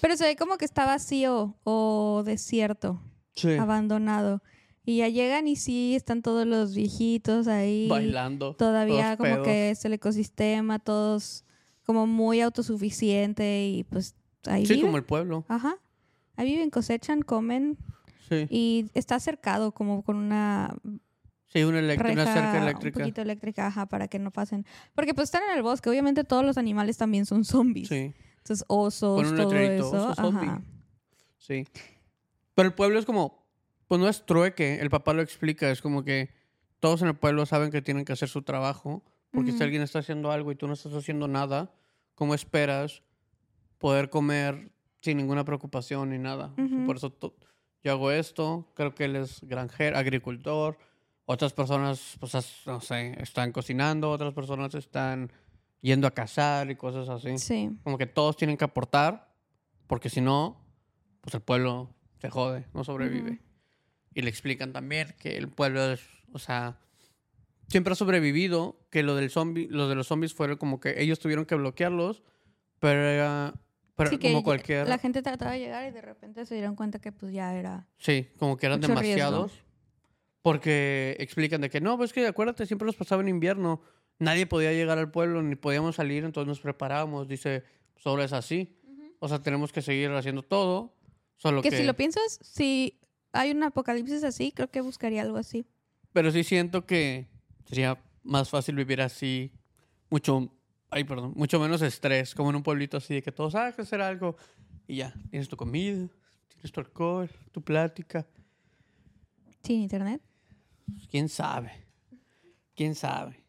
Pero 0.00 0.16
se 0.16 0.24
ve 0.24 0.36
como 0.36 0.58
que 0.58 0.66
está 0.66 0.84
vacío 0.84 1.56
o 1.64 2.22
desierto, 2.24 3.00
Sí. 3.34 3.52
abandonado. 3.52 4.42
Y 4.84 4.98
ya 4.98 5.08
llegan 5.08 5.48
y 5.48 5.56
sí, 5.56 5.94
están 5.94 6.20
todos 6.20 6.46
los 6.46 6.74
viejitos 6.74 7.46
ahí. 7.48 7.88
Bailando. 7.88 8.54
Todavía 8.56 9.16
como 9.16 9.30
pedos. 9.30 9.44
que 9.46 9.70
es 9.70 9.84
el 9.84 9.94
ecosistema, 9.94 10.78
todos 10.78 11.44
como 11.86 12.06
muy 12.06 12.40
autosuficiente 12.40 13.66
y 13.66 13.84
pues 13.84 14.14
ahí 14.46 14.66
Sí, 14.66 14.74
viven. 14.74 14.88
como 14.88 14.98
el 14.98 15.04
pueblo. 15.04 15.44
Ajá. 15.48 15.76
Ahí 16.36 16.50
viven, 16.50 16.70
cosechan, 16.70 17.22
comen 17.22 17.78
Sí. 18.28 18.46
y 18.50 18.86
está 18.94 19.18
cercado 19.18 19.72
como 19.72 20.02
con 20.02 20.16
una 20.16 20.76
Sí, 21.52 21.64
una, 21.64 21.80
reja 21.80 21.96
cerca 22.32 22.52
un 22.56 22.62
eléctrica. 22.62 23.00
poquito 23.00 23.22
eléctrica, 23.22 23.66
ajá, 23.66 23.86
para 23.86 24.06
que 24.08 24.18
no 24.18 24.30
pasen. 24.30 24.64
Porque 24.94 25.14
pues 25.14 25.26
están 25.26 25.42
en 25.50 25.56
el 25.56 25.62
bosque, 25.62 25.90
obviamente 25.90 26.22
todos 26.24 26.44
los 26.44 26.56
animales 26.58 26.96
también 26.96 27.26
son 27.26 27.44
zombies. 27.44 27.88
Sí, 27.88 28.14
Entonces 28.38 28.64
osos, 28.68 29.20
Pon 29.22 29.30
un 29.30 29.36
todo 29.36 29.52
letrerito, 29.52 29.86
eso. 29.88 30.08
"Oso 30.10 30.14
zombie". 30.22 30.48
Ajá. 30.48 30.62
sí. 31.38 31.66
Pero 32.54 32.68
el 32.68 32.74
pueblo 32.74 32.98
es 32.98 33.04
como... 33.04 33.40
Pues 33.88 34.00
no 34.00 34.08
es 34.08 34.24
trueque. 34.24 34.76
El 34.80 34.88
papá 34.90 35.12
lo 35.14 35.22
explica. 35.22 35.68
Es 35.70 35.82
como 35.82 36.04
que 36.04 36.30
todos 36.78 37.02
en 37.02 37.08
el 37.08 37.16
pueblo 37.16 37.44
saben 37.46 37.72
que 37.72 37.82
tienen 37.82 38.04
que 38.04 38.12
hacer 38.12 38.28
su 38.28 38.42
trabajo. 38.42 39.02
Porque 39.32 39.50
si 39.52 39.62
alguien 39.62 39.82
está 39.82 39.98
haciendo 40.00 40.30
algo 40.30 40.52
y 40.52 40.56
tú 40.56 40.68
no 40.68 40.74
estás 40.74 40.92
haciendo 40.92 41.26
nada, 41.26 41.72
¿cómo 42.14 42.34
esperas 42.34 43.02
poder 43.78 44.08
comer 44.10 44.70
sin 45.00 45.16
ninguna 45.16 45.44
preocupación 45.44 46.10
ni 46.10 46.18
nada? 46.18 46.52
Por 46.86 46.96
eso 46.96 47.12
yo 47.82 47.92
hago 47.92 48.10
esto. 48.12 48.70
Creo 48.74 48.94
que 48.94 49.06
él 49.06 49.16
es 49.16 49.40
granjero, 49.42 49.96
agricultor. 49.98 50.78
Otras 51.26 51.52
personas, 51.52 52.16
pues, 52.18 52.34
no 52.66 52.80
sé, 52.80 53.16
están 53.20 53.52
cocinando. 53.52 54.10
Otras 54.10 54.34
personas 54.34 54.74
están 54.74 55.30
yendo 55.80 56.06
a 56.06 56.10
cazar 56.12 56.70
y 56.70 56.76
cosas 56.76 57.08
así. 57.08 57.38
Sí. 57.38 57.70
Como 57.84 57.98
que 57.98 58.06
todos 58.06 58.36
tienen 58.36 58.56
que 58.56 58.64
aportar. 58.64 59.32
Porque 59.86 60.08
si 60.08 60.20
no, 60.20 60.64
pues 61.20 61.34
el 61.34 61.40
pueblo 61.40 61.94
se 62.18 62.30
jode, 62.30 62.66
no 62.74 62.84
sobrevive. 62.84 63.32
Ujú. 63.32 63.40
Y 64.14 64.22
le 64.22 64.30
explican 64.30 64.72
también 64.72 65.14
que 65.18 65.36
el 65.36 65.48
pueblo 65.48 65.92
es, 65.92 66.00
o 66.32 66.38
sea, 66.38 66.78
siempre 67.68 67.92
ha 67.92 67.96
sobrevivido, 67.96 68.78
que 68.90 69.02
lo 69.02 69.14
del 69.14 69.30
zombie, 69.30 69.68
lo 69.68 69.88
de 69.88 69.94
los 69.94 70.08
zombies 70.08 70.34
fueron 70.34 70.58
como 70.58 70.80
que 70.80 71.02
ellos 71.02 71.18
tuvieron 71.18 71.44
que 71.44 71.54
bloquearlos, 71.54 72.22
pero 72.78 73.00
era 73.00 73.54
pero 73.96 74.10
Sí, 74.10 74.18
como 74.18 74.42
cualquier 74.42 74.88
La 74.88 74.96
gente 74.96 75.22
trataba 75.22 75.52
de 75.52 75.58
llegar 75.58 75.86
y 75.86 75.92
de 75.92 76.00
repente 76.00 76.46
se 76.46 76.54
dieron 76.54 76.74
cuenta 76.74 76.98
que 77.00 77.12
pues 77.12 77.32
ya 77.32 77.54
era... 77.54 77.86
Sí, 77.98 78.28
como 78.38 78.56
que 78.56 78.66
eran 78.66 78.80
mucho 78.80 78.94
riesgo. 78.94 79.50
Porque 80.42 81.16
explican 81.18 81.60
de 81.60 81.70
que 81.70 81.80
no, 81.80 81.96
pues 81.98 82.12
que 82.12 82.26
acuérdate, 82.26 82.66
siempre 82.66 82.86
nos 82.86 82.96
pasaba 82.96 83.22
en 83.22 83.28
invierno. 83.28 83.82
Nadie 84.18 84.46
podía 84.46 84.72
llegar 84.72 84.98
al 84.98 85.10
pueblo, 85.10 85.42
ni 85.42 85.56
podíamos 85.56 85.96
salir, 85.96 86.24
entonces 86.24 86.48
nos 86.48 86.60
preparábamos. 86.60 87.28
Dice, 87.28 87.64
pues 87.94 88.06
ahora 88.06 88.24
es 88.24 88.32
así. 88.32 88.76
O 89.18 89.28
sea, 89.28 89.42
tenemos 89.42 89.72
que 89.72 89.82
seguir 89.82 90.10
haciendo 90.10 90.42
todo. 90.42 90.94
Solo 91.36 91.62
Que 91.62 91.70
que, 91.70 91.76
si 91.78 91.84
lo 91.84 91.94
piensas, 91.94 92.38
si 92.42 92.98
hay 93.32 93.50
un 93.50 93.62
apocalipsis 93.62 94.24
así, 94.24 94.52
creo 94.52 94.70
que 94.70 94.80
buscaría 94.80 95.22
algo 95.22 95.36
así. 95.36 95.66
Pero 96.12 96.30
sí 96.32 96.44
siento 96.44 96.86
que 96.86 97.28
sería 97.64 98.02
más 98.22 98.50
fácil 98.50 98.74
vivir 98.74 99.00
así, 99.00 99.52
mucho, 100.10 100.52
ay, 100.90 101.04
perdón, 101.04 101.32
mucho 101.36 101.60
menos 101.60 101.82
estrés, 101.82 102.34
como 102.34 102.50
en 102.50 102.56
un 102.56 102.62
pueblito 102.62 102.96
así, 102.96 103.14
de 103.14 103.22
que 103.22 103.32
todos, 103.32 103.54
ah, 103.54 103.72
que 103.72 103.82
hacer 103.82 104.00
algo. 104.00 104.36
Y 104.86 104.96
ya, 104.96 105.14
tienes 105.30 105.48
tu 105.48 105.56
comida, 105.56 106.08
tienes 106.48 106.72
tu 106.72 106.80
alcohol, 106.80 107.30
tu 107.52 107.62
plática. 107.62 108.26
Sin 109.62 109.82
internet. 109.82 110.20
Pues, 110.92 111.08
¿Quién 111.08 111.28
sabe? 111.28 111.72
¿Quién 112.74 112.94
sabe? 112.94 113.40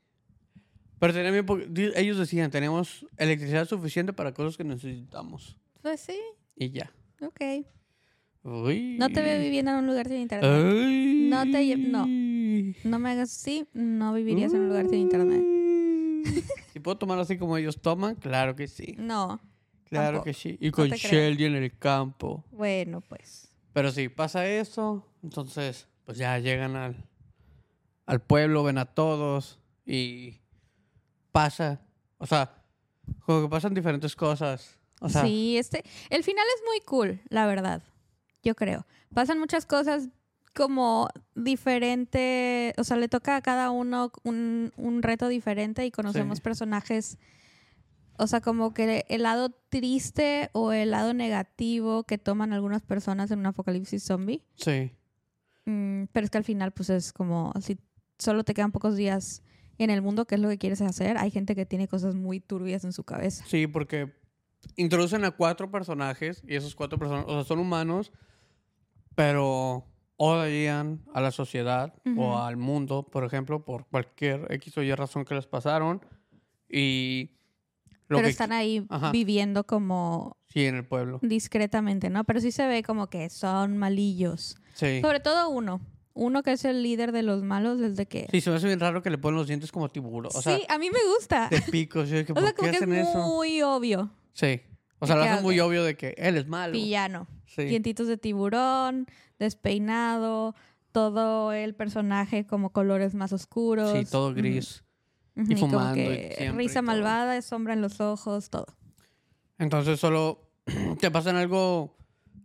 Pero 0.99 1.13
tenemos 1.13 1.60
ellos 1.95 2.17
decían, 2.17 2.51
tenemos 2.51 3.06
electricidad 3.17 3.67
suficiente 3.67 4.13
para 4.13 4.34
cosas 4.34 4.56
que 4.56 4.63
necesitamos. 4.63 5.58
Pues 5.82 5.99
sí, 6.01 6.19
Y 6.56 6.69
ya. 6.69 6.91
ok. 7.21 7.65
Uy. 8.43 8.97
No 8.99 9.10
te 9.10 9.21
veo 9.21 9.39
viviendo 9.39 9.71
en 9.71 9.77
un 9.77 9.88
lugar 9.88 10.08
sin 10.08 10.17
internet. 10.17 10.49
No 11.30 11.43
te 11.51 11.77
no. 11.77 12.06
No 12.84 12.99
me 12.99 13.10
hagas 13.10 13.32
así, 13.32 13.67
no 13.73 14.13
vivirías 14.13 14.54
en 14.54 14.62
un 14.62 14.67
lugar 14.69 14.88
sin 14.89 14.99
internet. 14.99 16.51
Si 16.73 16.80
puedo 16.80 16.97
tomar 16.97 17.19
así 17.19 17.38
como 17.38 17.58
ellos 17.58 17.82
toman, 17.82 18.15
claro 18.15 18.56
que 18.56 18.67
sí. 18.67 18.95
No. 18.97 19.39
Claro 19.86 20.19
Tampoco. 20.19 20.23
que 20.25 20.34
sí. 20.34 20.58
Y 20.60 20.71
con. 20.71 20.89
Shelly 20.89 21.45
en 21.45 21.56
el 21.56 21.77
campo. 21.77 22.45
Bueno, 22.51 23.01
pues. 23.01 23.49
Pero 23.73 23.91
sí, 23.91 24.08
pasa 24.10 24.47
eso. 24.47 25.06
Entonces, 25.23 25.88
pues 26.06 26.17
ya 26.17 26.38
llegan 26.39 26.75
al, 26.75 26.95
al 28.05 28.21
pueblo, 28.21 28.63
ven 28.63 28.77
a 28.77 28.85
todos 28.85 29.59
y 29.85 30.39
pasa. 31.31 31.81
O 32.17 32.25
sea, 32.25 32.63
como 33.25 33.43
que 33.43 33.49
pasan 33.49 33.73
diferentes 33.73 34.15
cosas. 34.15 34.77
O 34.99 35.09
sea, 35.09 35.23
sí, 35.23 35.57
este. 35.57 35.83
El 36.09 36.23
final 36.23 36.45
es 36.57 36.63
muy 36.67 36.79
cool, 36.81 37.21
la 37.29 37.45
verdad. 37.47 37.81
yo 38.43 38.55
creo. 38.55 38.85
Pasan 39.13 39.39
muchas 39.39 39.65
cosas 39.65 40.09
como 40.53 41.07
diferente, 41.35 42.73
o 42.77 42.83
sea, 42.83 42.97
le 42.97 43.07
toca 43.07 43.35
a 43.37 43.41
cada 43.41 43.71
uno 43.71 44.11
un, 44.23 44.73
un 44.77 45.01
reto 45.03 45.27
diferente 45.27 45.85
y 45.85 45.91
conocemos 45.91 46.39
Sí. 46.39 46.41
personajes, 46.43 47.17
o 48.17 48.27
sea, 48.27 48.41
como 48.41 48.73
que 48.73 49.05
el 49.09 49.23
lado 49.23 49.49
triste 49.69 50.49
o 50.53 50.71
el 50.73 50.91
lado 50.91 51.13
negativo 51.13 52.03
que 52.03 52.17
toman 52.17 52.51
algunas 52.51 52.81
personas 52.81 53.31
en 53.31 53.39
un 53.39 53.45
apocalipsis 53.45 54.03
zombie. 54.03 54.43
Sí. 54.55 54.91
Mm, 55.65 56.05
pero 56.11 56.25
es 56.25 56.31
que 56.31 56.37
al 56.39 56.43
final, 56.43 56.71
pues 56.71 56.89
es 56.89 57.13
como, 57.13 57.53
si 57.61 57.77
solo 58.21 58.43
te 58.43 58.53
quedan 58.53 58.71
pocos 58.71 58.95
días 58.95 59.41
en 59.77 59.89
el 59.89 60.01
mundo, 60.01 60.25
¿qué 60.25 60.36
es 60.36 60.41
lo 60.41 60.49
que 60.49 60.57
quieres 60.60 60.81
hacer? 60.81 61.17
Hay 61.17 61.31
gente 61.31 61.55
que 61.55 61.65
tiene 61.65 61.88
cosas 61.88 62.13
muy 62.13 62.39
turbias 62.39 62.84
en 62.84 62.93
su 62.93 63.03
cabeza. 63.03 63.43
Sí, 63.47 63.65
porque 63.65 64.13
introducen 64.75 65.25
a 65.25 65.31
cuatro 65.31 65.71
personajes 65.71 66.43
y 66.47 66.55
esos 66.55 66.75
cuatro 66.75 66.99
personas, 66.99 67.25
o 67.27 67.34
sea, 67.34 67.43
son 67.43 67.57
humanos, 67.60 68.12
pero 69.15 69.88
odian 70.17 71.03
a 71.15 71.21
la 71.21 71.31
sociedad 71.31 71.95
Ujú. 72.05 72.21
o 72.21 72.38
al 72.38 72.57
mundo, 72.57 73.03
por 73.03 73.23
ejemplo, 73.23 73.65
por 73.65 73.88
cualquier 73.88 74.51
X 74.53 74.77
o 74.77 74.84
Y 74.84 74.93
razón 74.93 75.25
que 75.25 75.34
les 75.34 75.47
pasaron. 75.47 76.05
Y 76.69 77.31
lo 78.07 78.17
pero 78.17 78.27
que 78.27 78.29
están 78.29 78.51
ahí 78.51 78.86
Ajá. 78.89 79.12
viviendo 79.12 79.65
como 79.65 80.38
sí 80.49 80.65
en 80.65 80.75
el 80.75 80.86
pueblo. 80.86 81.19
discretamente, 81.23 82.12
¿no? 82.12 82.23
Pero 82.23 82.39
sí 82.39 82.51
se 82.51 82.67
ve 82.67 82.84
como 82.84 83.10
que 83.10 83.29
son 83.31 83.77
malillos. 83.77 84.57
Sí. 84.75 85.01
Sobre 85.01 85.19
todo 85.21 85.49
uno. 85.49 85.81
Uno 86.13 86.43
que 86.43 86.52
es 86.52 86.65
el 86.65 86.84
líder 86.84 87.12
de 87.12 87.24
los 87.24 87.41
malos, 87.43 87.80
desde 87.80 88.06
que... 88.06 88.28
Sí, 88.32 88.41
se 88.41 88.50
me 88.50 88.58
hace 88.58 88.67
bien 88.67 88.80
raro 88.80 89.02
que 89.02 89.10
le 89.10 89.17
ponen 89.17 89.38
los 89.38 89.47
dientes 89.47 89.71
como 89.71 89.89
tiburón. 89.89 90.32
O 90.36 90.41
sea, 90.41 90.58
sí, 90.58 90.63
a 90.67 90.78
mí 90.78 90.89
me 90.91 91.00
gusta. 91.15 91.47
de 91.50 91.62
picos. 91.62 92.10
Yo 92.10 92.17
dije, 92.17 92.32
O 92.32 92.36
¿por 92.36 92.43
sea, 92.43 92.54
como 92.54 92.69
que 92.69 92.78
es 92.78 92.82
eso? 93.08 93.17
muy 93.19 93.62
obvio. 93.62 94.12
Sí. 94.34 94.62
O 95.00 95.08
sea, 95.08 95.15
lo 95.15 95.24
hacen 95.24 95.43
muy 95.43 95.60
obvio 95.60 95.84
de 95.84 95.95
que 95.95 96.13
él 96.17 96.38
es 96.38 96.47
malo. 96.47 96.74
Villano. 96.74 97.28
Sí. 97.45 97.63
Dientitos 97.63 98.08
de 98.08 98.17
tiburón, 98.17 99.08
despeinado, 99.39 100.56
todo 100.91 101.54
el 101.54 101.74
personaje 101.74 102.45
como 102.45 102.71
colores 102.71 103.13
más 103.15 103.34
oscuros. 103.34 103.97
Sí, 103.97 104.06
todo 104.06 104.34
gris. 104.34 104.84
Y 105.36 105.56
fumando 105.56 105.93
y 106.02 106.06
que 106.06 106.34
siempre 106.38 106.63
y 106.63 106.67
risa 106.67 106.82
malvada, 106.82 107.41
sombra 107.41 107.74
en 107.74 107.82
los 107.82 108.02
ojos, 108.02 108.50
todo. 108.50 108.67
Entonces 109.58 110.00
solo 110.00 110.50
te 111.00 111.10
pasan 111.10 111.38
algo 111.38 111.95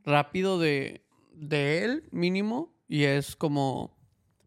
rápido 0.05 0.59
de, 0.59 1.05
de 1.33 1.85
él, 1.85 2.09
mínimo, 2.13 2.73
y 2.88 3.05
es 3.05 3.37
como, 3.37 3.96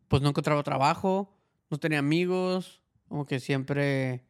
pues 0.07 0.21
no 0.21 0.29
encontraba 0.29 0.63
trabajo, 0.63 1.35
no 1.69 1.77
tenía 1.77 1.99
amigos, 1.99 2.81
como 3.07 3.25
que 3.25 3.39
siempre, 3.39 4.25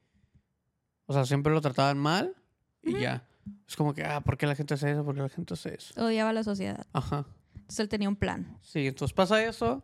o 1.06 1.14
sea, 1.14 1.26
siempre 1.26 1.54
lo 1.54 1.62
trataban 1.62 1.98
mal 1.98 2.36
y 2.84 3.00
ya. 3.00 3.26
Es 3.68 3.76
como 3.76 3.94
que, 3.94 4.04
ah, 4.04 4.22
¿por 4.22 4.38
qué 4.38 4.46
la 4.46 4.56
gente 4.56 4.74
hace 4.74 4.92
eso? 4.92 5.04
¿Por 5.04 5.16
qué 5.16 5.22
la 5.22 5.30
gente 5.30 5.54
hace 5.54 5.76
eso? 5.76 5.94
Odiaba 6.04 6.30
a 6.30 6.34
la 6.34 6.44
sociedad. 6.44 6.86
Ajá. 6.94 7.26
Entonces 7.56 7.80
él 7.80 7.90
tenía 7.90 8.10
un 8.10 8.16
plan. 8.16 8.58
Sí, 8.62 8.88
entonces 8.88 9.14
pasa 9.14 9.44
eso, 9.44 9.84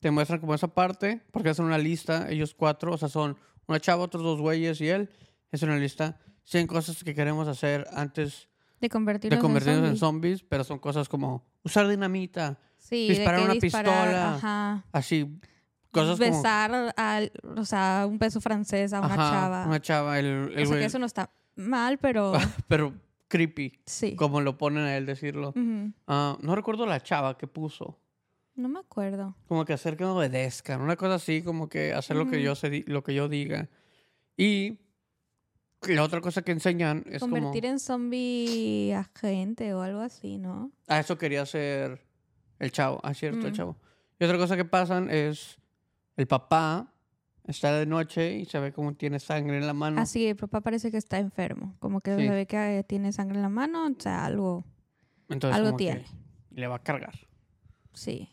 te 0.00 0.10
muestran 0.10 0.40
como 0.40 0.54
esa 0.54 0.68
parte, 0.68 1.22
porque 1.30 1.50
hacen 1.50 1.64
una 1.64 1.78
lista, 1.78 2.30
ellos 2.30 2.54
cuatro, 2.54 2.92
o 2.92 2.98
sea, 2.98 3.08
son 3.08 3.36
una 3.66 3.80
chava, 3.80 4.02
otros 4.02 4.22
dos 4.22 4.40
güeyes 4.40 4.80
y 4.80 4.88
él, 4.88 5.08
es 5.50 5.62
una 5.62 5.76
lista, 5.76 6.18
100 6.44 6.66
cosas 6.66 7.04
que 7.04 7.14
queremos 7.14 7.48
hacer 7.48 7.86
antes 7.92 8.48
De 8.80 8.88
convertirnos, 8.88 9.38
de 9.38 9.42
convertirnos 9.42 9.90
en 9.90 9.96
zombies. 9.96 10.40
zombies, 10.40 10.42
pero 10.42 10.64
son 10.64 10.78
cosas 10.78 11.08
como 11.08 11.46
usar 11.62 11.86
dinamita, 11.88 12.58
Sí, 12.82 13.08
disparar 13.08 13.36
de 13.36 13.40
que 13.40 13.44
una 13.44 13.54
disparar, 13.60 14.04
pistola, 14.08 14.34
Ajá. 14.34 14.84
así, 14.92 15.38
cosas 15.92 16.18
como... 16.18 16.30
Besar 16.36 16.92
al, 16.96 17.32
o 17.56 17.64
sea, 17.64 18.06
un 18.08 18.18
beso 18.18 18.40
francés 18.40 18.92
a 18.92 18.98
una 19.00 19.14
Ajá, 19.14 19.30
chava. 19.30 19.66
Una 19.68 19.80
chava, 19.80 20.18
el, 20.18 20.52
el 20.56 20.64
o 20.64 20.66
sea, 20.66 20.78
que 20.78 20.84
eso 20.86 20.98
no 20.98 21.06
está 21.06 21.30
mal, 21.54 21.98
pero 21.98 22.32
pero 22.68 22.92
creepy, 23.28 23.78
sí. 23.86 24.16
como 24.16 24.40
lo 24.40 24.58
ponen 24.58 24.82
a 24.84 24.96
él 24.96 25.06
decirlo. 25.06 25.50
Ujú. 25.50 25.92
Ah, 26.08 26.36
no 26.42 26.56
recuerdo 26.56 26.84
la 26.84 27.00
chava 27.00 27.38
que 27.38 27.46
puso, 27.46 27.98
No 28.56 28.68
me 28.68 28.80
acuerdo. 28.80 29.36
como 29.46 29.64
que 29.64 29.72
hacer 29.74 29.96
que 29.96 30.04
me 30.04 30.10
obedezcan, 30.10 30.80
una 30.80 30.96
cosa 30.96 31.14
así, 31.14 31.42
como 31.42 31.68
que 31.68 31.94
hacer 31.94 32.16
lo 32.16 32.26
que 32.28 32.42
yo 32.42 32.54
se 32.56 32.82
lo 32.88 33.04
que 33.04 33.14
yo 33.14 33.28
diga. 33.28 33.68
Y 34.36 34.80
la 35.82 36.02
otra 36.02 36.20
cosa 36.20 36.42
que 36.42 36.50
enseñan 36.52 37.04
es 37.08 37.20
Convertir 37.20 37.62
como... 37.62 37.72
en 37.74 37.78
zombie 37.78 38.92
a 38.94 39.04
gente 39.18 39.72
o 39.72 39.82
algo 39.82 40.00
así, 40.00 40.38
¿no? 40.38 40.72
A 40.88 40.98
eso 40.98 41.16
quería 41.16 41.42
hacer 41.42 42.00
el 42.62 42.72
chavo, 42.72 43.00
ah, 43.02 43.12
cierto, 43.14 43.46
el 43.46 43.52
Mm. 43.52 43.56
chavo. 43.56 43.76
Y 44.18 44.24
otra 44.24 44.38
cosa 44.38 44.56
que 44.56 44.64
pasan 44.64 45.10
es 45.10 45.58
el 46.16 46.26
papá 46.26 46.92
está 47.44 47.76
de 47.76 47.86
noche 47.86 48.36
y 48.38 48.44
se 48.44 48.58
ve 48.60 48.72
como 48.72 48.94
tiene 48.94 49.18
sangre 49.18 49.58
en 49.58 49.66
la 49.66 49.72
mano. 49.74 50.00
Así, 50.00 50.26
el 50.28 50.36
papá 50.36 50.60
parece 50.60 50.90
que 50.90 50.96
está 50.96 51.18
enfermo. 51.18 51.74
Como 51.80 52.00
que 52.00 52.16
Sí. 52.16 52.22
se 52.26 52.30
ve 52.30 52.46
que 52.46 52.78
eh, 52.78 52.84
tiene 52.84 53.12
sangre 53.12 53.36
en 53.36 53.42
la 53.42 53.48
mano, 53.48 53.86
o 53.86 53.94
sea, 54.00 54.24
algo, 54.24 54.64
Entonces 55.28 55.58
algo 55.60 55.76
tiene. 55.76 56.04
le 56.50 56.66
va 56.68 56.76
a 56.76 56.82
cargar. 56.82 57.14
Sí. 57.94 58.28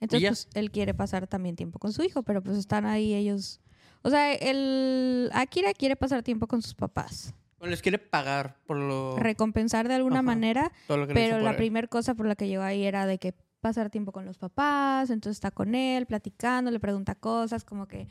Entonces, 0.00 0.28
pues, 0.28 0.48
él 0.54 0.70
quiere 0.70 0.94
pasar 0.94 1.26
también 1.26 1.56
tiempo 1.56 1.80
con 1.80 1.92
su 1.92 2.02
hijo, 2.04 2.22
pero 2.22 2.40
pues 2.42 2.56
están 2.56 2.86
ahí 2.86 3.14
ellos. 3.14 3.60
O 4.02 4.10
sea, 4.10 4.32
el 4.32 5.28
Akira 5.32 5.72
quiere 5.74 5.96
pasar 5.96 6.22
tiempo 6.22 6.46
con 6.46 6.62
sus 6.62 6.74
papás. 6.76 7.34
Bueno, 7.58 7.72
les 7.72 7.82
quiere 7.82 7.98
pagar 7.98 8.56
por 8.66 8.76
lo, 8.76 9.16
Recompensar 9.18 9.88
de 9.88 9.94
alguna 9.94 10.16
Ajá. 10.16 10.22
manera, 10.22 10.70
todo 10.86 10.98
lo 10.98 11.08
que 11.08 11.14
le 11.14 11.26
hizo 11.26 11.34
pero 11.34 11.44
la 11.44 11.56
primera 11.56 11.88
cosa 11.88 12.14
por 12.14 12.26
la 12.26 12.36
que 12.36 12.46
llegó 12.46 12.62
ahí 12.62 12.84
era 12.84 13.04
de 13.06 13.18
que 13.18 13.34
pasar 13.60 13.90
tiempo 13.90 14.12
con 14.12 14.24
los 14.24 14.38
papás, 14.38 15.10
entonces 15.10 15.36
está 15.36 15.50
con 15.50 15.74
él, 15.74 16.06
platicando, 16.06 16.70
le 16.70 16.80
pregunta 16.80 17.14
cosas, 17.14 17.64
como 17.64 17.86
que 17.86 18.08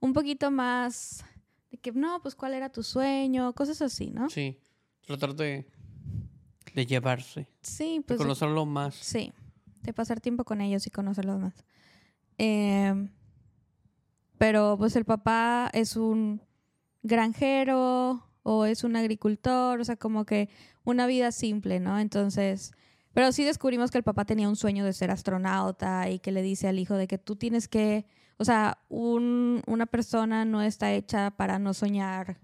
un 0.00 0.12
poquito 0.12 0.50
más 0.50 1.24
de 1.70 1.78
que, 1.78 1.92
no, 1.92 2.20
pues 2.22 2.34
cuál 2.34 2.54
era 2.54 2.70
tu 2.70 2.82
sueño, 2.82 3.52
cosas 3.54 3.82
así, 3.82 4.10
¿no? 4.10 4.30
Sí, 4.30 4.58
tratar 5.06 5.34
de, 5.34 5.66
de 6.74 6.86
llevarse, 6.86 7.46
Sí, 7.62 7.96
de 7.98 8.02
pues 8.04 8.18
conocerlo 8.18 8.64
más. 8.66 8.94
sí, 8.94 9.32
de 9.82 9.92
pasar 9.92 10.20
tiempo 10.20 10.44
con 10.44 10.60
ellos 10.60 10.86
y 10.86 10.90
conocerlos 10.90 11.38
más. 11.40 11.54
Em, 12.38 13.10
pero 14.38 14.76
pues 14.78 14.96
el 14.96 15.04
papá 15.04 15.70
es 15.72 15.96
un 15.96 16.42
granjero 17.02 18.26
o 18.42 18.64
es 18.66 18.84
un 18.84 18.96
agricultor, 18.96 19.80
o 19.80 19.84
sea, 19.84 19.96
como 19.96 20.24
que 20.24 20.48
una 20.84 21.06
vida 21.06 21.32
simple, 21.32 21.80
¿no? 21.80 21.98
Entonces, 21.98 22.72
pero 23.16 23.32
sí 23.32 23.44
descubrimos 23.44 23.90
que 23.90 23.96
el 23.96 24.04
papá 24.04 24.26
tenía 24.26 24.46
un 24.46 24.56
sueño 24.56 24.84
de 24.84 24.92
ser 24.92 25.10
astronauta 25.10 26.10
y 26.10 26.18
que 26.18 26.32
le 26.32 26.42
dice 26.42 26.68
al 26.68 26.78
hijo 26.78 26.96
de 26.96 27.06
que 27.08 27.16
tú 27.16 27.34
tienes 27.34 27.66
que, 27.66 28.04
o 28.36 28.44
sea, 28.44 28.76
un- 28.90 29.62
una 29.66 29.86
persona 29.86 30.44
no 30.44 30.60
está 30.60 30.92
hecha 30.92 31.30
para 31.30 31.58
no 31.58 31.72
soñar 31.72 32.38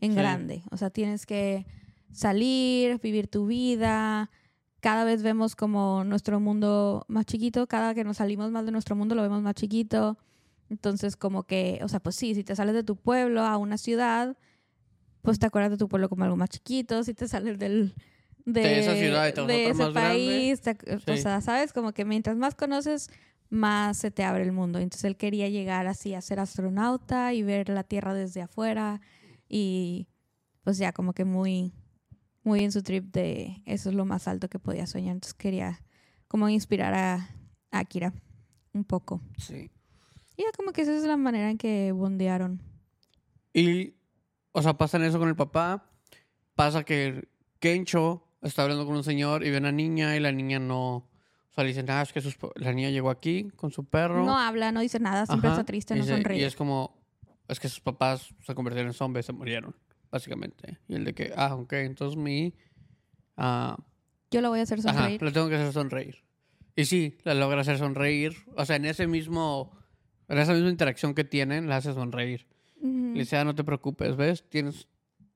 en 0.00 0.12
Sí. 0.12 0.16
grande, 0.18 0.62
o 0.70 0.76
sea, 0.76 0.90
tienes 0.90 1.26
que 1.26 1.66
salir, 2.12 3.00
vivir 3.00 3.26
tu 3.26 3.46
vida. 3.46 4.30
Cada 4.78 5.02
vez 5.02 5.24
vemos 5.24 5.56
como 5.56 6.04
nuestro 6.04 6.38
mundo 6.38 7.04
más 7.08 7.26
chiquito, 7.26 7.66
cada 7.66 7.92
que 7.92 8.04
nos 8.04 8.18
salimos 8.18 8.52
más 8.52 8.64
de 8.64 8.70
nuestro 8.70 8.94
mundo 8.94 9.16
lo 9.16 9.22
vemos 9.22 9.42
más 9.42 9.54
chiquito. 9.54 10.18
Entonces, 10.70 11.16
como 11.16 11.42
que, 11.42 11.80
o 11.82 11.88
sea, 11.88 11.98
pues 11.98 12.14
sí, 12.14 12.36
si 12.36 12.44
te 12.44 12.54
sales 12.54 12.74
de 12.74 12.84
tu 12.84 12.94
pueblo 12.94 13.42
a 13.42 13.56
una 13.56 13.76
ciudad, 13.76 14.36
pues 15.22 15.40
te 15.40 15.46
acuerdas 15.46 15.72
de 15.72 15.78
tu 15.78 15.88
pueblo 15.88 16.08
como 16.08 16.22
algo 16.24 16.36
más 16.36 16.48
chiquito. 16.48 17.02
Si 17.02 17.12
te 17.12 17.26
sales 17.26 17.58
del, 17.58 17.94
de, 18.44 18.60
De 18.60 18.80
esa 18.80 18.94
ciudad 18.96 19.28
y 19.28 19.46
de 19.46 19.64
ese 19.70 19.74
más 19.84 19.92
grande. 19.92 20.08
país, 20.10 20.60
te 20.60 20.76
ac- 20.76 20.94
o 21.10 21.16
Sí. 21.16 21.22
sea, 21.22 21.40
sabes, 21.40 21.72
como 21.72 21.92
que 21.92 22.04
mientras 22.04 22.36
más 22.36 22.54
conoces, 22.54 23.10
más 23.50 23.98
se 23.98 24.10
te 24.10 24.24
abre 24.24 24.42
el 24.44 24.52
mundo. 24.52 24.78
Entonces, 24.78 25.04
él 25.04 25.16
quería 25.16 25.48
llegar 25.48 25.86
así 25.86 26.14
a 26.14 26.20
ser 26.20 26.40
astronauta 26.40 27.34
y 27.34 27.42
ver 27.42 27.68
la 27.68 27.84
Tierra 27.84 28.14
desde 28.14 28.42
afuera 28.42 29.00
y 29.48 30.08
pues 30.64 30.78
ya 30.78 30.92
como 30.92 31.12
que 31.12 31.24
muy, 31.24 31.72
muy 32.44 32.60
en 32.64 32.72
su 32.72 32.82
trip 32.82 33.12
de 33.12 33.62
eso 33.66 33.90
es 33.90 33.94
lo 33.94 34.04
más 34.04 34.26
alto 34.28 34.48
que 34.48 34.58
podía 34.58 34.86
soñar. 34.86 35.14
Entonces 35.14 35.34
quería 35.34 35.80
como 36.28 36.48
inspirar 36.48 36.94
a, 36.94 37.14
a 37.70 37.78
Akira 37.78 38.14
un 38.72 38.84
poco. 38.84 39.20
Sí. 39.36 39.70
Y 40.36 40.42
ya 40.44 40.52
como 40.56 40.72
que 40.72 40.80
esa 40.82 40.96
es 40.96 41.04
la 41.04 41.16
manera 41.18 41.50
en 41.50 41.58
que 41.58 41.92
bondearon. 41.92 42.62
Y, 43.52 43.94
o 44.52 44.62
sea, 44.62 44.78
pasan 44.78 45.02
eso 45.04 45.18
con 45.18 45.28
el 45.28 45.36
papá. 45.36 45.90
Pasa 46.54 46.84
que 46.84 47.28
Kencho 47.58 48.24
está 48.42 48.62
hablando 48.62 48.86
con 48.86 48.96
un 48.96 49.04
señor 49.04 49.44
y 49.44 49.50
ve 49.50 49.56
a 49.56 49.60
una 49.60 49.72
niña 49.72 50.16
y 50.16 50.20
la 50.20 50.32
niña 50.32 50.58
no... 50.58 50.96
O 50.96 51.54
sea, 51.54 51.64
le 51.64 51.68
dicen, 51.68 51.88
ah, 51.90 52.00
es 52.02 52.12
que 52.12 52.20
sus 52.22 52.36
la 52.56 52.72
niña 52.72 52.88
llegó 52.90 53.10
aquí 53.10 53.50
con 53.56 53.70
su 53.72 53.84
perro. 53.84 54.24
No 54.24 54.38
habla, 54.38 54.72
no 54.72 54.80
dice 54.80 54.98
nada, 54.98 55.26
siempre 55.26 55.48
Ajá, 55.50 55.60
está 55.60 55.66
triste, 55.66 55.94
y 55.94 55.98
no 55.98 56.04
dice- 56.04 56.16
sonríe. 56.16 56.38
Y 56.40 56.44
es 56.44 56.56
como, 56.56 56.98
es 57.46 57.60
que 57.60 57.68
sus 57.68 57.80
papás 57.80 58.34
se 58.40 58.54
convirtieron 58.54 58.88
en 58.88 58.94
zombies, 58.94 59.26
se 59.26 59.32
murieron, 59.34 59.76
básicamente. 60.10 60.78
Y 60.88 60.94
el 60.94 61.04
de 61.04 61.14
que, 61.14 61.32
ah, 61.36 61.54
ok, 61.56 61.72
entonces 61.74 62.16
mi... 62.16 62.54
ah, 63.36 63.76
Yo 64.30 64.40
lo 64.40 64.48
voy 64.48 64.60
a 64.60 64.62
hacer 64.62 64.78
ajá, 64.80 64.94
sonreír. 64.94 65.22
le 65.22 65.30
tengo 65.32 65.48
que 65.50 65.56
hacer 65.56 65.72
sonreír. 65.74 66.24
Y 66.74 66.86
sí, 66.86 67.18
la 67.24 67.34
logra 67.34 67.60
hacer 67.60 67.76
sonreír. 67.76 68.34
O 68.56 68.64
sea, 68.64 68.76
en 68.76 68.86
ese 68.86 69.06
mismo... 69.06 69.76
En 70.28 70.38
esa 70.38 70.54
misma 70.54 70.70
interacción 70.70 71.14
que 71.14 71.24
tienen, 71.24 71.68
la 71.68 71.76
hace 71.76 71.92
sonreír. 71.92 72.46
Ujú. 72.80 73.12
Le 73.12 73.20
dice, 73.20 73.36
ah, 73.36 73.44
no 73.44 73.54
te 73.54 73.62
preocupes, 73.62 74.16
¿ves? 74.16 74.48
Tienes... 74.48 74.88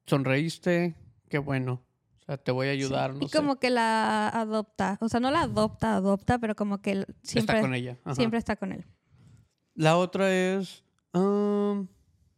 Sonreíste, 0.07 0.95
qué 1.29 1.37
bueno. 1.39 1.83
O 2.29 2.33
sea, 2.33 2.37
te 2.39 2.51
voy 2.51 2.67
a 2.67 2.71
ayudar, 2.73 3.15
no 3.15 3.21
y 3.25 3.29
sé. 3.29 3.37
como 3.39 3.57
que 3.61 3.71
la 3.71 4.29
adopta, 4.29 4.99
o 5.01 5.09
sea, 5.09 5.21
no 5.21 5.31
la 5.31 5.43
adopta, 5.43 5.95
adopta, 5.95 6.39
pero 6.39 6.57
como 6.57 6.79
que 6.83 7.07
siempre 7.23 7.57
Está 7.57 7.61
con 7.61 7.73
ella. 7.75 7.99
ajá. 8.05 8.15
siempre 8.17 8.39
está 8.39 8.57
con 8.57 8.73
él. 8.73 8.85
La 9.75 9.97
otra 9.97 10.33
es... 10.35 10.83
um, 11.13 11.87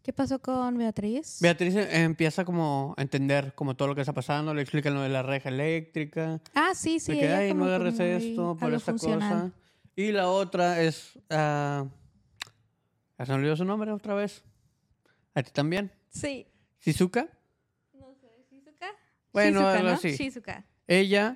¿Qué 0.02 0.12
pasó 0.12 0.38
con 0.40 0.76
Beatriz? 0.76 1.38
Beatriz 1.40 1.74
eh, 1.76 2.02
empieza 2.02 2.44
como 2.44 2.94
a 2.98 3.02
entender 3.02 3.54
como 3.54 3.76
todo 3.76 3.88
lo 3.88 3.94
que 3.94 4.02
está 4.02 4.12
pasando, 4.12 4.52
le 4.54 4.60
explican 4.62 4.92
lo 4.94 5.00
de 5.02 5.08
la 5.08 5.22
reja 5.22 5.48
eléctrica, 5.48 6.40
ah, 6.54 6.72
sí, 6.74 6.98
sí. 7.00 7.12
de 7.12 7.18
que, 7.20 7.24
ella 7.26 7.38
ay, 7.38 7.48
no 7.48 7.54
como 7.54 7.64
que 7.64 7.74
agarres 7.74 8.00
esto 8.00 8.56
por 8.58 8.74
esta 8.74 8.92
funcional. 8.92 9.30
cosa. 9.30 9.52
Y 9.96 10.12
la 10.12 10.28
otra 10.28 10.80
es, 10.82 11.18
ah, 11.30 11.86
ya 13.18 13.26
se 13.26 13.32
me 13.32 13.38
olvidó 13.38 13.56
su 13.56 13.64
nombre 13.64 13.90
otra 13.92 14.14
vez. 14.14 14.44
A 15.34 15.42
ti 15.42 15.50
también. 15.50 15.92
Sí. 16.10 16.46
Shizuka. 16.80 17.28
Bueno, 19.32 19.60
Shizuka, 19.60 19.72
algo 19.78 19.88
¿no? 19.90 19.94
así. 19.94 20.10
Shizuka. 20.16 20.64
Ella 20.86 21.34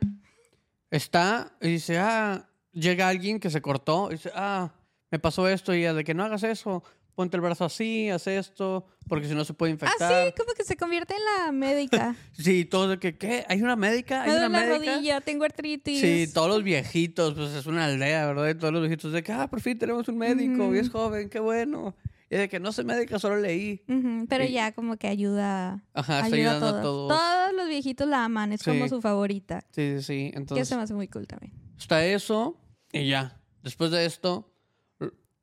está 0.90 1.52
y 1.60 1.68
dice, 1.68 1.98
ah, 1.98 2.48
llega 2.72 3.08
alguien 3.08 3.38
que 3.40 3.50
se 3.50 3.60
cortó 3.62 4.08
y 4.10 4.14
dice, 4.14 4.30
ah, 4.34 4.72
me 5.10 5.18
pasó 5.18 5.48
esto 5.48 5.74
y 5.74 5.80
ella 5.80 5.94
de 5.94 6.04
que 6.04 6.14
no 6.14 6.24
hagas 6.24 6.42
eso, 6.42 6.82
ponte 7.14 7.36
el 7.36 7.42
brazo 7.42 7.66
así, 7.66 8.08
haz 8.08 8.26
esto, 8.26 8.86
porque 9.08 9.28
si 9.28 9.34
no 9.34 9.44
se 9.44 9.52
puede 9.52 9.72
Ah, 9.72 9.74
infectar. 9.74 10.26
sí, 10.26 10.32
como 10.36 10.54
que 10.54 10.64
se 10.64 10.76
convierte 10.76 11.14
en 11.14 11.20
la 11.46 11.52
médica. 11.52 12.16
sí. 12.32 12.64
todos 12.64 12.88
de 12.90 12.98
que, 12.98 13.16
¿qué? 13.18 13.44
¿Hay 13.48 13.60
una 13.62 13.76
médica? 13.76 14.22
¿Hay 14.22 14.30
Me 14.30 14.36
una 14.36 14.48
la 14.48 14.66
médica? 14.66 14.92
rodilla, 14.94 15.20
tengo 15.20 15.44
artritis. 15.44 16.00
Sí, 16.00 16.32
todos 16.32 16.48
los 16.48 16.62
viejitos, 16.62 17.34
pues 17.34 17.50
es 17.52 17.66
una 17.66 17.84
aldea, 17.84 18.26
¿verdad? 18.26 18.48
Y 18.48 18.54
todos 18.54 18.72
los 18.72 18.82
viejitos 18.82 19.12
de 19.12 19.22
que, 19.22 19.32
ah, 19.32 19.48
por 19.48 19.60
fin 19.60 19.78
tenemos 19.78 20.08
un 20.08 20.16
médico 20.18 20.74
y 20.74 20.78
es 20.78 20.88
joven, 20.90 21.28
qué 21.28 21.40
bueno. 21.40 21.94
Y 22.32 22.36
de 22.36 22.48
que 22.48 22.58
no 22.60 22.72
sé 22.72 22.82
médica, 22.82 23.18
solo 23.18 23.36
leí. 23.36 23.84
Pero 24.26 24.44
Y- 24.44 24.52
ya 24.52 24.72
como 24.72 24.96
que 24.96 25.06
ayuda, 25.06 25.84
Ajá, 25.92 26.20
está 26.20 26.34
ayuda 26.34 26.52
a 26.52 26.56
ayudando 26.56 26.66
todos. 26.70 26.78
a 26.78 26.82
todos. 26.82 27.08
Todos 27.20 27.52
los 27.54 27.68
viejitos 27.68 28.08
la 28.08 28.24
aman, 28.24 28.52
es 28.52 28.62
como 28.62 28.88
su 28.88 29.02
favorita. 29.02 29.66
Sí, 29.70 29.96
sí, 29.98 30.02
sí. 30.02 30.30
Que 30.32 30.38
Entonces, 30.38 30.66
se 30.68 30.76
me 30.76 30.82
hace 30.82 30.94
muy 30.94 31.08
cool 31.08 31.26
también. 31.26 31.52
está 31.78 32.02
eso 32.06 32.56
y 32.90 33.06
ya. 33.08 33.38
Después 33.62 33.90
de 33.90 34.06
esto, 34.06 34.50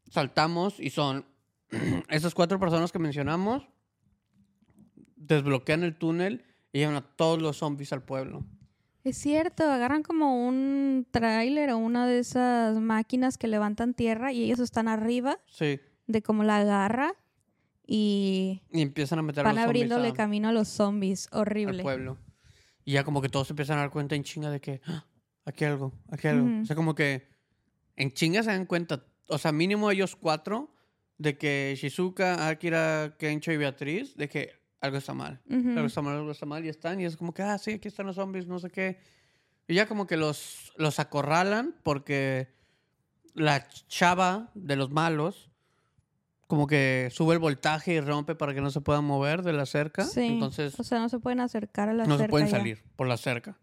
saltamos 0.10 0.80
y 0.80 0.90
son 0.90 1.26
esas 2.10 2.34
cuatro 2.34 2.60
personas 2.60 2.92
que 2.92 2.98
mencionamos, 2.98 3.68
desbloquean 5.16 5.84
el 5.84 5.96
túnel 5.96 6.44
y 6.72 6.80
llevan 6.80 6.96
a 6.96 7.02
todos 7.02 7.42
los 7.42 7.58
zombies 7.58 7.94
al 7.94 8.04
pueblo. 8.04 8.46
Es 9.04 9.18
cierto, 9.18 9.64
agarran 9.70 10.04
como 10.04 10.48
un 10.48 11.08
tráiler 11.12 11.70
o 11.72 11.78
una 11.78 12.06
de 12.06 12.20
esas 12.20 12.78
máquinas 12.80 13.38
que 13.38 13.48
levantan 13.48 13.94
tierra 13.94 14.34
y 14.34 14.44
ellos 14.44 14.60
están 14.60 14.88
arriba 14.88 15.40
Sí. 15.48 15.80
De 16.10 16.22
como 16.22 16.44
la 16.44 16.64
garra 16.64 17.14
y 17.88 18.62
Y 18.72 18.82
empiezan 18.82 19.20
a 19.20 19.22
meter 19.22 19.42
a 19.42 19.44
van 19.44 19.56
los 19.56 19.64
zombies 19.64 19.68
abriéndole 19.84 20.10
a- 20.10 20.14
camino 20.14 20.50
a 20.50 20.52
los 20.52 20.68
zombies. 20.68 21.28
al 21.32 21.40
Horrible. 21.42 21.84
pueblo. 21.84 22.18
Y 22.86 22.94
ya 22.94 23.04
como 23.04 23.22
que 23.22 23.30
todos 23.30 23.48
se 23.48 23.54
empiezan 23.54 23.78
a 23.78 23.82
dar 23.82 23.92
cuenta 23.92 24.16
en 24.16 24.24
chinga 24.24 24.50
de 24.50 24.60
que 24.60 24.82
"Ah, 24.86 25.06
aquí 25.46 25.66
hay 25.66 25.72
algo, 25.72 25.94
aquí 26.12 26.28
hay 26.28 26.36
algo. 26.38 26.62
O 26.62 26.66
sea, 26.66 26.76
como 26.76 26.96
que 26.96 27.28
en 27.96 28.12
chinga 28.12 28.44
se 28.44 28.52
dan 28.52 28.66
cuenta, 28.66 29.06
o 29.28 29.38
sea, 29.38 29.52
mínimo 29.52 29.92
ellos 29.92 30.16
cuatro, 30.16 30.74
de 31.18 31.38
que 31.38 31.76
Shizuka, 31.78 32.48
Akira, 32.48 33.16
Kencho 33.20 33.52
y 33.52 33.58
Beatriz, 33.58 34.16
de 34.16 34.30
que 34.30 34.52
algo 34.82 34.98
está 34.98 35.14
mal. 35.14 35.42
Algo 35.50 35.86
está 35.88 36.02
mal, 36.02 36.16
algo 36.16 36.32
está 36.32 36.46
mal, 36.46 36.66
y 36.66 36.70
están, 36.70 37.00
y 37.02 37.06
es 37.06 37.18
como 37.18 37.34
que, 37.34 37.42
ah, 37.44 37.58
sí, 37.58 37.72
aquí 37.74 37.88
están 37.90 38.06
los 38.08 38.16
zombies, 38.16 38.48
no 38.48 38.58
sé 38.60 38.70
qué. 38.70 39.00
Y 39.68 39.76
ya 39.76 39.86
como 39.88 40.08
que 40.08 40.16
los, 40.18 40.72
los 40.78 41.00
acorralan 41.00 41.76
porque 41.84 42.48
la 43.36 43.68
chava 43.88 44.50
de 44.56 44.76
los 44.78 44.90
malos 44.92 45.49
como 46.50 46.66
que 46.66 47.10
sube 47.12 47.34
el 47.36 47.40
voltaje 47.40 47.94
y 47.94 48.00
rompe 48.02 48.34
para 48.34 48.56
que 48.56 48.60
no 48.62 48.72
se 48.72 48.82
puedan 48.82 49.06
mover 49.06 49.44
de 49.44 49.54
la 49.54 49.68
cerca. 49.68 50.04
Sí. 50.04 50.22
Entonces 50.26 50.80
o 50.80 50.84
sea, 50.84 50.98
no 50.98 51.08
se 51.08 51.20
pueden 51.20 51.42
acercar 51.42 51.90
a 51.90 51.94
la 51.94 52.06
no 52.06 52.16
se 52.16 52.22
cerca 52.24 52.32
pueden 52.32 52.48
ya. 52.48 52.58
salir 52.58 52.84
por 52.96 53.08
la 53.08 53.18
cerca. 53.18 53.56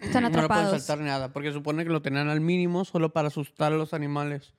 Están 0.00 0.22
No 0.22 0.30
le 0.30 0.32
pueden 0.32 0.44
atrapados. 0.46 0.70
saltar 0.70 0.98
ni 1.00 1.04
nada, 1.04 1.34
porque 1.34 1.52
supone 1.52 1.84
que 1.84 1.90
lo 1.90 2.00
tenían 2.00 2.28
al 2.30 2.40
mínimo 2.40 2.86
solo 2.86 3.12
para 3.12 3.28
asustar 3.28 3.74
a 3.74 3.76
los 3.76 3.92
animales. 3.92 4.54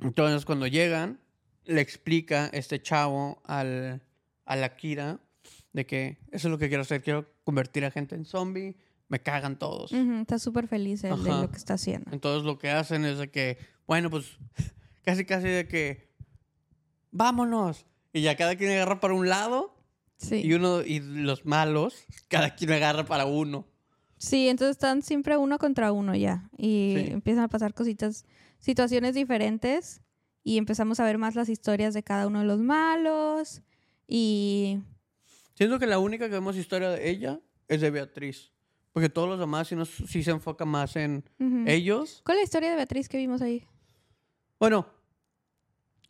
Entonces, 0.00 0.44
cuando 0.44 0.68
llegan, 0.68 1.18
le 1.64 1.80
explica 1.80 2.46
este 2.52 2.80
chavo 2.80 3.42
al, 3.44 4.00
a 4.44 4.54
la 4.56 4.76
Kira 4.76 5.18
de 5.72 5.86
que 5.86 6.18
eso 6.30 6.46
es 6.46 6.52
lo 6.52 6.58
que 6.58 6.68
quiero 6.68 6.82
hacer, 6.82 7.02
quiero 7.02 7.26
convertir 7.42 7.84
a 7.84 7.90
gente 7.90 8.14
en 8.14 8.24
zombie, 8.26 8.76
me 9.08 9.18
cagan 9.20 9.58
todos. 9.58 9.92
Está 9.92 10.38
súper 10.38 10.68
feliz 10.68 11.02
él 11.02 11.20
de 11.24 11.30
lo 11.30 11.50
que 11.50 11.56
está 11.56 11.74
haciendo. 11.74 12.10
Entonces 12.12 12.44
lo 12.44 12.58
que 12.58 12.70
hacen 12.70 13.04
es 13.04 13.18
de 13.18 13.28
que, 13.30 13.58
bueno, 13.88 14.08
pues 14.08 14.38
casi 15.06 15.24
casi 15.24 15.46
de 15.48 15.68
que, 15.68 16.10
vámonos. 17.12 17.86
Y 18.12 18.22
ya 18.22 18.36
cada 18.36 18.56
quien 18.56 18.72
agarra 18.72 19.00
para 19.00 19.14
un 19.14 19.28
lado 19.28 19.72
Sí. 20.18 20.42
y 20.44 20.52
uno, 20.54 20.82
y 20.82 21.00
los 21.00 21.44
malos, 21.46 22.04
cada 22.28 22.54
quien 22.54 22.72
agarra 22.72 23.04
para 23.06 23.24
uno. 23.26 23.66
Sí, 24.18 24.48
entonces 24.48 24.76
están 24.76 25.02
siempre 25.02 25.36
uno 25.36 25.58
contra 25.58 25.92
uno 25.92 26.14
ya. 26.14 26.48
Y 26.56 26.94
Sí. 26.96 27.12
empiezan 27.12 27.44
a 27.44 27.48
pasar 27.48 27.72
cositas, 27.74 28.24
situaciones 28.58 29.14
diferentes. 29.14 30.02
Y 30.42 30.58
empezamos 30.58 31.00
a 31.00 31.04
ver 31.04 31.18
más 31.18 31.34
las 31.34 31.48
historias 31.48 31.92
de 31.94 32.02
cada 32.02 32.26
uno 32.26 32.40
de 32.40 32.46
los 32.46 32.60
malos. 32.60 33.62
Y 34.08 34.80
Siento 35.54 35.78
que 35.78 35.86
la 35.86 35.98
única 35.98 36.26
que 36.26 36.32
vemos 36.34 36.56
historia 36.56 36.88
de 36.90 37.10
ella 37.10 37.40
es 37.68 37.80
de 37.80 37.90
Beatriz. 37.90 38.52
Porque 38.92 39.08
todos 39.10 39.28
los 39.28 39.38
demás 39.38 39.68
sí, 39.68 39.76
nos, 39.76 39.90
sí 39.90 40.22
se 40.22 40.30
enfocan 40.30 40.68
más 40.68 40.96
en 40.96 41.22
ujú. 41.38 41.64
ellos. 41.66 42.22
¿cuál 42.24 42.38
es 42.38 42.42
la 42.42 42.44
historia 42.44 42.70
de 42.70 42.76
Beatriz 42.76 43.08
que 43.08 43.18
vimos 43.18 43.42
ahí? 43.42 43.64
Bueno, 44.58 44.86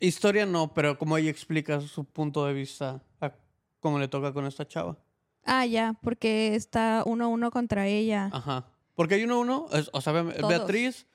historia 0.01 0.47
no, 0.47 0.73
pero 0.75 0.99
como 0.99 1.17
ella 1.17 1.31
explica 1.31 1.81
su 1.81 2.05
punto 2.05 2.45
de 2.47 2.53
vista 2.55 3.03
a 3.21 3.33
cómo 3.81 3.99
le 3.99 4.09
toca 4.09 4.33
con 4.33 4.47
esta 4.47 4.67
chava. 4.67 4.97
Ah, 5.45 5.65
ya, 5.67 5.95
porque 6.03 6.55
está 6.55 7.03
uno 7.07 7.25
a 7.27 7.29
uno 7.29 7.51
contra 7.51 7.87
ella. 7.87 8.31
Ajá. 8.33 8.67
Porque 8.95 9.15
hay 9.15 9.25
uno 9.25 9.35
a 9.35 9.39
uno, 9.39 9.67
es- 9.73 9.91
o 9.93 10.01
sea, 10.01 10.13
Todos. 10.13 10.49
Beatriz 10.49 11.07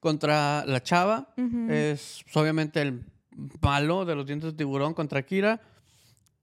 contra 0.00 0.64
la 0.66 0.82
chava, 0.82 1.32
es 1.68 2.20
pues, 2.24 2.36
obviamente 2.36 2.80
el 2.82 3.04
malo 3.62 4.04
de 4.04 4.14
los 4.16 4.26
dientes 4.26 4.52
de 4.52 4.56
tiburón 4.56 4.94
contra 4.94 5.22
Kira. 5.24 5.60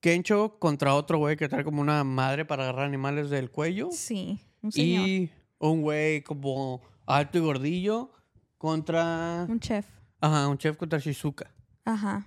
Kencho 0.00 0.58
contra 0.60 0.94
otro 0.94 1.18
güey 1.18 1.36
que 1.36 1.48
trae 1.48 1.64
como 1.64 1.80
una 1.80 2.04
madre 2.04 2.44
para 2.44 2.62
agarrar 2.64 2.84
animales 2.86 3.30
del 3.30 3.50
cuello. 3.50 3.88
Sí, 3.92 4.38
un 4.62 4.70
señor, 4.72 5.08
Y 5.08 5.30
un 5.58 5.82
güey 5.82 6.22
como 6.22 6.80
alto 7.04 7.38
y 7.38 7.40
gordillo 7.40 8.12
contra... 8.58 9.44
un 9.48 9.58
chef. 9.58 9.86
Ajá, 10.20 10.46
un 10.48 10.56
chef 10.58 10.76
contra 10.76 10.98
Shizuka. 11.00 11.50
Ajá. 11.88 12.26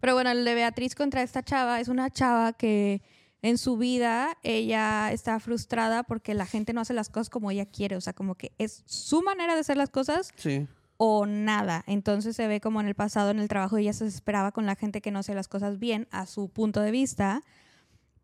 Pero 0.00 0.14
bueno, 0.14 0.30
el 0.30 0.44
de 0.44 0.54
Beatriz 0.54 0.94
contra 0.94 1.22
esta 1.22 1.42
chava 1.42 1.80
es 1.80 1.88
una 1.88 2.10
chava 2.10 2.52
que 2.52 3.02
en 3.42 3.58
su 3.58 3.76
vida 3.76 4.38
ella 4.42 5.10
está 5.12 5.40
frustrada 5.40 6.02
porque 6.04 6.34
la 6.34 6.46
gente 6.46 6.72
no 6.72 6.80
hace 6.82 6.94
las 6.94 7.08
cosas 7.08 7.30
como 7.30 7.50
ella 7.50 7.66
quiere. 7.66 7.96
O 7.96 8.00
sea, 8.00 8.12
como 8.12 8.34
que 8.36 8.52
es 8.58 8.82
su 8.86 9.22
manera 9.22 9.54
de 9.54 9.60
hacer 9.60 9.76
las 9.76 9.90
cosas 9.90 10.32
Sí. 10.36 10.66
o 10.98 11.26
nada. 11.26 11.82
Entonces 11.86 12.36
se 12.36 12.46
ve 12.46 12.60
como 12.60 12.80
en 12.80 12.86
el 12.86 12.94
pasado, 12.94 13.30
en 13.30 13.40
el 13.40 13.48
trabajo, 13.48 13.76
ella 13.78 13.92
se 13.92 14.04
desesperaba 14.04 14.52
con 14.52 14.66
la 14.66 14.76
gente 14.76 15.00
que 15.00 15.10
no 15.10 15.18
hace 15.18 15.34
las 15.34 15.48
cosas 15.48 15.78
bien 15.78 16.06
a 16.12 16.26
su 16.26 16.48
punto 16.48 16.80
de 16.80 16.90
vista. 16.92 17.42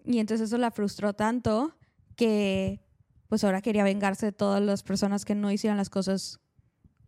Y 0.05 0.19
entonces 0.19 0.49
eso 0.49 0.59
la 0.59 0.71
frustró 0.71 1.13
tanto 1.15 1.77
que 2.17 2.81
pues 3.29 3.43
ahora 3.45 3.63
quería 3.63 3.83
vengarse 3.83 4.27
de 4.27 4.33
todas 4.33 4.63
las 4.63 4.83
personas 4.83 5.25
que 5.25 5.35
no 5.35 5.51
hicieran 5.51 5.79
las 5.79 5.91
cosas 5.91 6.39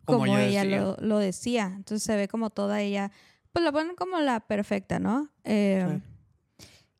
Como 0.05 0.19
como, 0.19 0.37
ella 0.37 0.45
ella, 0.45 0.63
decía. 0.63 0.81
Lo, 0.81 0.97
lo 0.99 1.17
decía. 1.19 1.65
Entonces 1.75 2.03
se 2.03 2.15
ve 2.15 2.27
como 2.27 2.49
toda 2.49 2.81
ella, 2.81 3.11
pues 3.55 3.63
la 3.63 3.71
ponen 3.71 3.95
como 3.95 4.19
la 4.19 4.41
perfecta, 4.41 4.99
¿no? 4.99 5.29
Eh, 5.45 6.01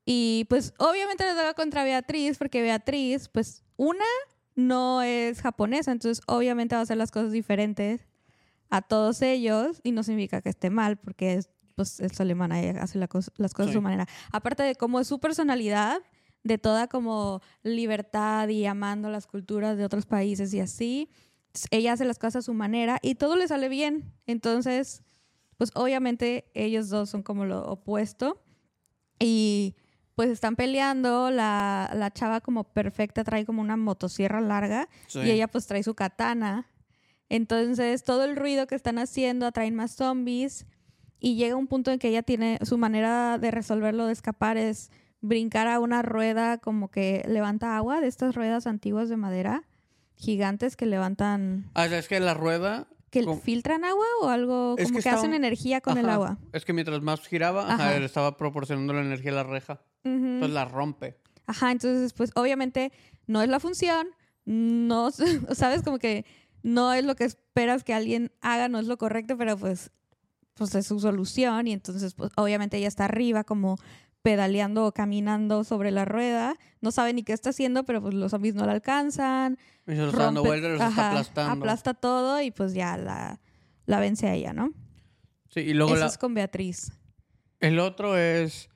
Y 0.05 0.45
pues 0.47 0.73
obviamente 0.77 1.25
le 1.25 1.31
toca 1.31 1.53
contra 1.53 1.83
Beatriz, 1.83 2.37
porque 2.37 2.61
Beatriz, 2.61 3.27
pues 3.27 3.65
una 3.75 4.05
no 4.55 5.01
es 5.01 5.41
japonesa, 5.41 5.91
entonces 5.91 6.23
obviamente 6.27 6.75
va 6.75 6.79
a 6.79 6.83
hacer 6.83 6.95
las 6.95 7.11
cosas 7.11 7.33
diferentes 7.33 8.07
a 8.69 8.81
todos 8.81 9.21
ellos 9.21 9.81
y 9.83 9.91
no 9.91 10.03
significa 10.03 10.41
que 10.41 10.47
esté 10.47 10.69
mal, 10.69 10.95
porque 10.97 11.33
es, 11.33 11.49
pues, 11.75 11.99
es 11.99 12.21
alemana, 12.21 12.61
ella 12.61 12.81
hace 12.83 12.97
la 12.99 13.09
las 13.35 13.53
cosas 13.53 13.67
a 13.67 13.71
Sí. 13.71 13.73
su 13.73 13.81
manera. 13.81 14.07
Aparte 14.31 14.63
de 14.63 14.75
cómo 14.75 15.01
es 15.01 15.07
su 15.07 15.19
personalidad, 15.19 15.99
de 16.43 16.57
toda 16.57 16.87
como 16.87 17.41
libertad 17.63 18.47
y 18.47 18.65
amando 18.65 19.09
las 19.09 19.27
culturas 19.27 19.75
de 19.77 19.83
otros 19.83 20.05
países 20.05 20.53
y 20.53 20.61
así, 20.61 21.09
ella 21.71 21.93
hace 21.93 22.05
las 22.05 22.17
cosas 22.19 22.37
a 22.37 22.41
su 22.43 22.53
manera 22.53 22.99
y 23.01 23.15
todo 23.15 23.35
le 23.35 23.47
sale 23.49 23.67
bien. 23.67 24.13
Entonces, 24.25 25.01
pues 25.57 25.71
obviamente 25.75 26.49
ellos 26.53 26.89
dos 26.89 27.09
son 27.09 27.23
como 27.23 27.45
lo 27.45 27.63
opuesto 27.65 28.41
y 29.19 29.75
pues 30.15 30.29
están 30.29 30.55
peleando, 30.55 31.29
la, 31.31 31.91
la 31.93 32.11
chava 32.11 32.39
como 32.41 32.63
perfecta 32.63 33.23
trae 33.23 33.45
como 33.45 33.61
una 33.61 33.75
motosierra 33.77 34.39
larga 34.41 34.87
Sí. 35.07 35.19
y 35.19 35.31
ella 35.31 35.47
pues 35.47 35.67
trae 35.67 35.83
su 35.83 35.93
katana. 35.93 36.69
Entonces 37.27 38.03
todo 38.03 38.23
el 38.23 38.35
ruido 38.35 38.67
que 38.67 38.75
están 38.75 38.97
haciendo 38.97 39.45
atraen 39.45 39.75
más 39.75 39.91
zombies 39.95 40.65
y 41.19 41.35
llega 41.35 41.55
un 41.55 41.67
punto 41.67 41.91
en 41.91 41.99
que 41.99 42.09
ella 42.09 42.23
tiene 42.23 42.59
su 42.63 42.77
manera 42.77 43.37
de 43.39 43.51
resolverlo, 43.51 44.05
de 44.05 44.13
escapar, 44.13 44.57
es 44.57 44.91
brincar 45.21 45.67
a 45.67 45.79
una 45.79 46.01
rueda 46.01 46.59
como 46.59 46.91
que 46.91 47.25
levanta 47.27 47.75
agua, 47.75 47.99
de 47.99 48.07
estas 48.07 48.35
ruedas 48.35 48.67
antiguas 48.67 49.09
de 49.09 49.17
madera, 49.17 49.63
gigantes 50.15 50.75
que 50.77 50.85
levantan, 50.85 51.71
Ah, 51.73 51.87
es 51.87 52.07
que 52.07 52.19
la 52.19 52.33
rueda... 52.35 52.87
que 53.23 53.35
filtran 53.37 53.83
agua 53.83 54.05
o 54.21 54.29
algo, 54.29 54.75
Es 54.77 54.85
como 54.85 54.97
que 54.97 55.03
que, 55.03 55.09
hacen 55.09 55.33
energía 55.33 55.81
con 55.81 55.97
el 55.97 56.09
agua. 56.09 56.37
Es 56.51 56.65
que 56.65 56.73
mientras 56.73 57.01
más 57.01 57.21
giraba, 57.21 57.73
ajá, 57.73 57.95
estaba 57.97 58.37
proporcionando 58.37 58.93
la 58.93 59.01
energía 59.01 59.31
a 59.31 59.35
la 59.35 59.43
reja. 59.43 59.81
Entonces 60.03 60.53
la 60.53 60.65
rompe. 60.65 61.17
Ajá, 61.47 61.71
entonces 61.71 62.13
pues 62.13 62.31
obviamente 62.35 62.91
no 63.27 63.41
es 63.41 63.49
la 63.49 63.59
función, 63.59 64.07
no, 64.45 65.11
sabes 65.53 65.83
como 65.83 65.99
que 65.99 66.25
no 66.63 66.93
es 66.93 67.05
lo 67.05 67.15
que 67.15 67.25
esperas 67.25 67.83
que 67.83 67.93
alguien 67.93 68.31
haga, 68.41 68.69
no 68.69 68.79
es 68.79 68.87
lo 68.87 68.97
correcto, 68.97 69.37
pero 69.37 69.57
pues 69.57 69.91
pues 70.55 70.73
es 70.73 70.87
su 70.87 70.99
solución 70.99 71.67
y 71.67 71.73
entonces 71.73 72.13
pues 72.13 72.31
obviamente 72.37 72.77
ella 72.77 72.87
está 72.87 73.05
arriba 73.05 73.43
como 73.43 73.77
pedaleando 74.25 74.87
o 74.87 74.91
caminando 74.91 75.63
sobre 75.63 75.91
la 75.91 76.03
rueda, 76.03 76.55
no 76.81 76.89
sabe 76.89 77.13
ni 77.13 77.21
qué 77.21 77.31
está 77.31 77.51
haciendo, 77.51 77.83
pero 77.83 78.01
pues 78.01 78.15
los 78.15 78.31
zombies 78.31 78.55
no 78.55 78.65
la 78.65 78.71
alcanzan. 78.71 79.59
Y 79.85 79.91
se 79.91 79.97
lo 79.97 80.07
está 80.09 80.23
dando 80.23 80.41
rompe- 80.41 80.47
vueltas, 80.47 80.71
los 80.71 80.81
está 80.89 81.09
aplastando. 81.11 81.51
aplasta 81.51 81.93
todo 81.93 82.41
y 82.41 82.49
pues 82.49 82.73
ya 82.73 82.97
la, 82.97 83.39
la 83.85 83.99
vence 83.99 84.27
a 84.27 84.33
ella, 84.33 84.51
¿no? 84.51 84.71
Sí, 85.49 85.59
y 85.59 85.73
luego 85.75 85.91
Eso 85.93 85.99
la- 85.99 86.07
es 86.07 86.17
con 86.17 86.33
Beatriz. 86.33 86.91
el 87.59 87.77
otro 87.77 88.17
es 88.17 88.67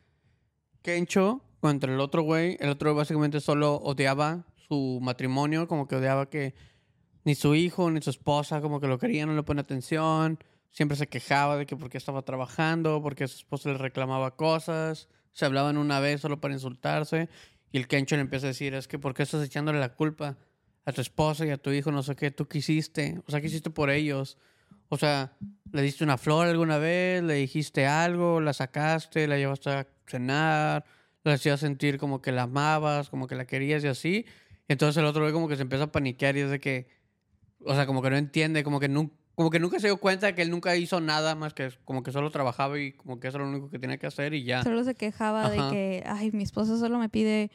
Kencho 0.83 1.41
contra 1.61 1.91
el 1.91 1.99
otro 1.99 2.21
güey. 2.21 2.55
El 2.59 2.69
otro 2.69 2.93
básicamente 2.93 3.39
solo 3.41 3.73
odiaba 3.77 4.45
su 4.67 4.99
matrimonio, 5.01 5.67
como 5.67 5.87
que 5.87 5.95
odiaba 5.95 6.29
que 6.29 6.53
ni 7.25 7.33
su 7.33 7.55
hijo 7.55 7.89
ni 7.89 8.03
su 8.03 8.11
esposa 8.11 8.61
como 8.61 8.79
que 8.79 8.85
lo 8.87 8.99
querían, 8.99 9.27
no 9.29 9.35
le 9.35 9.41
pone 9.41 9.61
atención. 9.61 10.37
Siempre 10.69 10.95
se 10.95 11.07
quejaba 11.07 11.57
de 11.57 11.65
que 11.65 11.75
porque 11.75 11.97
estaba 11.97 12.21
trabajando, 12.21 13.01
porque 13.01 13.27
su 13.27 13.37
esposa 13.37 13.69
le 13.69 13.79
reclamaba 13.79 14.35
cosas. 14.35 15.09
Se 15.39 15.45
hablaban 15.45 15.77
una 15.77 16.01
vez 16.01 16.19
solo 16.19 16.41
para 16.41 16.53
insultarse. 16.53 17.29
Y 17.71 17.77
el 17.77 17.87
Kencho 17.87 18.15
le 18.17 18.21
empieza 18.23 18.47
a 18.47 18.49
decir, 18.49 18.73
es 18.73 18.89
que 18.89 18.99
¿por 18.99 19.13
qué 19.13 19.23
estás 19.23 19.41
echándole 19.41 19.79
la 19.79 19.93
culpa 19.93 20.37
a 20.83 20.91
tu 20.91 20.99
esposa 20.99 21.45
y 21.45 21.49
a 21.51 21.57
tu 21.57 21.71
hijo? 21.71 21.93
No 21.93 22.03
sé 22.03 22.13
qué, 22.17 22.29
tú 22.29 22.45
quisiste. 22.45 23.21
O 23.25 23.31
sea, 23.31 23.39
¿qué 23.39 23.47
hiciste 23.47 23.69
por 23.69 23.89
ellos? 23.89 24.37
O 24.89 24.97
sea, 24.97 25.37
¿le 25.71 25.81
diste 25.81 26.03
una 26.03 26.17
flor 26.17 26.47
alguna 26.47 26.77
vez? 26.77 27.23
¿Le 27.23 27.35
dijiste 27.35 27.85
algo? 27.87 28.41
¿La 28.41 28.51
sacaste? 28.51 29.27
¿La 29.27 29.37
llevaste 29.37 29.69
a 29.69 29.87
cenar? 30.07 30.83
¿La 31.23 31.33
hacías 31.33 31.61
sentir 31.61 31.99
como 31.99 32.21
que 32.21 32.33
la 32.33 32.41
amabas? 32.43 33.09
¿Como 33.09 33.25
que 33.25 33.35
la 33.35 33.45
querías 33.45 33.81
y 33.85 33.87
así? 33.87 34.25
Entonces 34.67 34.97
el 34.97 35.05
otro 35.05 35.21
güey 35.21 35.31
como 35.31 35.47
que 35.47 35.55
se 35.55 35.61
empieza 35.61 35.85
a 35.85 35.91
paniquear 35.93 36.35
y 36.35 36.41
es 36.41 36.49
de 36.49 36.59
que... 36.59 36.89
O 37.63 37.73
sea, 37.75 37.85
como 37.85 38.01
que 38.01 38.09
no 38.09 38.17
entiende, 38.17 38.63
como 38.65 38.81
que, 38.81 38.89
nun- 38.89 39.13
como 39.39 39.51
que 39.51 39.59
nunca 39.61 39.79
se 39.79 39.87
dio 39.87 39.95
cuenta 39.95 40.25
de 40.27 40.35
que 40.35 40.41
él 40.41 40.51
nunca 40.51 40.75
hizo 40.75 40.99
nada 40.99 41.33
más 41.33 41.53
que 41.53 41.71
como 41.85 42.03
que 42.03 42.11
solo 42.11 42.29
trabajaba 42.29 42.77
y 42.77 42.91
como 42.91 43.21
que 43.21 43.29
eso 43.29 43.37
era 43.37 43.45
lo 43.45 43.51
único 43.51 43.69
que 43.69 43.79
tenía 43.79 43.97
que 43.97 44.05
hacer 44.05 44.33
y 44.33 44.43
ya. 44.43 44.63
Solo 44.63 44.83
se 44.83 44.95
quejaba 44.95 45.45
Ajá. 45.45 45.67
de 45.67 45.71
que, 45.71 46.03
ay, 46.05 46.31
mi 46.33 46.43
esposo 46.43 46.77
solo 46.77 46.99
me 46.99 47.07
pide 47.07 47.49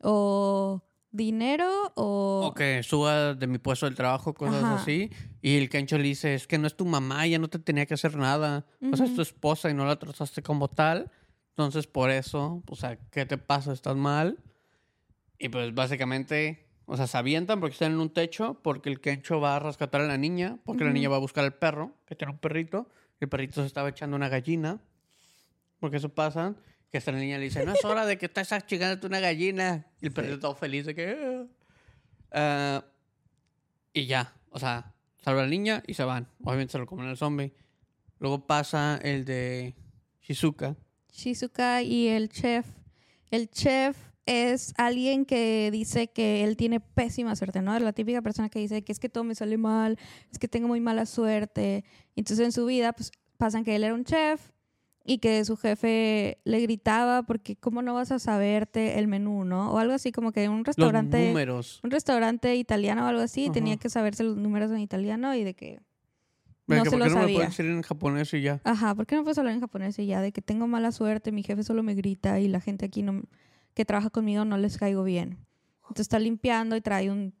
o 0.00 0.80
dinero 1.10 1.90
o... 1.96 2.46
O 2.46 2.54
que 2.54 2.84
suba 2.84 3.34
de 3.34 3.48
mi 3.48 3.58
puesto 3.58 3.86
del 3.86 3.96
trabajo, 3.96 4.32
cosas 4.32 4.62
Ajá. 4.62 4.76
así. 4.76 5.10
Y 5.42 5.56
el 5.56 5.70
Kencho 5.70 5.98
le 5.98 6.04
dice, 6.04 6.36
es 6.36 6.46
que 6.46 6.56
no 6.56 6.68
es 6.68 6.76
tu 6.76 6.84
mamá, 6.84 7.26
ya 7.26 7.40
no 7.40 7.48
te 7.48 7.58
tenía 7.58 7.86
que 7.86 7.94
hacer 7.94 8.16
nada. 8.16 8.64
O 8.92 8.96
sea, 8.96 9.04
es 9.04 9.16
tu 9.16 9.22
esposa 9.22 9.68
y 9.68 9.74
no 9.74 9.86
la 9.86 9.98
trataste 9.98 10.40
como 10.40 10.68
tal. 10.68 11.10
Entonces, 11.48 11.88
por 11.88 12.10
eso, 12.10 12.62
o 12.68 12.76
sea, 12.76 12.96
¿qué 13.10 13.26
te 13.26 13.38
pasa? 13.38 13.72
¿Estás 13.72 13.96
mal? 13.96 14.38
Y 15.40 15.48
pues 15.48 15.74
básicamente, 15.74 16.63
o 16.86 16.96
sea, 16.96 17.06
se 17.06 17.16
avientan 17.16 17.60
porque 17.60 17.72
están 17.72 17.92
en 17.92 17.98
un 18.00 18.10
techo, 18.10 18.60
porque 18.62 18.90
el 18.90 19.00
Kencho 19.00 19.40
va 19.40 19.56
a 19.56 19.58
rescatar 19.58 20.00
a 20.02 20.06
la 20.06 20.18
niña, 20.18 20.58
porque 20.64 20.84
la 20.84 20.90
niña 20.90 21.08
va 21.08 21.16
a 21.16 21.20
buscar 21.20 21.44
al 21.44 21.54
perro, 21.54 21.92
que 22.06 22.14
tiene 22.14 22.32
un 22.32 22.38
perrito. 22.38 22.88
El 23.20 23.28
perrito 23.28 23.60
se 23.60 23.66
estaba 23.66 23.88
echando 23.88 24.16
una 24.16 24.28
gallina. 24.28 24.80
Porque 25.80 25.96
eso 25.98 26.08
pasa. 26.10 26.54
Que 26.90 26.98
hasta 26.98 27.10
la 27.12 27.18
niña 27.18 27.38
le 27.38 27.44
dice, 27.44 27.64
no 27.64 27.72
es 27.72 27.84
hora 27.84 28.06
de 28.06 28.18
que 28.18 28.26
estás 28.26 28.48
chingándote 28.66 29.06
una 29.06 29.18
gallina. 29.20 29.86
Y 30.00 30.06
el 30.06 30.12
perrito 30.12 30.38
todo 30.38 30.54
feliz 30.54 30.86
de 30.86 30.94
que... 30.94 31.16
"Ah". 31.16 31.46
Ah, 32.36 32.84
y 33.92 34.06
ya, 34.06 34.34
o 34.50 34.58
sea, 34.58 34.92
salva 35.22 35.40
a 35.40 35.44
la 35.44 35.50
niña 35.50 35.82
y 35.86 35.94
se 35.94 36.04
van. 36.04 36.28
Obviamente 36.42 36.72
se 36.72 36.78
lo 36.78 36.86
comen 36.86 37.08
el 37.08 37.16
zombie. 37.16 37.52
Luego 38.18 38.46
pasa 38.46 38.98
el 39.02 39.24
de 39.24 39.74
Shizuka. 40.22 40.76
Shizuka 41.12 41.82
y 41.82 42.08
el 42.08 42.28
chef. 42.28 42.66
El 43.30 43.50
chef 43.50 43.96
es 44.26 44.72
alguien 44.78 45.24
que 45.26 45.70
dice 45.70 46.08
que 46.08 46.44
él 46.44 46.56
tiene 46.56 46.80
pésima 46.80 47.36
suerte, 47.36 47.60
¿no? 47.62 47.78
La 47.78 47.92
típica 47.92 48.22
persona 48.22 48.48
que 48.48 48.58
dice 48.58 48.82
que 48.82 48.92
es 48.92 48.98
que 48.98 49.08
todo 49.08 49.24
me 49.24 49.34
sale 49.34 49.58
mal, 49.58 49.98
es 50.32 50.38
que 50.38 50.48
tengo 50.48 50.66
muy 50.68 50.80
mala 50.80 51.06
suerte. 51.06 51.84
Entonces 52.16 52.44
en 52.44 52.52
su 52.52 52.64
vida, 52.66 52.92
pues 52.94 53.12
pasan 53.36 53.64
que 53.64 53.76
él 53.76 53.84
era 53.84 53.92
un 53.94 54.04
chef 54.04 54.50
y 55.04 55.18
que 55.18 55.44
su 55.44 55.56
jefe 55.58 56.38
le 56.44 56.60
gritaba 56.60 57.24
porque 57.24 57.56
cómo 57.56 57.82
no 57.82 57.92
vas 57.92 58.10
a 58.12 58.18
saberte 58.18 58.98
el 58.98 59.06
menú, 59.08 59.44
¿no? 59.44 59.72
O 59.72 59.78
algo 59.78 59.92
así 59.92 60.12
como 60.12 60.32
que 60.32 60.48
un 60.48 60.58
Los 60.58 60.66
restaurante 60.68 61.28
números. 61.28 61.80
un 61.84 61.90
restaurante 61.90 62.56
italiano 62.56 63.04
o 63.04 63.08
algo 63.08 63.20
así, 63.20 63.44
Ajá. 63.44 63.52
tenía 63.52 63.76
que 63.76 63.90
saberse 63.90 64.24
los 64.24 64.38
números 64.38 64.70
en 64.72 64.78
italiano 64.78 65.34
y 65.34 65.44
de 65.44 65.52
que 65.52 65.80
De 66.66 66.76
no 66.76 66.84
que, 66.84 66.88
se 66.88 66.96
¿Por 66.96 66.98
lo 67.00 67.04
qué 67.04 67.10
no 67.10 67.16
me 67.16 67.20
sabía. 67.22 67.34
pueden 67.36 67.50
decir 67.50 67.66
en 67.66 67.82
japonés 67.82 68.32
y 68.32 68.40
ya? 68.40 68.62
Ajá, 68.64 68.94
¿por 68.94 69.06
qué 69.06 69.16
no 69.16 69.24
puedes 69.24 69.36
hablar 69.36 69.52
en 69.52 69.60
japonés 69.60 69.98
y 69.98 70.06
ya? 70.06 70.22
De 70.22 70.32
que 70.32 70.40
tengo 70.40 70.66
mala 70.66 70.90
suerte, 70.92 71.30
mi 71.32 71.42
jefe 71.42 71.62
solo 71.64 71.82
me 71.82 71.94
grita 71.94 72.40
y 72.40 72.48
la 72.48 72.60
gente 72.62 72.86
aquí 72.86 73.02
no, 73.02 73.20
que 73.74 73.84
trabaja 73.84 74.10
conmigo 74.10 74.44
no 74.44 74.56
les 74.56 74.78
caigo 74.78 75.04
bien. 75.04 75.44
Entonces 75.82 76.04
está 76.06 76.18
limpiando 76.18 76.76
y 76.76 76.80
trae 76.80 77.10
un... 77.10 77.34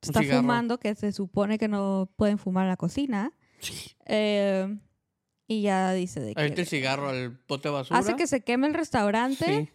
Está 0.00 0.20
cigarro. 0.20 0.40
fumando, 0.40 0.78
que 0.78 0.94
se 0.94 1.12
supone 1.12 1.58
que 1.58 1.68
no 1.68 2.10
pueden 2.16 2.38
fumar 2.38 2.64
en 2.64 2.68
la 2.70 2.76
cocina. 2.76 3.32
Eh, 4.06 4.76
y 5.46 5.62
ya 5.62 5.92
dice 5.92 6.20
de 6.20 6.34
que... 6.34 6.44
el 6.44 6.66
cigarro 6.66 7.08
al 7.08 7.38
bote 7.48 7.68
de 7.68 7.74
basura. 7.74 7.98
Hace 7.98 8.16
que 8.16 8.26
se 8.26 8.42
queme 8.42 8.66
el 8.66 8.74
restaurante 8.74 9.70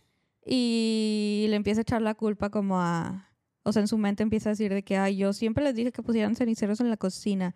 Sí. 0.46 0.52
y 0.54 1.46
le 1.50 1.56
empieza 1.56 1.82
a 1.82 1.84
echar 1.84 2.02
la 2.02 2.14
culpa 2.16 2.50
como 2.50 2.80
a... 2.82 3.30
O 3.64 3.74
sea, 3.74 3.82
en 3.82 3.88
su 3.88 3.98
mente 3.98 4.24
empieza 4.24 4.50
a 4.50 4.54
decir 4.54 4.74
de 4.74 4.84
que, 4.84 4.98
ay, 4.98 5.18
yo 5.18 5.34
siempre 5.34 5.64
les 5.64 5.76
dije 5.76 5.92
que 5.92 6.02
pusieran 6.02 6.36
ceniceros 6.36 6.80
en 6.80 6.90
la 6.90 6.96
cocina. 6.98 7.54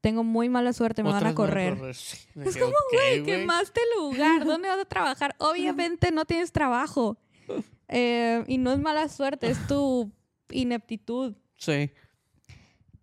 Tengo 0.00 0.24
muy 0.24 0.48
mala 0.48 0.72
suerte, 0.72 1.02
me 1.02 1.08
van 1.10 1.16
a 1.16 1.30
Otras 1.30 1.34
van 1.34 1.46
correr. 1.46 1.94
Sí. 1.94 2.16
De 2.34 2.48
Es 2.48 2.56
como, 2.56 2.72
güey, 2.92 3.20
güey. 3.20 3.38
quemaste 3.40 3.80
el 3.80 4.02
lugar. 4.02 4.44
¿Dónde 4.46 4.68
vas 4.68 4.78
a 4.78 4.84
trabajar? 4.86 5.34
Obviamente 5.38 6.10
no 6.10 6.24
tienes 6.24 6.52
trabajo. 6.52 7.18
Eh, 7.88 8.42
y 8.48 8.58
no 8.58 8.72
es 8.72 8.80
mala 8.80 9.08
suerte, 9.08 9.48
es 9.48 9.64
tu 9.68 10.10
ineptitud. 10.50 11.36
Sí. 11.56 11.92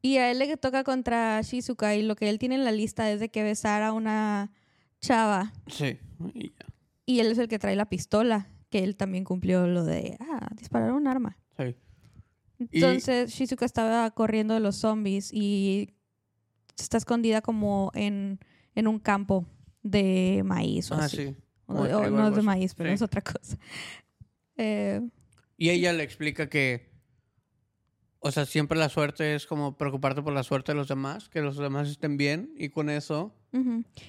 Y 0.02 0.18
a 0.18 0.30
él 0.30 0.40
le 0.40 0.58
toca 0.58 0.84
contra 0.84 1.40
Shizuka 1.42 1.96
y 1.96 2.02
lo 2.02 2.18
que 2.18 2.28
él 2.30 2.38
tiene 2.38 2.56
en 2.56 2.66
la 2.66 2.74
lista 2.74 3.10
es 3.10 3.22
de 3.22 3.30
que 3.30 3.44
besar 3.44 3.82
a 3.82 3.94
una 3.94 4.52
chava. 5.00 5.54
Sí. 5.68 5.98
Y 6.34 6.50
ya. 6.50 6.66
Y 7.06 7.20
él 7.22 7.28
es 7.28 7.38
el 7.38 7.48
que 7.48 7.60
trae 7.60 7.78
la 7.78 7.86
pistola, 7.88 8.50
que 8.70 8.84
él 8.84 8.98
también 8.98 9.24
cumplió 9.24 9.68
lo 9.68 9.86
de, 9.86 10.18
ah, 10.20 10.50
disparar 10.58 10.92
un 10.92 11.08
arma. 11.08 11.38
Sí. 11.58 11.76
Y- 12.60 12.80
Entonces 12.84 13.32
Shizuka 13.32 13.64
estaba 13.66 14.12
corriendo 14.12 14.54
de 14.54 14.60
los 14.60 14.76
zombies 14.76 15.32
y 15.34 15.92
está 16.78 16.98
escondida 16.98 17.42
como 17.42 17.90
en, 17.94 18.38
en 18.76 18.88
un 18.90 19.00
campo 19.00 19.46
de 19.82 20.42
maíz 20.44 20.92
o 20.92 20.96
Ah, 20.96 21.06
así. 21.06 21.18
sí. 21.18 21.36
O 21.68 21.86
no 22.10 22.28
es 22.28 22.36
de 22.36 22.42
maíz, 22.42 22.76
pero 22.76 22.90
Sí. 22.90 22.96
es 22.96 23.02
otra 23.02 23.22
cosa. 23.22 23.58
Eh, 24.58 25.02
Y 25.58 25.70
ella 25.70 25.94
le 25.94 26.04
explica 26.04 26.50
que, 26.50 26.92
o 28.20 28.32
sea, 28.32 28.46
siempre 28.46 28.78
la 28.78 28.90
suerte 28.90 29.36
es 29.36 29.46
como 29.46 29.78
preocuparte 29.78 30.22
por 30.22 30.34
la 30.34 30.44
suerte 30.44 30.72
de 30.72 30.78
los 30.78 30.88
demás, 30.88 31.30
que 31.30 31.42
los 31.42 31.58
demás 31.58 31.90
estén 31.90 32.18
bien 32.18 32.54
y 32.58 32.70
con 32.70 32.90
eso. 32.90 33.36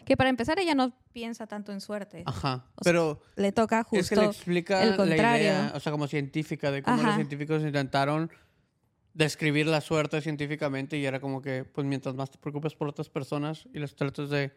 Que 0.07 0.17
para 0.17 0.31
empezar 0.31 0.59
ella 0.59 0.75
no 0.75 0.97
piensa 1.13 1.47
tanto 1.47 1.71
en 1.73 1.83
suerte. 1.83 2.23
ajá. 2.25 2.65
O 2.77 2.83
sea, 2.83 2.93
Pero 2.93 3.21
Le 3.37 3.53
toca 3.53 3.81
es 3.81 3.87
que 3.91 3.99
justo... 4.17 4.21
le 4.23 4.27
explica 4.29 4.83
el 4.83 4.91
la 4.93 4.97
contrario. 4.97 5.43
idea, 5.45 5.73
o 5.75 5.81
sea, 5.81 5.93
como 5.93 6.07
científica, 6.09 6.71
de 6.71 6.83
cómo 6.83 7.03
los 7.03 7.15
científicos 7.17 7.63
intentaron 7.63 8.31
describir 9.13 9.67
la 9.67 9.81
suerte 9.83 10.21
científicamente 10.23 10.97
y 10.97 11.05
era 11.05 11.21
como 11.21 11.43
que, 11.43 11.65
pues 11.65 11.87
mientras 11.87 12.15
más 12.15 12.31
te 12.31 12.39
preocupes 12.39 12.75
por 12.75 12.89
otras 12.89 13.09
personas 13.11 13.69
y 13.75 13.79
les 13.79 13.95
trates 13.95 14.31
de 14.31 14.53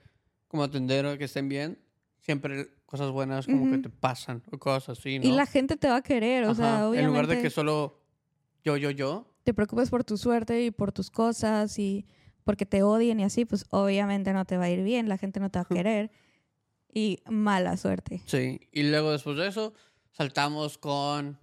como 0.48 0.64
atender 0.64 1.06
o 1.06 1.18
que 1.18 1.26
estén 1.26 1.50
bien, 1.50 1.78
siempre 2.22 2.70
cosas 2.88 3.12
buenas 3.12 3.46
como 3.46 3.70
que 3.70 3.78
te 3.78 3.90
pasan 3.90 4.42
o 4.52 4.58
cosas 4.58 4.98
así, 4.98 5.20
¿no? 5.20 5.28
Y 5.28 5.32
la 5.34 5.46
gente 5.46 5.76
te 5.78 5.88
va 5.88 5.98
a 5.98 6.02
querer, 6.02 6.46
o 6.46 6.56
sea, 6.56 6.88
obviamente 6.88 7.00
En 7.02 7.08
lugar 7.08 7.28
de 7.28 7.42
que 7.42 7.50
solo 7.52 8.00
yo, 8.64 8.78
yo, 8.78 8.90
yo, 8.90 9.28
te 9.44 9.54
preocupes 9.54 9.90
por 9.90 10.04
tu 10.04 10.18
suerte 10.18 10.66
y 10.66 10.72
por 10.72 10.92
tus 10.92 11.12
cosas 11.12 11.78
y 11.78 12.06
porque 12.44 12.66
te 12.66 12.82
odien 12.82 13.20
y 13.20 13.24
así, 13.24 13.46
pues 13.46 13.66
obviamente 13.70 14.34
no 14.34 14.46
te 14.46 14.58
va 14.58 14.66
a 14.66 14.70
ir 14.70 14.84
bien, 14.84 15.08
la 15.08 15.18
gente 15.18 15.40
no 15.40 15.50
te 15.50 15.60
va 15.60 15.64
a 15.64 15.74
querer 15.74 16.12
y 16.94 17.20
mala 17.30 17.78
suerte. 17.78 18.22
Sí, 18.26 18.62
y 18.72 18.84
luego 18.84 19.12
después 19.12 19.38
de 19.38 19.48
eso 19.48 19.74
saltamos 20.12 20.78
con... 20.78 21.38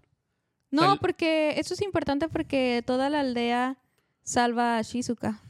No, 0.71 0.99
porque 0.99 1.59
eso 1.59 1.75
es 1.75 1.83
importante 1.83 2.29
porque 2.29 2.83
toda 2.85 3.09
la 3.09 3.21
aldea 3.21 3.79
salva 4.23 4.79
a 4.79 4.83
Shizuka. 4.83 5.41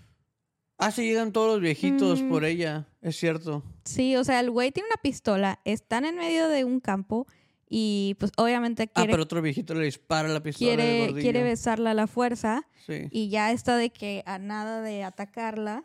Ah, 0.79 0.91
sí, 0.91 1.03
llegan 1.03 1.33
todos 1.33 1.53
los 1.53 1.61
viejitos 1.61 2.23
Mm. 2.23 2.29
por 2.29 2.45
ella, 2.45 2.89
es 3.01 3.17
cierto. 3.17 3.63
Sí, 3.85 4.17
o 4.17 4.25
sea, 4.25 4.41
el 4.41 4.51
güey 4.51 4.73
tiene 4.73 4.89
una 4.89 5.01
pistola, 5.01 5.61
están 5.65 6.05
en 6.05 6.17
medio 6.17 6.49
de 6.49 6.65
un 6.65 6.81
campo 6.81 7.27
y 7.69 8.17
pues 8.19 8.33
obviamente 8.37 8.85
Ah, 8.85 8.87
quiere, 8.93 9.11
pero 9.13 9.23
otro 9.23 9.41
viejito 9.41 9.75
le 9.75 9.85
dispara 9.85 10.29
la 10.29 10.43
pistola 10.43 10.75
quiere, 10.77 11.15
quiere 11.21 11.43
besarla 11.43 11.93
a 11.93 11.95
la 11.95 12.07
fuerza 12.07 12.67
Sí, 12.87 13.07
y 13.11 13.29
ya 13.29 13.53
está 13.53 13.77
de 13.77 13.91
que 13.91 14.23
a 14.27 14.39
nada 14.39 14.83
de 14.83 15.03
atacarla. 15.05 15.85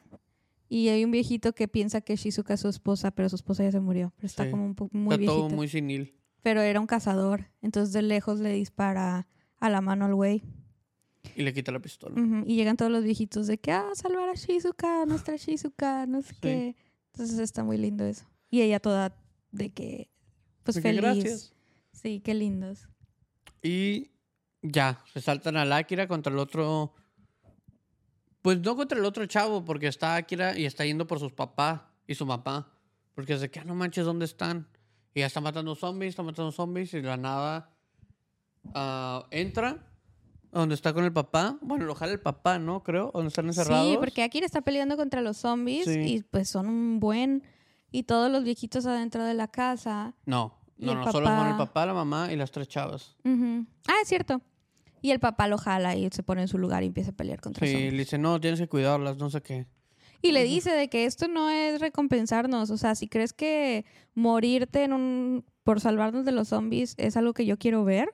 Y 0.72 0.90
hay 0.90 1.04
un 1.04 1.10
viejito 1.12 1.54
que 1.54 1.68
piensa 1.68 2.02
que 2.02 2.16
Shizuka 2.16 2.54
es 2.54 2.60
su 2.60 2.68
esposa, 2.68 3.10
pero 3.12 3.28
su 3.30 3.36
esposa 3.38 3.64
ya 3.64 3.72
se 3.72 3.80
murió. 3.80 4.14
Pero 4.18 4.26
está 4.28 4.44
Sí. 4.46 4.52
como 4.52 4.66
un 4.66 4.76
poco 4.76 4.96
muy 4.96 5.16
está 5.16 5.26
todo 5.26 5.50
muy 5.50 5.68
senil. 5.68 6.16
Pero 6.44 6.62
era 6.62 6.80
un 6.80 6.86
cazador. 6.88 7.48
Entonces 7.62 7.92
de 7.94 8.02
lejos 8.04 8.40
le 8.40 8.52
dispara 8.54 9.28
a 9.60 9.70
la 9.70 9.82
mano 9.82 10.06
al 10.06 10.14
güey. 10.16 10.44
Y 11.36 11.44
le 11.44 11.54
quita 11.54 11.72
la 11.72 11.80
pistola. 11.80 12.20
Ujú, 12.22 12.44
Y 12.48 12.56
llegan 12.56 12.78
todos 12.78 12.92
los 12.92 13.04
viejitos 13.04 13.48
de 13.48 13.58
que, 13.58 13.72
ah, 13.72 13.90
salvar 13.94 14.30
a 14.30 14.34
Shizuka, 14.34 15.06
nuestra 15.06 15.36
Shizuka, 15.36 16.06
no 16.06 16.22
sé 16.22 16.34
Sí. 16.34 16.40
qué. 16.42 16.76
Entonces 17.14 17.40
está 17.40 17.64
muy 17.64 17.78
lindo 17.78 18.06
eso. 18.06 18.26
Y 18.50 18.62
ella 18.62 18.80
toda 18.80 19.16
de 19.52 19.70
que, 19.72 20.10
pues 20.64 20.76
De 20.76 20.82
que 20.82 20.88
feliz. 20.90 21.02
gracias. 21.02 21.54
Sí, 21.92 22.20
qué 22.22 22.34
lindos. 22.34 22.88
Y 23.62 24.12
ya, 24.62 25.04
se 25.14 25.22
saltan 25.22 25.58
al 25.58 25.72
Akira 25.74 26.08
contra 26.08 26.32
el 26.32 26.40
otro... 26.40 26.94
Pues 28.42 28.60
no 28.62 28.76
contra 28.78 28.98
el 28.98 29.04
otro 29.04 29.26
chavo, 29.26 29.66
porque 29.66 29.88
está 29.88 30.16
Akira 30.16 30.58
y 30.58 30.66
está 30.66 30.86
yendo 30.86 31.06
por 31.06 31.20
sus 31.20 31.34
papás 31.34 31.82
y 32.08 32.16
su 32.16 32.26
mamá. 32.26 32.72
Porque 33.14 33.34
es 33.34 33.42
de 33.42 33.52
que, 33.52 33.60
"Ah, 33.60 33.66
no 33.66 33.76
manches, 33.76 34.06
¿dónde 34.06 34.24
están? 34.26 34.66
Y 35.14 35.20
ya 35.20 35.26
está 35.26 35.42
matando 35.42 35.76
zombies, 35.76 36.12
está 36.12 36.24
matando 36.24 36.52
zombies, 36.54 36.94
y 36.94 37.02
de 37.02 37.08
la 37.08 37.18
nada 37.18 37.76
ah, 38.74 39.28
entra 39.32 39.70
a 39.72 39.89
donde 40.52 40.76
está 40.76 40.94
con 40.94 41.04
el 41.06 41.14
papá. 41.14 41.58
Bueno, 41.62 41.86
lo 41.86 41.96
jala 41.96 42.14
el 42.14 42.20
papá, 42.20 42.60
¿no? 42.60 42.84
Creo, 42.84 43.12
donde 43.14 43.28
están 43.30 43.46
encerrados. 43.48 43.88
Sí, 43.92 43.98
porque 44.00 44.24
Akira 44.24 44.46
está 44.46 44.62
peleando 44.62 44.98
contra 44.98 45.22
los 45.22 45.38
zombies 45.38 45.86
Sí. 45.86 46.00
y 46.00 46.24
pues 46.24 46.50
son 46.50 46.68
un 46.68 47.00
buen... 47.00 47.44
Y 47.92 48.04
todos 48.04 48.32
los 48.32 48.44
viejitos 48.44 48.86
adentro 48.86 49.24
de 49.24 49.34
la 49.34 49.48
casa. 49.48 50.14
No, 50.26 50.54
no, 50.78 50.94
no, 50.96 51.12
solo 51.12 51.26
con 51.28 51.48
el 51.48 51.58
papá- 51.58 51.86
la 51.88 51.94
mamá 51.96 52.32
y 52.32 52.36
las 52.36 52.52
tres 52.52 52.68
chavas. 52.68 53.16
Ah, 53.26 53.96
es 54.02 54.08
cierto. 54.08 54.42
Y 55.02 55.10
el 55.12 55.20
papá 55.20 55.48
lo 55.48 55.58
jala 55.58 55.96
y 55.96 56.08
se 56.12 56.22
pone 56.22 56.42
en 56.44 56.48
su 56.48 56.58
lugar 56.60 56.84
y 56.84 56.88
empieza 56.88 57.10
a 57.12 57.14
pelear 57.14 57.42
contra 57.42 57.66
Sí, 57.66 57.74
zombies. 57.74 57.94
le 57.94 58.00
dice, 58.00 58.18
no, 58.20 58.40
tienes 58.40 58.60
que 58.60 58.68
cuidarlas, 58.68 59.18
no 59.18 59.30
sé 59.32 59.42
qué. 59.42 59.66
Y 60.22 60.34
le 60.34 60.44
dice 60.44 60.72
de 60.72 60.88
que 60.90 61.06
esto 61.06 61.28
no 61.30 61.50
es 61.50 61.80
recompensarnos. 61.80 62.70
O 62.70 62.78
sea, 62.78 62.94
si 62.94 63.08
crees 63.08 63.34
que 63.34 63.86
morirte 64.14 64.84
en 64.84 64.94
un 64.94 65.46
por 65.64 65.80
salvarnos 65.80 66.26
de 66.26 66.32
los 66.32 66.50
zombies 66.50 66.94
es 66.98 67.16
algo 67.18 67.34
que 67.34 67.46
yo 67.46 67.58
quiero 67.58 67.84
ver, 67.86 68.14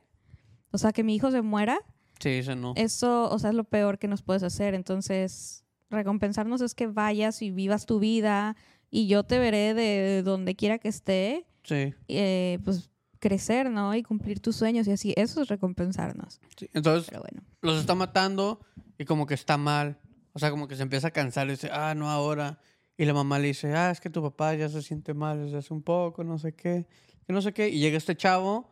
o 0.71 0.77
sea, 0.77 0.93
que 0.93 1.03
mi 1.03 1.15
hijo 1.15 1.31
se 1.31 1.41
muera, 1.41 1.79
Sí, 2.19 2.29
dice 2.29 2.55
no. 2.55 2.73
eso, 2.75 3.29
o 3.29 3.39
sea, 3.39 3.49
es 3.51 3.55
lo 3.55 3.63
peor 3.65 3.99
que 3.99 4.07
nos 4.07 4.21
puedes 4.21 4.43
hacer. 4.43 4.73
Entonces, 4.73 5.65
recompensarnos 5.89 6.61
es 6.61 6.73
que 6.75 6.87
vayas 6.87 7.41
y 7.41 7.51
vivas 7.51 7.85
tu 7.85 7.99
vida 7.99 8.55
y 8.89 9.07
yo 9.07 9.23
te 9.23 9.39
veré 9.39 9.73
de 9.73 10.23
donde 10.23 10.55
quiera 10.55 10.77
que 10.79 10.87
esté, 10.89 11.45
Sí, 11.63 11.93
eh, 12.07 12.59
pues 12.63 12.91
crecer, 13.19 13.71
¿no? 13.71 13.95
Y 13.95 14.03
cumplir 14.03 14.39
tus 14.39 14.55
sueños 14.55 14.87
y 14.87 14.91
así. 14.91 15.13
Eso 15.17 15.41
es 15.41 15.47
recompensarnos. 15.47 16.39
sí. 16.57 16.69
Entonces, 16.73 17.07
Pero 17.09 17.21
bueno. 17.21 17.41
los 17.61 17.79
está 17.79 17.95
matando 17.95 18.59
y 18.99 19.05
como 19.05 19.25
que 19.25 19.33
está 19.33 19.57
mal. 19.57 19.97
O 20.33 20.39
sea, 20.39 20.51
como 20.51 20.67
que 20.67 20.75
se 20.75 20.83
empieza 20.83 21.07
a 21.07 21.11
cansar 21.11 21.47
y 21.47 21.51
dice, 21.51 21.69
ah, 21.71 21.95
no 21.95 22.09
ahora. 22.09 22.59
Y 22.97 23.05
la 23.05 23.13
mamá 23.13 23.39
le 23.39 23.47
dice, 23.47 23.73
ah, 23.73 23.89
es 23.89 23.99
que 23.99 24.09
tu 24.11 24.21
papá 24.21 24.53
ya 24.53 24.69
se 24.69 24.81
siente 24.81 25.13
mal 25.13 25.43
desde 25.45 25.57
hace 25.57 25.73
un 25.73 25.81
poco, 25.81 26.23
no 26.23 26.37
sé 26.37 26.53
qué, 26.53 26.85
que 27.25 27.33
no 27.33 27.41
sé 27.41 27.51
qué. 27.51 27.67
Y 27.69 27.79
llega 27.79 27.97
este 27.97 28.15
chavo, 28.15 28.71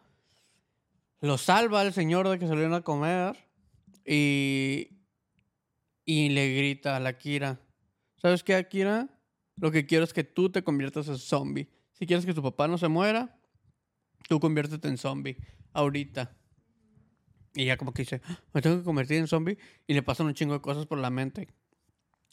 lo 1.23 1.37
salva 1.37 1.79
al 1.81 1.93
señor 1.93 2.27
de 2.27 2.37
que 2.37 2.47
salieron 2.47 2.73
a 2.73 2.81
comer 2.81 3.35
y, 4.05 4.89
y 6.05 6.29
le 6.29 6.53
grita 6.53 6.97
a 6.97 6.99
la 6.99 7.17
Kira, 7.17 7.61
¿sabes 8.17 8.43
qué, 8.43 8.55
Akira? 8.55 9.07
Lo 9.55 9.71
que 9.71 9.85
quiero 9.85 10.03
es 10.03 10.13
que 10.13 10.23
tú 10.25 10.51
te 10.51 10.63
conviertas 10.63 11.07
en 11.07 11.17
zombie. 11.17 11.69
Si 11.93 12.05
quieres 12.05 12.25
que 12.25 12.33
tu 12.33 12.43
papá 12.43 12.67
no 12.67 12.77
se 12.77 12.89
muera, 12.89 13.39
tú 14.27 14.39
conviértete 14.39 14.87
en 14.89 14.97
zombie, 14.97 15.37
ahorita. 15.71 16.35
Y 17.55 17.65
ya 17.65 17.77
como 17.77 17.93
que 17.93 18.01
dice, 18.01 18.21
"Ah, 18.25 18.39
me 18.53 18.61
tengo 18.61 18.77
que 18.79 18.83
convertir 18.83 19.17
en 19.17 19.27
zombie. 19.27 19.57
Y 19.87 19.93
le 19.93 20.01
pasan 20.03 20.25
un 20.25 20.33
chingo 20.33 20.53
de 20.55 20.61
cosas 20.61 20.87
por 20.87 20.97
la 20.97 21.09
mente. 21.09 21.47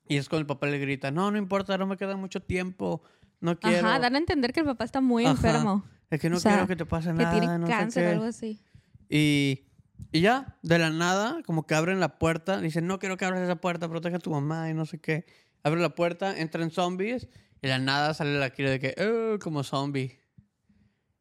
Y 0.09 0.17
es 0.17 0.29
cuando 0.29 0.41
el 0.41 0.47
papá 0.47 0.67
le 0.67 0.79
grita, 0.79 1.11
no, 1.13 1.31
no 1.31 1.39
importa, 1.39 1.79
no 1.79 1.87
me 1.87 1.97
queda 1.97 2.17
mucho 2.17 2.41
tiempo. 2.43 3.03
No 3.39 3.57
quiero. 3.59 3.87
Ajá, 3.87 3.99
dan 4.01 4.15
a 4.17 4.19
entender 4.19 4.53
que 4.53 4.61
el 4.61 4.67
papá 4.67 4.85
está 4.85 5.01
muy 5.01 5.25
Ajá. 5.27 5.33
enfermo. 5.33 5.85
Es 6.11 6.19
que 6.21 6.29
no 6.31 6.39
o 6.39 6.41
sea, 6.41 6.53
quiero 6.55 6.67
que 6.67 6.75
te 6.77 6.87
pase 6.87 7.09
Que 7.11 7.15
nada. 7.15 7.39
tiene 7.39 7.59
no 7.59 7.67
sé 7.67 7.73
cáncer 7.73 8.03
o 8.05 8.09
qué". 8.09 8.13
algo 8.15 8.25
así. 8.25 8.61
Y, 9.11 9.67
y 10.13 10.21
ya, 10.21 10.57
de 10.63 10.79
la 10.79 10.89
nada, 10.91 11.43
como 11.45 11.67
que 11.67 11.75
abren 11.75 11.99
la 12.01 12.19
puerta. 12.19 12.61
Dicen, 12.61 12.87
no 12.87 12.99
quiero 13.01 13.17
que 13.17 13.25
abras 13.27 13.43
esa 13.43 13.57
puerta, 13.57 13.89
protege 13.89 14.17
a 14.17 14.21
tu 14.21 14.31
mamá 14.31 14.71
y 14.71 14.75
no 14.75 14.87
sé 14.87 15.01
qué. 15.01 15.27
Abren 15.65 15.83
la 15.83 15.95
puerta, 15.95 16.39
entran 16.39 16.71
zombies. 16.71 17.29
Y 17.61 17.67
de 17.67 17.69
la 17.69 17.79
nada 17.81 18.15
sale 18.15 18.39
la 18.39 18.51
Kira 18.51 18.71
de 18.71 18.79
que, 18.81 18.95
"Eh, 18.97 19.39
como 19.43 19.65
zombie. 19.65 20.19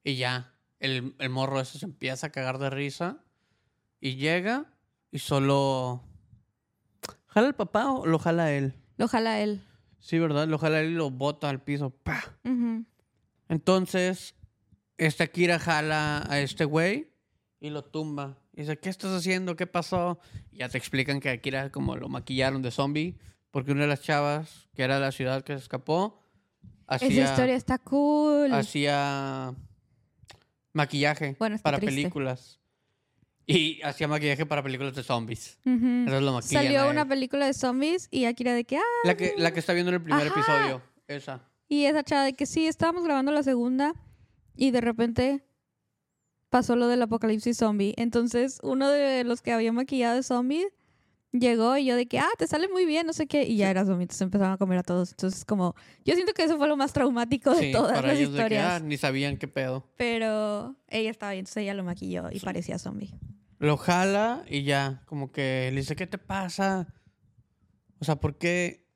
Y 0.03 0.15
ya, 0.15 0.53
el, 0.79 1.15
el 1.19 1.29
morro 1.29 1.59
ese 1.59 1.79
se 1.79 1.85
empieza 1.85 2.27
a 2.27 2.31
cagar 2.31 2.59
de 2.59 2.69
risa. 2.69 3.23
Y 3.99 4.15
llega 4.15 4.71
y 5.11 5.19
solo... 5.19 6.05
¿Jala 7.27 7.47
el 7.47 7.55
papá 7.55 7.91
o 7.91 8.05
lo 8.05 8.17
jala 8.19 8.51
él? 8.53 8.75
Lo 8.97 9.07
jala 9.07 9.41
él. 9.41 9.61
Sí, 9.99 10.17
¿verdad? 10.19 10.47
Lo 10.47 10.57
jala 10.57 10.79
él 10.79 10.91
y 10.91 10.95
lo 10.95 11.11
bota 11.11 11.49
al 11.49 11.61
piso. 11.61 11.89
¡Pah! 11.89 12.23
Entonces, 13.49 14.35
esta 14.97 15.27
Kira 15.27 15.59
jala 15.59 16.23
a 16.29 16.39
este 16.39 16.65
güey 16.65 17.09
y 17.60 17.70
lo 17.70 17.84
tumba. 17.84 18.38
Y 18.53 18.62
dice, 18.62 18.78
¿qué 18.78 18.89
estás 18.89 19.12
haciendo? 19.12 19.55
¿Qué 19.55 19.68
pasó? 19.68 20.20
Y 20.51 20.57
ya 20.60 20.70
te 20.70 20.78
explican 20.78 21.20
que 21.20 21.30
a 21.30 21.38
Kira 21.41 21.72
como 21.72 21.95
lo 21.95 22.07
maquillaron 22.10 22.62
de 22.62 22.72
zombie. 22.72 23.18
Porque 23.51 23.72
una 23.72 23.82
de 23.82 23.88
las 23.88 24.01
chavas, 24.01 24.70
que 24.76 24.84
era 24.84 24.95
de 24.95 25.01
la 25.01 25.12
ciudad 25.12 25.43
que 25.43 25.53
se 25.53 25.60
escapó, 25.64 26.22
Esa 26.88 27.05
hacía, 27.05 27.24
historia 27.26 27.55
está 27.55 27.78
cool. 27.80 28.53
hacía 28.53 29.55
maquillaje 30.74 31.36
Bueno, 31.39 31.57
para 31.62 31.78
triste. 31.80 31.95
películas. 32.01 32.60
Y 33.45 33.82
hacía 33.82 34.07
maquillaje 34.07 34.45
para 34.45 34.62
películas 34.62 34.93
de 34.93 35.01
zombies. 35.01 35.57
Ujú. 35.66 35.74
Entonces 35.86 36.22
lo 36.22 36.34
maquillan 36.34 36.64
Salió 36.64 36.89
una 36.89 37.07
película 37.07 37.47
de 37.47 37.53
zombies 37.55 38.07
y 38.12 38.26
Akira 38.26 38.53
de 38.53 38.64
que, 38.64 38.78
ah, 38.78 38.84
La 39.03 39.18
que, 39.18 39.34
la 39.38 39.51
que 39.51 39.60
está 39.60 39.74
viendo 39.74 39.89
en 39.89 39.95
el 39.95 40.03
primer 40.03 40.28
Ajá. 40.28 40.39
episodio. 40.39 40.82
Esa. 41.07 41.41
y 41.68 41.86
esa 41.86 42.03
chava 42.03 42.24
de 42.26 42.34
que 42.34 42.45
sí, 42.45 42.68
estábamos 42.68 43.03
grabando 43.03 43.32
la 43.32 43.41
segunda 43.41 43.95
y 44.55 44.70
de 44.70 44.80
repente 44.82 45.43
pasó 46.49 46.75
lo 46.75 46.87
del 46.87 47.01
apocalipsis 47.01 47.57
zombie. 47.57 47.93
Entonces, 47.97 48.59
uno 48.63 48.89
de 48.89 49.23
los 49.23 49.41
que 49.41 49.51
había 49.51 49.71
maquillado 49.71 50.15
de 50.15 50.23
zombie 50.23 50.65
llegó 51.31 51.77
y 51.77 51.85
yo 51.85 51.95
de 51.95 52.07
que, 52.07 52.17
ah, 52.19 52.27
te 52.39 52.47
sale 52.47 52.67
muy 52.69 52.85
bien, 52.85 53.05
no 53.05 53.13
sé 53.13 53.27
qué, 53.27 53.43
y 53.43 53.57
ya 53.57 53.69
era 53.69 53.85
zombie, 53.85 54.03
entonces 54.03 54.21
empezaron 54.21 54.53
a 54.53 54.57
comer 54.57 54.79
a 54.79 54.83
todos. 54.83 55.11
Entonces, 55.11 55.45
como, 55.45 55.75
yo 56.03 56.15
siento 56.15 56.33
que 56.33 56.43
eso 56.43 56.57
fue 56.57 56.67
lo 56.67 56.75
más 56.75 56.91
traumático 56.91 57.51
de 57.53 57.61
Sí, 57.67 57.71
todas 57.71 57.93
para 57.93 58.07
las 58.07 58.17
ellos 58.17 58.31
de 58.33 58.37
que, 58.39 58.43
historias. 58.45 58.73
ah, 58.73 58.79
ni 58.79 58.97
sabían 58.97 59.37
qué 59.37 59.47
pedo. 59.47 59.87
Pero 59.95 60.75
ella 60.87 61.11
estaba 61.11 61.33
bien, 61.33 61.41
entonces 61.41 61.61
ella 61.63 61.75
lo 61.75 61.83
maquilló 61.83 62.29
y 62.31 62.39
parecía 62.39 62.79
zombie. 62.79 63.13
Lo 63.59 63.77
jala 63.77 64.43
y 64.49 64.63
ya, 64.63 65.03
como 65.05 65.31
que 65.31 65.69
le 65.71 65.81
dice, 65.81 65.95
¿qué 65.95 66.07
te 66.07 66.17
pasa? 66.17 66.87
O 67.99 68.05
sea, 68.05 68.15
¿por 68.15 68.37
qué, 68.39 68.87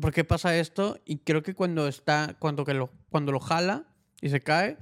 ¿por 0.00 0.12
qué 0.12 0.22
pasa 0.22 0.56
esto? 0.56 1.00
Y 1.04 1.18
creo 1.18 1.42
que 1.42 1.54
cuando 1.54 1.88
está, 1.88 2.36
cuando, 2.38 2.64
que 2.64 2.74
lo, 2.74 2.90
cuando 3.08 3.32
lo 3.32 3.40
jala 3.40 3.86
y 4.20 4.28
se 4.28 4.40
cae, 4.40 4.76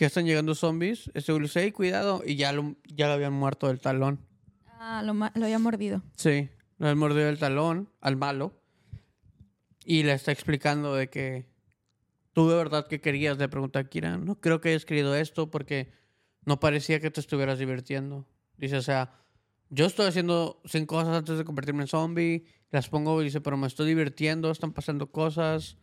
que 0.00 0.06
están 0.06 0.24
llegando 0.24 0.54
zombies, 0.54 1.10
le 1.12 1.38
dice, 1.40 1.62
"Ey, 1.62 1.72
cuidado, 1.72 2.22
y 2.24 2.36
ya 2.36 2.54
lo, 2.54 2.74
ya 2.86 3.06
lo 3.06 3.12
habían 3.12 3.34
muerto 3.34 3.66
del 3.66 3.80
talón. 3.80 4.18
Ah, 4.78 5.02
lo, 5.04 5.12
lo 5.12 5.44
había 5.44 5.58
mordido. 5.58 6.02
Sí, 6.16 6.48
lo 6.78 6.86
habían 6.86 6.96
mordido 6.98 7.26
del 7.26 7.38
talón 7.38 7.90
al 8.00 8.16
malo. 8.16 8.54
Y 9.84 10.04
le 10.04 10.14
está 10.14 10.32
explicando 10.32 10.94
de 10.94 11.10
que 11.10 11.50
tú 12.32 12.48
de 12.48 12.56
verdad 12.56 12.86
que 12.88 13.02
querías, 13.02 13.36
le 13.36 13.50
pregunta 13.50 13.80
a 13.80 13.90
Kira, 13.90 14.16
no 14.16 14.40
creo 14.40 14.62
que 14.62 14.70
hayas 14.70 14.86
querido 14.86 15.14
esto 15.14 15.50
porque 15.50 15.92
no 16.46 16.60
parecía 16.60 16.98
que 16.98 17.10
te 17.10 17.20
estuvieras 17.20 17.58
divirtiendo. 17.58 18.26
Dice, 18.56 18.78
o 18.78 18.82
sea, 18.82 19.12
yo 19.68 19.84
estoy 19.84 20.06
haciendo 20.06 20.62
100 20.64 20.86
cosas 20.86 21.14
antes 21.14 21.36
de 21.36 21.44
convertirme 21.44 21.82
en 21.82 21.88
zombie, 21.88 22.46
las 22.70 22.88
pongo 22.88 23.20
y 23.20 23.26
dice, 23.26 23.42
pero 23.42 23.58
me 23.58 23.66
estoy 23.66 23.86
divirtiendo, 23.86 24.50
están 24.50 24.72
pasando 24.72 25.12
cosas. 25.12 25.76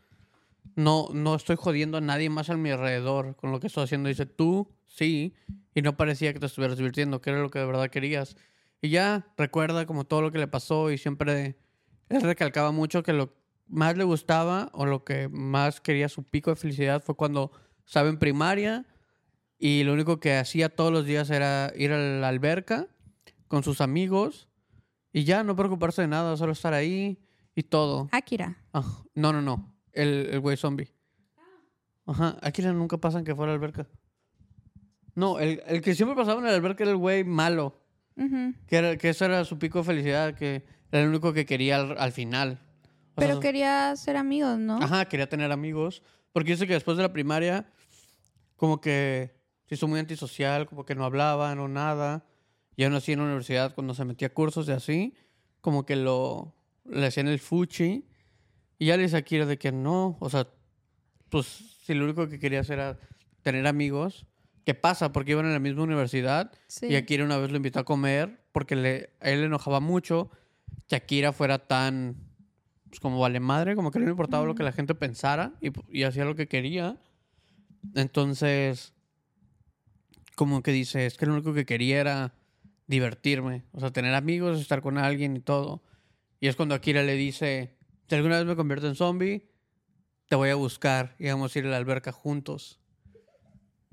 No, 0.75 1.09
no 1.13 1.35
estoy 1.35 1.55
jodiendo 1.55 1.97
a 1.97 2.01
nadie 2.01 2.29
más 2.29 2.49
a 2.49 2.57
mi 2.57 2.69
alrededor 2.69 3.35
con 3.35 3.51
lo 3.51 3.59
que 3.59 3.67
estoy 3.67 3.83
haciendo. 3.85 4.09
Dice, 4.09 4.25
tú 4.25 4.69
sí, 4.85 5.33
y 5.73 5.81
no 5.81 5.97
parecía 5.97 6.33
que 6.33 6.39
te 6.39 6.45
estuvieras 6.47 6.77
divirtiendo, 6.77 7.21
que 7.21 7.29
era 7.29 7.39
lo 7.39 7.49
que 7.49 7.59
de 7.59 7.65
verdad 7.65 7.89
querías. 7.89 8.35
Y 8.81 8.89
ya 8.89 9.27
recuerda 9.37 9.85
como 9.85 10.05
todo 10.05 10.21
lo 10.21 10.31
que 10.31 10.39
le 10.39 10.47
pasó 10.47 10.91
y 10.91 10.97
siempre 10.97 11.57
él 12.09 12.21
recalcaba 12.21 12.71
mucho 12.71 13.03
que 13.03 13.13
lo 13.13 13.33
más 13.67 13.97
le 13.97 14.03
gustaba 14.03 14.69
o 14.73 14.85
lo 14.85 15.03
que 15.03 15.27
más 15.29 15.81
quería 15.81 16.09
su 16.09 16.23
pico 16.23 16.51
de 16.51 16.55
felicidad 16.55 17.03
fue 17.03 17.15
cuando 17.15 17.51
estaba 17.85 18.09
en 18.09 18.17
primaria 18.17 18.85
y 19.59 19.83
lo 19.83 19.93
único 19.93 20.19
que 20.19 20.37
hacía 20.37 20.69
todos 20.69 20.91
los 20.91 21.05
días 21.05 21.29
era 21.29 21.73
ir 21.75 21.91
a 21.91 21.97
la 21.97 22.27
alberca 22.27 22.87
con 23.47 23.63
sus 23.63 23.81
amigos 23.81 24.47
y 25.11 25.23
ya 25.23 25.43
no 25.43 25.55
preocuparse 25.55 26.03
de 26.03 26.07
nada, 26.07 26.37
solo 26.37 26.51
estar 26.51 26.73
ahí 26.73 27.19
y 27.55 27.63
todo. 27.63 28.07
Akira. 28.11 28.57
Ah, 28.73 29.03
no, 29.15 29.33
no, 29.33 29.41
no. 29.41 29.76
El, 29.97 30.29
el 30.31 30.39
güey 30.39 30.55
zombie. 30.57 30.91
Ajá. 32.05 32.37
Aquí 32.41 32.61
nunca 32.61 32.97
pasan 32.97 33.23
que 33.23 33.35
fuera 33.35 33.51
a 33.51 33.55
la 33.55 33.59
alberca. 33.59 33.87
No, 35.15 35.39
el, 35.39 35.63
el 35.65 35.81
que 35.81 35.95
siempre 35.95 36.15
pasaba 36.15 36.39
en 36.39 36.45
la 36.45 36.53
alberca 36.53 36.83
era 36.83 36.91
el 36.91 36.97
güey 36.97 37.23
malo. 37.23 37.81
Ujú. 38.15 38.53
Que, 38.67 38.77
era, 38.77 38.97
que 38.97 39.09
eso 39.09 39.25
era 39.25 39.43
su 39.43 39.57
pico 39.57 39.79
de 39.79 39.85
felicidad, 39.85 40.35
que 40.35 40.63
era 40.91 41.01
el 41.01 41.09
único 41.09 41.33
que 41.33 41.45
quería 41.47 41.77
al, 41.77 41.97
al 41.97 42.11
final. 42.11 42.61
O 43.15 43.21
sea, 43.21 43.27
Pero 43.27 43.39
quería 43.39 43.95
ser 43.95 44.17
amigos, 44.17 44.59
¿no? 44.59 44.77
Ajá, 44.77 45.05
quería 45.05 45.27
tener 45.27 45.51
amigos. 45.51 46.03
Porque 46.31 46.51
dice 46.51 46.67
que 46.67 46.73
después 46.73 46.97
de 46.97 47.03
la 47.03 47.11
primaria, 47.11 47.67
como 48.55 48.79
que 48.79 49.35
se 49.65 49.75
hizo 49.75 49.87
muy 49.87 49.99
antisocial, 49.99 50.67
como 50.67 50.85
que 50.85 50.93
no 50.93 51.03
hablaban 51.03 51.57
o 51.57 51.67
nada. 51.67 52.23
Y 52.75 52.83
aún 52.83 52.93
así 52.93 53.13
en 53.13 53.19
la 53.19 53.25
universidad, 53.25 53.73
cuando 53.73 53.95
se 53.95 54.05
metía 54.05 54.27
a 54.27 54.33
cursos 54.33 54.67
y 54.67 54.71
así, 54.71 55.15
como 55.61 55.87
que 55.87 55.95
lo 55.95 56.53
le 56.85 57.07
hacían 57.07 57.27
el 57.27 57.39
fuchi. 57.39 58.05
Y 58.79 58.87
ya 58.87 58.97
le 58.97 59.03
dice 59.03 59.17
a 59.17 59.21
Kira 59.21 59.45
de 59.45 59.57
que 59.57 59.71
no, 59.71 60.17
o 60.19 60.29
sea, 60.29 60.47
pues 61.29 61.45
si 61.85 61.93
lo 61.93 62.05
único 62.05 62.27
que 62.27 62.39
quería 62.39 62.61
hacer 62.61 62.79
era 62.79 62.99
tener 63.41 63.65
amigos. 63.67 64.25
¿Qué 64.65 64.73
pasa? 64.73 65.13
Porque 65.13 65.31
iban 65.31 65.45
en 65.45 65.53
la 65.53 65.59
misma 65.59 65.83
universidad. 65.83 66.51
Sí. 66.67 66.87
Y 66.87 66.95
Akira 66.95 67.23
una 67.23 67.37
vez 67.37 67.51
lo 67.51 67.57
invitó 67.57 67.79
a 67.79 67.85
comer 67.85 68.41
porque 68.51 68.75
le, 68.75 69.13
a 69.21 69.29
él 69.29 69.39
le 69.39 69.45
enojaba 69.45 69.79
mucho 69.79 70.29
que 70.87 70.95
Akira 70.95 71.31
fuera 71.31 71.59
tan 71.59 72.17
pues, 72.89 72.99
como 72.99 73.19
vale 73.19 73.39
madre, 73.39 73.75
como 73.75 73.91
que 73.91 73.99
no 73.99 74.05
le 74.05 74.11
importaba 74.11 74.45
lo 74.45 74.55
que 74.55 74.63
la 74.63 74.71
gente 74.71 74.95
pensara 74.95 75.53
y, 75.61 75.71
y 75.89 76.03
hacía 76.03 76.25
lo 76.25 76.35
que 76.35 76.47
quería. 76.47 76.97
Entonces, 77.95 78.93
como 80.35 80.61
que 80.61 80.71
dice, 80.71 81.05
es 81.05 81.17
que 81.17 81.25
lo 81.25 81.33
único 81.33 81.53
que 81.53 81.65
quería 81.65 81.99
era 81.99 82.33
divertirme, 82.87 83.63
o 83.73 83.79
sea, 83.79 83.91
tener 83.91 84.13
amigos, 84.13 84.59
estar 84.59 84.81
con 84.81 84.97
alguien 84.97 85.35
y 85.35 85.39
todo. 85.39 85.83
Y 86.39 86.47
es 86.47 86.55
cuando 86.55 86.75
Akira 86.75 87.03
le 87.03 87.15
dice, 87.15 87.76
si 88.07 88.15
alguna 88.15 88.37
vez 88.37 88.45
me 88.45 88.55
convierto 88.55 88.87
en 88.87 88.95
zombie, 88.95 89.49
te 90.27 90.35
voy 90.35 90.49
a 90.49 90.55
buscar 90.55 91.15
y 91.19 91.27
vamos 91.27 91.55
a 91.55 91.59
ir 91.59 91.65
a 91.65 91.69
la 91.69 91.77
alberca 91.77 92.11
juntos. 92.11 92.79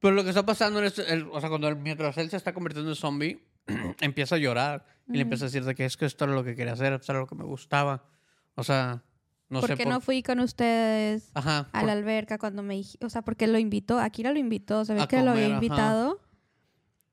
Pero 0.00 0.14
lo 0.14 0.22
que 0.24 0.30
está 0.30 0.44
pasando 0.44 0.82
es, 0.82 0.98
el- 0.98 1.28
o 1.30 1.40
sea, 1.40 1.48
cuando 1.48 1.68
él- 1.68 1.76
mientras 1.76 2.16
él 2.18 2.28
se 2.30 2.36
está 2.36 2.52
convirtiendo 2.52 2.90
en 2.90 2.96
zombie, 2.96 3.44
empieza 4.00 4.34
a 4.34 4.38
llorar 4.38 4.84
y 5.08 5.14
le 5.14 5.20
empieza 5.22 5.44
a 5.44 5.48
decir 5.48 5.64
de 5.64 5.74
que 5.74 5.84
es 5.84 5.96
que 5.96 6.06
esto 6.06 6.24
era 6.24 6.34
lo 6.34 6.42
que 6.44 6.54
quería 6.56 6.72
hacer, 6.72 6.92
esto 6.92 7.12
era 7.12 7.20
lo 7.20 7.26
que 7.26 7.34
me 7.36 7.44
gustaba. 7.44 8.08
O 8.54 8.64
sea, 8.64 9.04
no 9.48 9.60
¿Por 9.60 9.68
sé 9.70 9.76
qué 9.76 9.84
por... 9.84 9.92
no 9.92 10.00
fui 10.00 10.22
con 10.22 10.40
ustedes 10.40 11.30
Ajá. 11.34 11.68
a 11.72 11.80
por- 11.80 11.84
la 11.84 11.92
alberca 11.92 12.38
cuando 12.38 12.62
me 12.62 12.82
O 13.00 13.10
sea, 13.10 13.22
porque 13.22 13.46
lo 13.46 13.58
invitó. 13.58 13.98
Akira 14.00 14.32
lo 14.32 14.38
invitó. 14.38 14.80
A 14.80 15.06
que 15.06 15.22
lo 15.22 15.30
había 15.30 15.44
comer, 15.44 15.44
ajá. 15.44 15.54
invitado. 15.54 16.20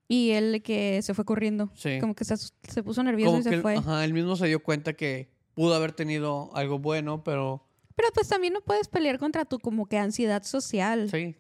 Y 0.07 0.31
él 0.31 0.63
que 0.63 1.01
se 1.03 1.13
fue 1.13 1.23
corriendo. 1.25 1.71
Sí. 1.75 1.99
Como 1.99 2.15
que 2.15 2.25
se, 2.25 2.35
se 2.37 2.81
puso 2.83 3.03
nervioso 3.03 3.29
Como 3.31 3.41
y 3.41 3.43
se 3.43 3.49
que 3.51 3.61
fue. 3.61 3.75
ajá, 3.75 4.03
él 4.03 4.13
mismo 4.13 4.35
se 4.35 4.47
dio 4.47 4.63
cuenta 4.63 4.93
que 4.93 5.31
pudo 5.59 5.75
haber 5.75 5.91
tenido 5.91 6.55
algo 6.55 6.79
bueno, 6.79 7.21
pero 7.21 7.61
Pero 7.97 8.07
pues 8.13 8.29
también 8.29 8.53
no 8.53 8.61
puedes 8.61 8.87
pelear 8.87 9.19
contra 9.19 9.43
tu 9.43 9.59
como 9.59 9.87
que 9.87 9.97
ansiedad 9.97 10.43
social. 10.43 11.09
sí. 11.09 11.35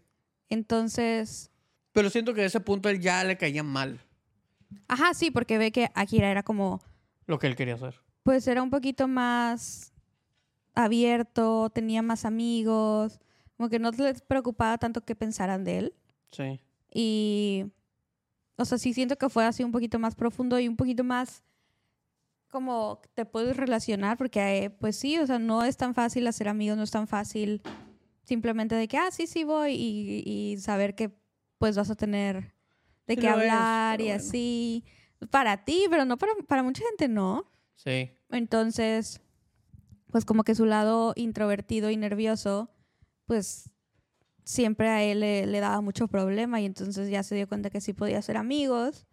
Entonces, 0.49 1.51
Pero 1.93 2.09
siento 2.09 2.33
que 2.33 2.41
a 2.41 2.45
ese 2.45 2.59
punto 2.59 2.89
él 2.89 2.99
ya 2.99 3.23
le 3.23 3.37
caía 3.37 3.63
mal 3.63 4.01
ajá, 4.89 5.13
sí, 5.13 5.31
porque 5.31 5.57
ve 5.57 5.71
que 5.71 5.89
Akira 5.95 6.29
era 6.29 6.43
como, 6.43 6.81
lo 7.27 7.39
que 7.39 7.47
él 7.47 7.55
quería 7.55 7.75
hacer. 7.75 7.95
pues 8.23 8.45
era 8.47 8.61
un 8.61 8.69
poquito 8.69 9.07
más 9.07 9.93
abierto, 10.75 11.69
tenía 11.69 12.01
más 12.01 12.25
amigos, 12.25 13.19
como 13.55 13.69
que 13.69 13.79
no 13.79 13.91
les 13.91 14.21
preocupaba 14.21 14.77
tanto 14.77 14.99
que 15.01 15.15
pensaran 15.15 15.63
de 15.63 15.77
él. 15.77 15.93
Sí. 16.31 16.59
Y, 16.93 17.65
o 18.57 18.65
sea, 18.65 18.77
sí 18.77 18.93
siento 18.93 19.15
que 19.17 19.29
fue 19.29 19.45
así 19.45 19.63
un 19.63 19.71
poquito 19.71 19.97
más 19.97 20.13
profundo 20.15 20.59
y 20.59 20.67
un 20.67 20.75
poquito 20.75 21.03
más 21.03 21.43
como 22.49 23.01
te 23.13 23.25
puedes 23.25 23.55
relacionar, 23.55 24.17
porque 24.17 24.65
eh, 24.65 24.69
pues 24.69 24.95
sí, 24.97 25.17
o 25.19 25.25
sea, 25.25 25.39
no 25.39 25.63
es 25.63 25.77
tan 25.77 25.93
fácil 25.93 26.27
hacer 26.27 26.47
amigos, 26.47 26.77
no 26.77 26.83
es 26.83 26.91
tan 26.91 27.07
fácil 27.07 27.61
simplemente 28.23 28.75
de 28.75 28.87
que, 28.87 28.97
ah, 28.97 29.09
sí, 29.11 29.27
sí 29.27 29.43
voy 29.43 29.73
y, 29.73 30.23
y 30.25 30.57
saber 30.57 30.95
que 30.95 31.11
pues 31.57 31.75
vas 31.75 31.89
a 31.89 31.95
tener 31.95 32.53
de 33.07 33.17
qué 33.17 33.27
es, 33.27 33.33
hablar 33.33 34.01
y 34.01 34.05
bueno. 34.05 34.17
así. 34.17 34.83
Para 35.31 35.65
ti, 35.65 35.85
pero 35.89 36.05
no 36.05 36.17
para, 36.17 36.31
para 36.47 36.63
mucha 36.63 36.83
gente, 36.87 37.07
no. 37.07 37.51
Sí. 37.75 38.11
Entonces, 38.29 39.21
pues 40.11 40.25
como 40.25 40.43
que 40.43 40.55
su 40.55 40.65
lado 40.65 41.13
introvertido 41.15 41.89
y 41.89 41.97
nervioso, 41.97 42.69
pues 43.25 43.71
siempre 44.43 44.87
a 44.87 45.03
él 45.03 45.19
le, 45.19 45.45
le 45.45 45.59
daba 45.59 45.81
mucho 45.81 46.07
problema 46.07 46.61
y 46.61 46.65
entonces 46.65 47.09
ya 47.09 47.21
se 47.23 47.35
dio 47.35 47.47
cuenta 47.47 47.69
que 47.69 47.81
sí 47.81 47.93
podía 47.93 48.21
ser 48.21 48.37
amigos. 48.37 49.07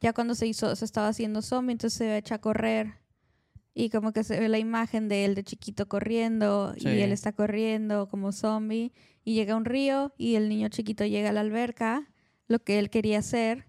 Ya 0.00 0.12
cuando 0.12 0.34
se 0.34 0.46
hizo, 0.46 0.74
se 0.76 0.84
estaba 0.84 1.08
haciendo 1.08 1.42
zombie, 1.42 1.72
entonces 1.72 1.98
se 1.98 2.16
echa 2.16 2.36
a 2.36 2.40
correr 2.40 2.94
y 3.74 3.90
como 3.90 4.12
que 4.12 4.24
se 4.24 4.38
ve 4.40 4.48
la 4.48 4.58
imagen 4.58 5.08
de 5.08 5.24
él 5.24 5.34
de 5.34 5.44
chiquito 5.44 5.88
corriendo 5.88 6.74
Sí. 6.76 6.88
y 6.88 7.00
él 7.00 7.12
está 7.12 7.32
corriendo 7.32 8.08
como 8.08 8.32
zombie 8.32 8.92
y 9.24 9.34
llega 9.34 9.54
a 9.54 9.56
un 9.56 9.64
río 9.64 10.12
y 10.18 10.34
el 10.36 10.48
niño 10.48 10.68
chiquito 10.68 11.04
llega 11.04 11.30
a 11.30 11.32
la 11.32 11.40
alberca, 11.40 12.08
lo 12.48 12.58
que 12.60 12.78
él 12.78 12.90
quería 12.90 13.18
hacer 13.18 13.66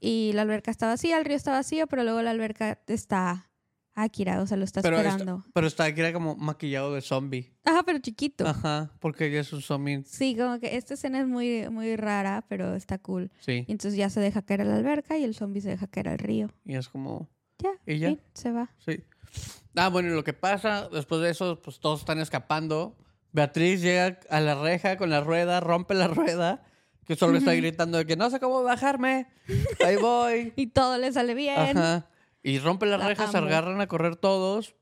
y 0.00 0.32
la 0.34 0.42
alberca 0.42 0.70
está 0.70 0.86
vacía, 0.86 1.16
el 1.18 1.24
río 1.24 1.36
está 1.36 1.52
vacío, 1.52 1.86
pero 1.86 2.02
luego 2.04 2.20
la 2.22 2.30
alberca 2.30 2.78
está 2.86 3.50
Akira, 3.96 4.40
o 4.42 4.46
sea, 4.46 4.56
lo 4.56 4.64
está 4.64 4.82
Pero, 4.82 4.96
está- 4.96 5.10
esperando. 5.10 5.44
pero 5.52 5.66
está 5.68 5.86
era 5.88 6.12
como 6.12 6.34
maquillado 6.36 6.94
de 6.94 7.00
zombie. 7.00 7.52
Ajá, 7.64 7.82
pero 7.84 7.98
chiquito. 8.00 8.46
Ajá, 8.46 8.90
porque 9.00 9.26
ella 9.26 9.40
es 9.40 9.52
un 9.52 9.62
zombie. 9.62 10.02
Sí, 10.04 10.36
como 10.36 10.58
que 10.58 10.76
esta 10.76 10.94
escena 10.94 11.20
es 11.20 11.26
muy, 11.28 11.68
muy 11.70 11.94
rara, 11.96 12.44
pero 12.48 12.74
está 12.74 12.98
cool. 12.98 13.30
Sí. 13.40 13.64
Y 13.68 13.72
entonces 13.72 13.96
ya 13.96 14.10
se 14.10 14.20
deja 14.20 14.42
caer 14.42 14.62
a 14.62 14.64
la 14.64 14.76
alberca 14.76 15.16
y 15.16 15.22
el 15.24 15.34
zombie 15.34 15.60
se 15.62 15.68
deja 15.70 15.86
caer 15.86 16.08
al 16.08 16.18
río. 16.18 16.50
Y 16.64 16.74
es 16.74 16.88
como. 16.88 17.28
Ya, 17.58 17.70
¿Y 17.86 17.98
ya? 17.98 18.16
se 18.34 18.50
va. 18.50 18.68
Sí. 18.84 19.04
Ah, 19.76 19.88
bueno, 19.88 20.08
y 20.10 20.14
lo 20.14 20.24
que 20.24 20.32
pasa 20.32 20.88
después 20.92 21.20
de 21.20 21.30
eso, 21.30 21.60
pues 21.62 21.78
todos 21.78 22.00
están 22.00 22.18
escapando. 22.18 22.96
Beatriz 23.32 23.80
llega 23.80 24.18
a 24.30 24.40
la 24.40 24.54
reja 24.60 24.96
con 24.96 25.10
la 25.10 25.20
rueda, 25.20 25.60
rompe 25.60 25.94
la 25.94 26.08
rueda, 26.08 26.64
que 27.04 27.16
solo 27.16 27.38
está 27.38 27.52
gritando 27.54 27.98
de 27.98 28.06
que 28.06 28.16
no 28.16 28.28
sé 28.30 28.38
cómo 28.40 28.62
bajarme. 28.64 29.28
Ahí 29.84 29.96
voy. 29.96 30.52
Y 30.56 30.68
todo 30.68 30.98
le 30.98 31.12
sale 31.12 31.34
bien. 31.34 31.76
Ajá. 31.78 32.08
Y 32.44 32.58
rompe 32.58 32.84
la 32.86 32.98
La 32.98 33.08
reja, 33.08 33.26
se 33.26 33.38
agarran 33.38 33.80
a 33.80 33.86
correr 33.88 34.16
todos. 34.16 34.74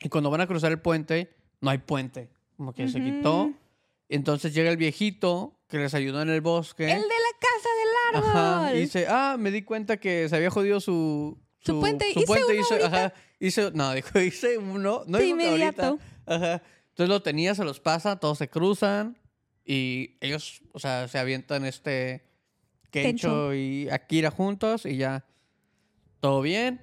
Y 0.00 0.08
cuando 0.08 0.30
van 0.30 0.40
a 0.40 0.46
cruzar 0.48 0.72
el 0.72 0.80
puente, 0.80 1.34
no 1.60 1.70
hay 1.70 1.78
puente. 1.78 2.28
Como 2.56 2.74
que 2.74 2.88
se 2.88 3.00
quitó. 3.00 3.52
Entonces 4.08 4.52
llega 4.52 4.68
el 4.70 4.76
viejito 4.76 5.58
que 5.68 5.78
les 5.78 5.94
ayudó 5.94 6.20
en 6.22 6.28
el 6.28 6.40
bosque. 6.40 6.90
El 6.90 7.02
de 7.02 7.08
la 7.08 7.38
casa 7.40 7.68
del 7.78 8.20
árbol. 8.24 8.30
Ajá. 8.30 8.74
Y 8.74 8.80
dice, 8.80 9.06
ah, 9.08 9.36
me 9.38 9.52
di 9.52 9.62
cuenta 9.62 9.96
que 9.98 10.28
se 10.28 10.34
había 10.36 10.50
jodido 10.50 10.80
su... 10.80 11.38
Su 11.60 11.78
puente. 11.80 12.08
Hice 12.10 12.24
uno 12.28 12.52
hizo- 12.52 12.74
ahorita. 12.74 12.86
ajá, 12.86 13.14
hice, 13.40 13.70
no, 13.72 13.92
dijo, 13.94 14.20
hice 14.20 14.58
uno. 14.58 15.02
No 15.06 15.18
De 15.18 15.26
inmediato. 15.28 15.98
Ajá. 16.26 16.62
Entonces 16.88 17.08
lo 17.08 17.22
tenía, 17.22 17.54
se 17.54 17.64
los 17.64 17.78
pasa, 17.80 18.18
todos 18.18 18.38
se 18.38 18.48
cruzan. 18.48 19.16
Y 19.64 20.16
ellos, 20.20 20.62
o 20.72 20.80
sea, 20.80 21.06
se 21.06 21.18
avientan 21.18 21.64
este... 21.64 22.24
Kencho 22.90 23.50
Kencho. 23.50 23.54
y 23.54 23.88
Akira 23.90 24.30
juntos 24.30 24.86
y 24.86 24.96
ya 24.96 25.25
todo 26.20 26.42
bien. 26.42 26.80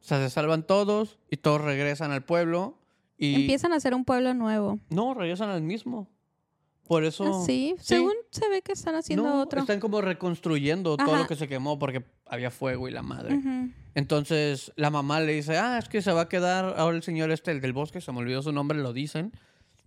O 0.00 0.04
sea, 0.04 0.18
se 0.18 0.30
salvan 0.30 0.66
todos 0.66 1.18
y 1.30 1.36
todos 1.38 1.60
regresan 1.60 2.12
al 2.12 2.24
pueblo. 2.24 2.78
Y 3.16 3.34
Empiezan 3.34 3.72
a 3.72 3.76
hacer 3.76 3.94
un 3.94 4.04
pueblo 4.04 4.32
nuevo. 4.34 4.78
no, 4.90 5.14
regresan 5.14 5.50
al 5.50 5.62
mismo. 5.62 6.08
Por 6.88 7.04
eso. 7.04 7.24
Ah, 7.24 7.44
sí. 7.44 7.74
sí. 7.78 7.84
Según 7.84 8.14
se 8.30 8.48
ve 8.48 8.62
que 8.62 8.72
están 8.72 8.94
haciendo 8.94 9.24
no, 9.24 9.42
otro. 9.42 9.60
Están 9.60 9.78
como 9.78 10.00
reconstruyendo 10.00 10.96
todo 10.96 11.16
lo 11.16 11.26
que 11.26 11.36
se 11.36 11.46
quemó 11.46 11.78
porque 11.78 12.02
había 12.24 12.50
fuego 12.50 12.88
y 12.88 12.90
la 12.90 13.02
madre. 13.02 13.38
Entonces 13.94 14.72
la 14.76 14.88
mamá 14.88 15.20
le 15.20 15.34
dice, 15.34 15.58
ah, 15.58 15.78
es 15.78 15.88
que 15.88 16.00
se 16.00 16.12
va 16.12 16.22
a 16.22 16.28
quedar 16.28 16.74
ahora 16.78 16.96
el 16.96 17.02
señor 17.02 17.30
este, 17.30 17.50
el 17.50 17.60
del 17.60 17.74
bosque, 17.74 18.00
se 18.00 18.10
me 18.10 18.18
olvidó 18.18 18.42
su 18.42 18.52
nombre, 18.52 18.78
lo 18.78 18.94
dicen. 18.94 19.32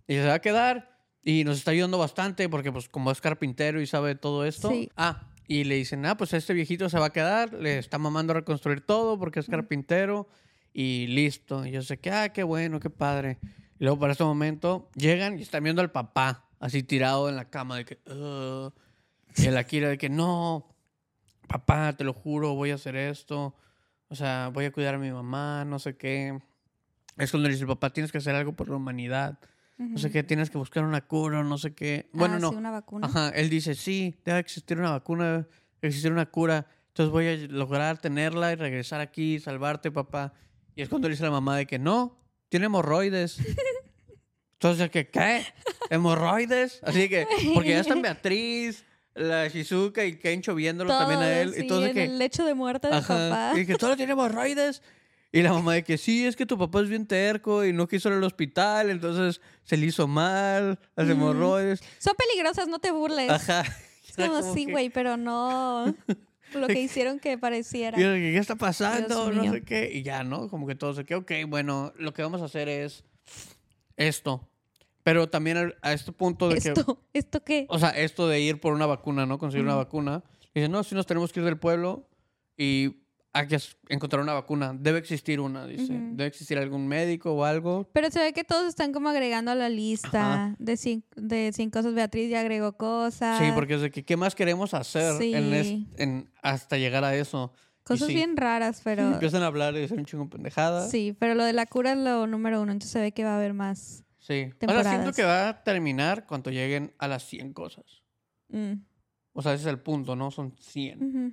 Y 0.06 0.14
se 0.14 0.26
va 0.26 0.34
a 0.34 0.38
quedar 0.40 0.92
y 1.24 1.44
nos 1.44 1.58
está 1.58 1.72
ayudando 1.72 1.98
bastante 1.98 2.48
porque 2.48 2.70
pues 2.70 2.88
como 2.88 3.10
es 3.10 3.20
carpintero 3.20 3.80
y 3.80 3.86
sabe 3.86 4.14
todo 4.14 4.44
esto. 4.44 4.70
Sí. 4.70 4.88
Ah, 4.96 5.31
y 5.52 5.64
le 5.64 5.74
dicen, 5.74 6.06
ah, 6.06 6.16
pues 6.16 6.32
este 6.32 6.54
viejito 6.54 6.88
se 6.88 6.98
va 6.98 7.06
a 7.06 7.12
quedar, 7.12 7.52
le 7.52 7.78
está 7.78 7.98
mamando 7.98 8.32
a 8.32 8.36
reconstruir 8.36 8.80
todo 8.80 9.18
porque 9.18 9.40
es 9.40 9.48
carpintero 9.48 10.26
y 10.72 11.06
listo. 11.08 11.66
Y 11.66 11.72
yo 11.72 11.82
sé 11.82 11.98
que, 11.98 12.10
ah, 12.10 12.30
qué 12.32 12.42
bueno, 12.42 12.80
qué 12.80 12.88
padre. 12.88 13.38
Y 13.78 13.84
luego 13.84 13.98
para 14.00 14.14
ese 14.14 14.24
momento 14.24 14.88
llegan 14.94 15.38
y 15.38 15.42
están 15.42 15.62
viendo 15.62 15.82
al 15.82 15.90
papá 15.92 16.48
así 16.58 16.82
tirado 16.82 17.28
en 17.28 17.36
la 17.36 17.50
cama 17.50 17.76
de 17.76 17.84
que, 17.84 17.98
"Ugh". 18.10 18.72
y 19.36 19.46
el 19.46 19.56
Akira 19.58 19.88
de 19.88 19.98
que, 19.98 20.08
no, 20.08 20.68
papá, 21.48 21.92
te 21.96 22.04
lo 22.04 22.14
juro, 22.14 22.54
voy 22.54 22.70
a 22.70 22.76
hacer 22.76 22.96
esto. 22.96 23.54
O 24.08 24.14
sea, 24.14 24.50
voy 24.52 24.64
a 24.66 24.72
cuidar 24.72 24.94
a 24.94 24.98
mi 24.98 25.10
mamá, 25.10 25.64
no 25.66 25.78
sé 25.78 25.96
qué. 25.96 26.38
Es 27.18 27.30
cuando 27.30 27.48
le 27.48 27.54
dice, 27.54 27.66
papá, 27.66 27.90
tienes 27.90 28.10
que 28.12 28.18
hacer 28.18 28.34
algo 28.34 28.52
por 28.52 28.68
la 28.68 28.76
humanidad. 28.76 29.38
No 29.78 29.98
sé 29.98 30.10
qué, 30.10 30.22
tienes 30.22 30.48
que 30.50 30.58
buscar 30.58 30.84
una 30.84 31.00
cura, 31.00 31.42
no 31.42 31.58
sé 31.58 31.74
qué. 31.74 32.08
Bueno, 32.12 32.36
Ah, 32.36 32.38
no. 32.38 32.50
sí, 32.50 32.54
una 32.56 32.70
vacuna. 32.70 33.06
Ajá, 33.08 33.28
él 33.30 33.50
dice, 33.50 33.74
sí, 33.74 34.14
debe 34.24 34.38
existir 34.38 34.78
una 34.78 34.90
vacuna, 34.90 35.24
debe 35.32 35.46
existir 35.82 36.12
una 36.12 36.26
cura. 36.26 36.66
Entonces 36.88 37.10
voy 37.10 37.26
a 37.26 37.36
lograr 37.48 37.98
tenerla 37.98 38.52
y 38.52 38.54
regresar 38.54 39.00
aquí, 39.00 39.40
salvarte, 39.40 39.90
papá. 39.90 40.34
Y 40.76 40.82
es 40.82 40.88
cuando 40.88 41.08
le 41.08 41.14
dice 41.14 41.24
a 41.24 41.26
la 41.26 41.32
mamá 41.32 41.56
de 41.56 41.66
que 41.66 41.78
no, 41.78 42.16
tiene 42.48 42.66
hemorroides. 42.66 43.38
Entonces, 44.54 44.90
que 44.90 45.08
¿qué? 45.08 45.44
¿Hemorroides? 45.90 46.80
Así 46.84 47.08
que, 47.08 47.26
porque 47.54 47.70
ya 47.70 47.80
están 47.80 48.00
Beatriz, 48.00 48.84
la 49.14 49.48
Shizuka 49.48 50.04
y 50.04 50.16
Kencho 50.18 50.54
viéndolo 50.54 50.90
también 50.90 51.20
a 51.20 51.40
él. 51.40 51.48
Todos, 51.48 51.54
sí, 51.56 51.62
Entonces, 51.62 51.88
en 51.88 51.94
que, 51.94 52.04
el 52.04 52.18
lecho 52.18 52.44
de 52.44 52.54
muerte 52.54 52.88
Ajá. 52.88 53.28
papá. 53.28 53.58
Y 53.58 53.66
que 53.66 53.74
todo 53.74 53.96
tiene 53.96 54.12
hemorroides. 54.12 54.82
Y 55.32 55.40
la 55.42 55.52
mamá 55.52 55.72
de 55.74 55.82
que 55.82 55.96
sí, 55.96 56.26
es 56.26 56.36
que 56.36 56.44
tu 56.44 56.58
papá 56.58 56.82
es 56.82 56.88
bien 56.90 57.06
terco 57.06 57.64
y 57.64 57.72
no 57.72 57.88
quiso 57.88 58.10
ir 58.10 58.16
al 58.16 58.24
hospital, 58.24 58.90
entonces 58.90 59.40
se 59.64 59.78
le 59.78 59.86
hizo 59.86 60.06
mal, 60.06 60.78
las 60.94 61.08
hemorroides. 61.08 61.80
Son 61.98 62.12
peligrosas, 62.16 62.68
no 62.68 62.78
te 62.78 62.90
burles. 62.90 63.30
Ajá. 63.30 63.64
Es 64.08 64.16
como, 64.16 64.40
como 64.40 64.52
sí, 64.54 64.66
que- 64.66 64.72
güey, 64.72 64.90
pero 64.90 65.16
no 65.16 65.86
lo 66.54 66.66
que 66.66 66.80
hicieron 66.82 67.18
que 67.18 67.38
pareciera. 67.38 67.98
Y 67.98 68.02
que, 68.02 68.32
¿qué 68.32 68.36
está 68.36 68.56
pasando? 68.56 69.24
Dios 69.30 69.34
No 69.36 69.42
mío. 69.42 69.52
sé 69.52 69.62
qué. 69.62 69.90
Y 69.90 70.02
ya, 70.02 70.22
¿no? 70.22 70.50
Como 70.50 70.66
que 70.66 70.74
todo 70.74 70.92
se 70.92 71.06
queda, 71.06 71.18
ok, 71.18 71.32
bueno, 71.48 71.94
lo 71.96 72.12
que 72.12 72.20
vamos 72.22 72.42
a 72.42 72.44
hacer 72.44 72.68
es 72.68 73.04
esto. 73.96 74.48
Pero 75.02 75.28
también 75.30 75.74
a 75.80 75.92
este 75.94 76.12
punto 76.12 76.48
de 76.50 76.60
que... 76.60 76.68
¿Esto? 76.68 77.02
¿Esto 77.14 77.42
qué? 77.42 77.64
O 77.70 77.78
sea, 77.78 77.88
esto 77.90 78.28
de 78.28 78.40
ir 78.40 78.60
por 78.60 78.74
una 78.74 78.84
vacuna, 78.86 79.24
¿no? 79.24 79.38
Conseguir 79.38 79.64
una 79.64 79.74
vacuna. 79.76 80.22
Dice, 80.54 80.68
no, 80.68 80.84
si 80.84 80.94
nos 80.94 81.06
tenemos 81.06 81.32
que 81.32 81.40
ir 81.40 81.46
del 81.46 81.58
pueblo 81.58 82.06
y 82.56 83.01
hay 83.34 83.46
que 83.46 83.58
encontrar 83.88 84.22
una 84.22 84.34
vacuna. 84.34 84.74
Debe 84.78 84.98
existir 84.98 85.40
una, 85.40 85.66
dice. 85.66 85.92
Debe 85.92 86.26
existir 86.26 86.58
algún 86.58 86.86
médico 86.86 87.32
o 87.32 87.44
algo. 87.44 87.88
Pero 87.92 88.10
se 88.10 88.20
ve 88.20 88.32
que 88.32 88.44
todos 88.44 88.66
están 88.68 88.92
como 88.92 89.08
agregando 89.08 89.50
a 89.50 89.54
la 89.54 89.68
lista 89.68 90.54
de, 90.58 90.74
cin- 90.74 91.04
de 91.16 91.50
100 91.52 91.70
cosas. 91.70 91.94
Beatriz 91.94 92.30
ya 92.30 92.40
agregó 92.40 92.72
cosas. 92.76 93.38
Sí, 93.38 93.50
porque 93.54 93.74
es 93.74 93.80
de 93.80 93.90
que, 93.90 94.04
¿qué 94.04 94.16
más 94.16 94.34
queremos 94.34 94.74
hacer 94.74 95.20
en 95.22 95.54
es- 95.54 95.66
Sí. 95.66 95.86
en- 95.96 96.30
hasta 96.42 96.76
llegar 96.76 97.04
a 97.04 97.14
eso? 97.16 97.52
Cosas 97.84 98.08
sí, 98.08 98.14
bien 98.14 98.36
raras, 98.36 98.80
pero... 98.84 99.02
Empiezan 99.14 99.42
a 99.42 99.46
hablar 99.46 99.74
y 99.74 99.80
decir 99.80 99.98
un 99.98 100.04
chingo 100.04 100.24
de 100.24 100.30
pendejadas. 100.30 100.90
Sí, 100.90 101.16
pero 101.18 101.34
lo 101.34 101.44
de 101.44 101.52
la 101.52 101.66
cura 101.66 101.92
es 101.92 101.98
lo 101.98 102.26
número 102.28 102.60
uno. 102.62 102.70
Entonces 102.70 102.92
se 102.92 103.00
ve 103.00 103.12
que 103.12 103.24
va 103.24 103.32
a 103.32 103.36
haber 103.38 103.54
más. 103.54 104.04
Sí. 104.18 104.50
Ahora 104.68 104.84
siento 104.88 105.12
que 105.12 105.24
va 105.24 105.48
a 105.48 105.64
terminar 105.64 106.26
cuando 106.26 106.50
lleguen 106.50 106.92
a 106.98 107.08
las 107.08 107.24
100 107.24 107.52
cosas. 107.52 107.84
Mm. 108.50 108.74
O 109.32 109.42
sea, 109.42 109.54
ese 109.54 109.62
es 109.62 109.68
el 109.68 109.80
punto, 109.80 110.14
¿no? 110.14 110.30
Son 110.30 110.54
100. 110.60 111.02
Ujú. 111.02 111.32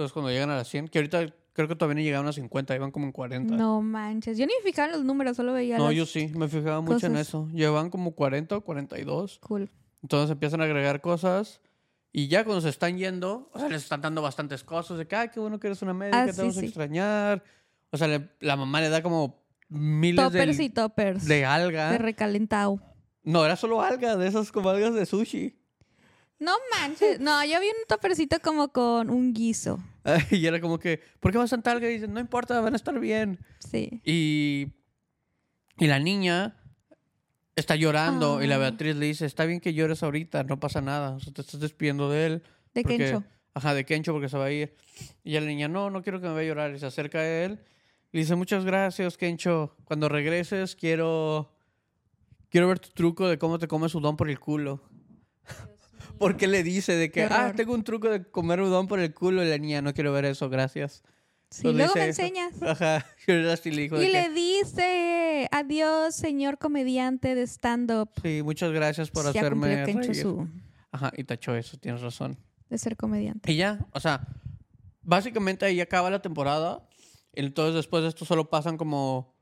Entonces, 0.00 0.14
cuando 0.14 0.30
llegan 0.30 0.48
a 0.48 0.56
las 0.56 0.68
100, 0.68 0.88
que 0.88 0.98
ahorita 0.98 1.26
creo 1.52 1.68
que 1.68 1.76
todavía 1.76 1.96
no 1.96 2.00
llegaban 2.00 2.26
a 2.26 2.32
50, 2.32 2.74
iban 2.74 2.90
como 2.90 3.04
en 3.04 3.12
40. 3.12 3.54
No 3.54 3.82
manches. 3.82 4.38
Yo 4.38 4.46
ni 4.46 4.52
me 4.58 4.62
fijaba 4.70 4.86
en 4.86 4.92
los 4.92 5.04
números, 5.04 5.36
solo 5.36 5.52
veía 5.52 5.76
No, 5.76 5.88
las- 5.88 5.94
yo 5.94 6.06
sí, 6.06 6.28
me 6.34 6.48
fijaba 6.48 6.80
mucho 6.80 7.06
en 7.06 7.16
eso. 7.16 7.48
Llevan 7.52 7.90
como 7.90 8.12
40 8.14 8.56
o 8.56 8.60
42. 8.62 9.40
Cool. 9.40 9.70
Entonces 10.02 10.30
empiezan 10.30 10.62
a 10.62 10.64
agregar 10.64 11.02
cosas. 11.02 11.60
Y 12.12 12.28
ya 12.28 12.44
cuando 12.44 12.62
se 12.62 12.70
están 12.70 12.96
yendo, 12.96 13.50
o 13.52 13.58
sea, 13.58 13.68
les 13.68 13.82
están 13.82 14.00
dando 14.00 14.22
bastantes 14.22 14.64
cosas. 14.64 14.96
De 14.96 15.06
que, 15.06 15.16
ay, 15.16 15.28
qué 15.28 15.38
bueno 15.38 15.60
que 15.60 15.66
eres 15.66 15.82
una 15.82 15.92
médica, 15.92 16.22
Ah, 16.22 16.26
te 16.26 16.32
sí, 16.32 16.38
vamos 16.38 16.56
a 16.56 16.60
sí. 16.60 16.66
extrañar. 16.66 17.44
O 17.90 17.98
sea, 17.98 18.08
le- 18.08 18.30
la 18.40 18.56
mamá 18.56 18.80
le 18.80 18.88
da 18.88 19.02
como 19.02 19.44
miles 19.68 20.24
Toppers 20.24 20.56
de, 20.56 20.64
y 20.64 20.70
toppers. 20.70 21.26
de 21.26 21.34
De 21.36 21.44
alga. 21.44 21.98
recalentado. 21.98 22.80
No, 23.22 23.44
era 23.44 23.54
solo 23.56 23.82
alga, 23.82 24.16
de 24.16 24.26
esas 24.28 24.50
como 24.50 24.70
algas 24.70 24.94
de 24.94 25.04
sushi. 25.04 25.56
No 26.38 26.52
manches. 26.78 27.20
No, 27.20 27.44
yo 27.44 27.60
vi 27.60 27.66
un 27.66 27.86
toppercito 27.86 28.38
como 28.40 28.68
con 28.72 29.10
un 29.10 29.34
guiso. 29.34 29.78
y 30.30 30.46
era 30.46 30.60
como 30.60 30.78
que, 30.78 31.00
¿por 31.20 31.32
qué 31.32 31.38
vas 31.38 31.50
tanta 31.50 31.72
alga? 31.72 31.88
Y 31.90 31.94
dicen, 31.94 32.12
no 32.14 32.20
importa, 32.20 32.60
van 32.60 32.72
a 32.72 32.76
estar 32.76 32.98
bien. 32.98 33.38
Sí. 33.58 34.00
Y, 34.04 34.68
y 35.78 35.86
la 35.86 35.98
niña 35.98 36.56
está 37.56 37.76
llorando 37.76 38.42
y 38.42 38.46
la 38.46 38.56
Ah. 38.56 38.58
Beatriz 38.58 38.96
le 38.96 39.06
dice, 39.06 39.26
está 39.26 39.44
bien 39.44 39.60
que 39.60 39.74
llores 39.74 40.02
ahorita, 40.02 40.44
no 40.44 40.58
pasa 40.60 40.80
nada. 40.80 41.10
O 41.16 41.20
sea, 41.20 41.32
te 41.32 41.42
estás 41.42 41.60
despidiendo 41.60 42.08
de 42.10 42.26
él. 42.26 42.42
De 42.74 42.82
porque- 42.82 42.98
Kencho. 42.98 43.24
Ajá, 43.52 43.74
de 43.74 43.84
Kencho 43.84 44.12
porque 44.12 44.28
se 44.28 44.38
va 44.38 44.44
a 44.46 44.52
ir. 44.52 44.74
Y 45.24 45.32
la 45.32 45.40
niña, 45.40 45.66
no, 45.68 45.90
no 45.90 46.02
quiero 46.02 46.20
que 46.20 46.28
me 46.28 46.34
vaya 46.34 46.46
a 46.46 46.48
llorar. 46.54 46.74
Y 46.74 46.78
se 46.78 46.86
acerca 46.86 47.18
a 47.18 47.26
él. 47.44 47.60
Y 48.12 48.18
dice, 48.18 48.34
muchas 48.36 48.64
gracias, 48.64 49.16
Kencho. 49.16 49.76
Cuando 49.84 50.08
regreses 50.08 50.76
quiero... 50.76 51.52
Quiero 52.48 52.66
ver 52.68 52.78
tu 52.80 52.90
truco 52.90 53.28
de 53.28 53.38
cómo 53.38 53.58
te 53.60 53.68
comes 53.68 53.94
udón 53.94 54.16
por 54.16 54.28
el 54.30 54.40
culo. 54.40 54.82
Porque 56.20 56.46
le 56.46 56.62
dice 56.62 56.92
de 56.94 57.10
que, 57.10 57.22
ah, 57.24 57.52
tengo 57.56 57.72
un 57.72 57.82
truco 57.82 58.08
de 58.10 58.22
comer 58.30 58.60
udón 58.60 58.86
por 58.86 59.00
el 59.00 59.12
culo. 59.14 59.42
Y 59.42 59.48
la 59.48 59.56
niña, 59.58 59.80
no 59.80 59.94
quiero 59.94 60.12
ver 60.12 60.26
eso, 60.26 60.48
gracias. 60.50 61.02
Sí, 61.50 61.62
Pues 61.62 61.74
luego 61.74 61.94
me 61.94 62.06
dice 62.08 62.26
enseñas. 62.26 62.52
Ajá, 62.62 63.06
y 63.26 63.32
ahora 63.32 63.56
sí 63.56 63.70
le 63.70 63.82
dijo 63.82 63.96
de 63.98 64.04
Y 64.04 64.12
que, 64.12 64.12
le 64.12 64.28
dice, 64.30 65.48
adiós, 65.50 66.14
señor 66.14 66.58
comediante 66.58 67.34
de 67.34 67.42
stand-up. 67.46 68.10
sí, 68.22 68.42
muchas 68.44 68.70
gracias 68.70 69.10
por 69.10 69.24
Ya 69.24 69.30
hacerme 69.30 69.84
cumplió 69.84 69.86
Kencho 69.86 70.12
reír". 70.12 70.22
su 70.22 70.48
Ajá, 70.92 71.10
y 71.16 71.24
tachó 71.24 71.56
eso, 71.56 71.76
tienes 71.78 72.02
razón. 72.02 72.36
de 72.68 72.78
ser 72.78 72.96
comediante. 72.96 73.50
Y 73.50 73.56
ya, 73.56 73.84
o 73.92 73.98
sea, 73.98 74.28
básicamente 75.02 75.64
ahí 75.64 75.80
acaba 75.80 76.10
la 76.10 76.20
temporada. 76.22 76.86
Entonces 77.32 77.74
después 77.74 78.02
de 78.02 78.10
esto 78.10 78.24
solo 78.24 78.50
pasan 78.50 78.76
como 78.76 79.34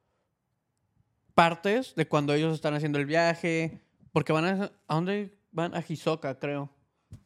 partes 1.35 1.95
de 1.95 2.07
cuando 2.07 2.33
ellos 2.35 2.55
están 2.55 2.75
haciendo 2.75 2.99
el 2.99 3.07
viaje. 3.07 3.81
Porque 4.13 4.33
van 4.33 4.45
a... 4.45 4.73
¿A 4.87 4.95
dónde 4.95 5.38
van? 5.51 5.75
A 5.75 5.85
Hisoka, 5.87 6.39
creo. 6.39 6.71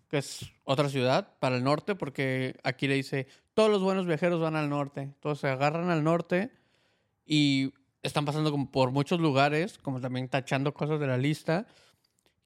Que 0.08 0.18
es 0.18 0.52
otra 0.64 0.88
ciudad 0.88 1.38
para 1.38 1.56
el 1.56 1.64
norte. 1.64 1.94
Porque 1.94 2.58
aquí 2.62 2.88
le 2.88 2.94
dice, 2.94 3.26
todos 3.54 3.70
los 3.70 3.82
buenos 3.82 4.06
viajeros 4.06 4.40
van 4.40 4.56
al 4.56 4.68
norte. 4.68 5.02
Entonces 5.02 5.40
se 5.40 5.48
agarran 5.48 5.90
al 5.90 6.04
norte 6.04 6.52
y 7.24 7.72
están 8.02 8.24
pasando 8.24 8.52
por 8.70 8.90
muchos 8.90 9.20
lugares, 9.20 9.78
como 9.78 10.00
también 10.00 10.28
tachando 10.28 10.74
cosas 10.74 11.00
de 11.00 11.06
la 11.06 11.18
lista. 11.18 11.66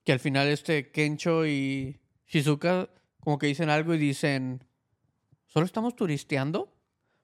Que 0.04 0.12
al 0.12 0.20
final 0.20 0.48
este 0.48 0.90
Kencho 0.92 1.46
y 1.46 2.00
Shizuka 2.26 2.88
como 3.20 3.38
que 3.38 3.48
dicen 3.48 3.70
algo 3.70 3.92
y 3.92 3.98
dicen, 3.98 4.62
¿solo 5.46 5.66
estamos 5.66 5.96
turisteando? 5.96 6.72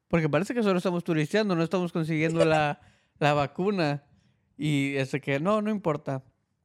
Porque 0.08 0.28
parece 0.28 0.52
que 0.52 0.64
solo 0.64 0.78
estamos 0.78 1.04
turisteando, 1.04 1.54
no 1.54 1.62
estamos 1.62 1.92
consiguiendo 1.92 2.44
la, 2.44 2.80
la 3.20 3.34
vacuna. 3.34 4.04
Y 4.58 4.96
ese 4.96 5.20
que, 5.20 5.38
no, 5.38 5.62
no 5.62 5.70
importa. 5.70 6.24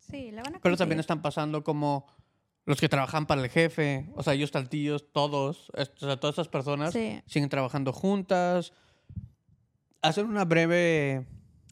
Sí, 0.09 0.31
la 0.31 0.43
van 0.43 0.55
a 0.55 0.59
Pero 0.59 0.77
también 0.77 0.99
están 0.99 1.21
pasando 1.21 1.63
como 1.63 2.05
los 2.65 2.79
que 2.79 2.89
trabajan 2.89 3.25
para 3.25 3.41
el 3.41 3.49
jefe, 3.49 4.09
o 4.15 4.23
sea, 4.23 4.33
ellos 4.33 4.51
taltillos, 4.51 5.11
todos, 5.13 5.71
o 5.73 5.85
sea, 6.05 6.17
todas 6.19 6.33
estas 6.33 6.47
personas 6.49 6.93
Sí. 6.93 7.21
siguen 7.25 7.49
trabajando 7.49 7.93
juntas. 7.93 8.73
Hacen 10.01 10.25
una 10.27 10.45
breve 10.45 11.25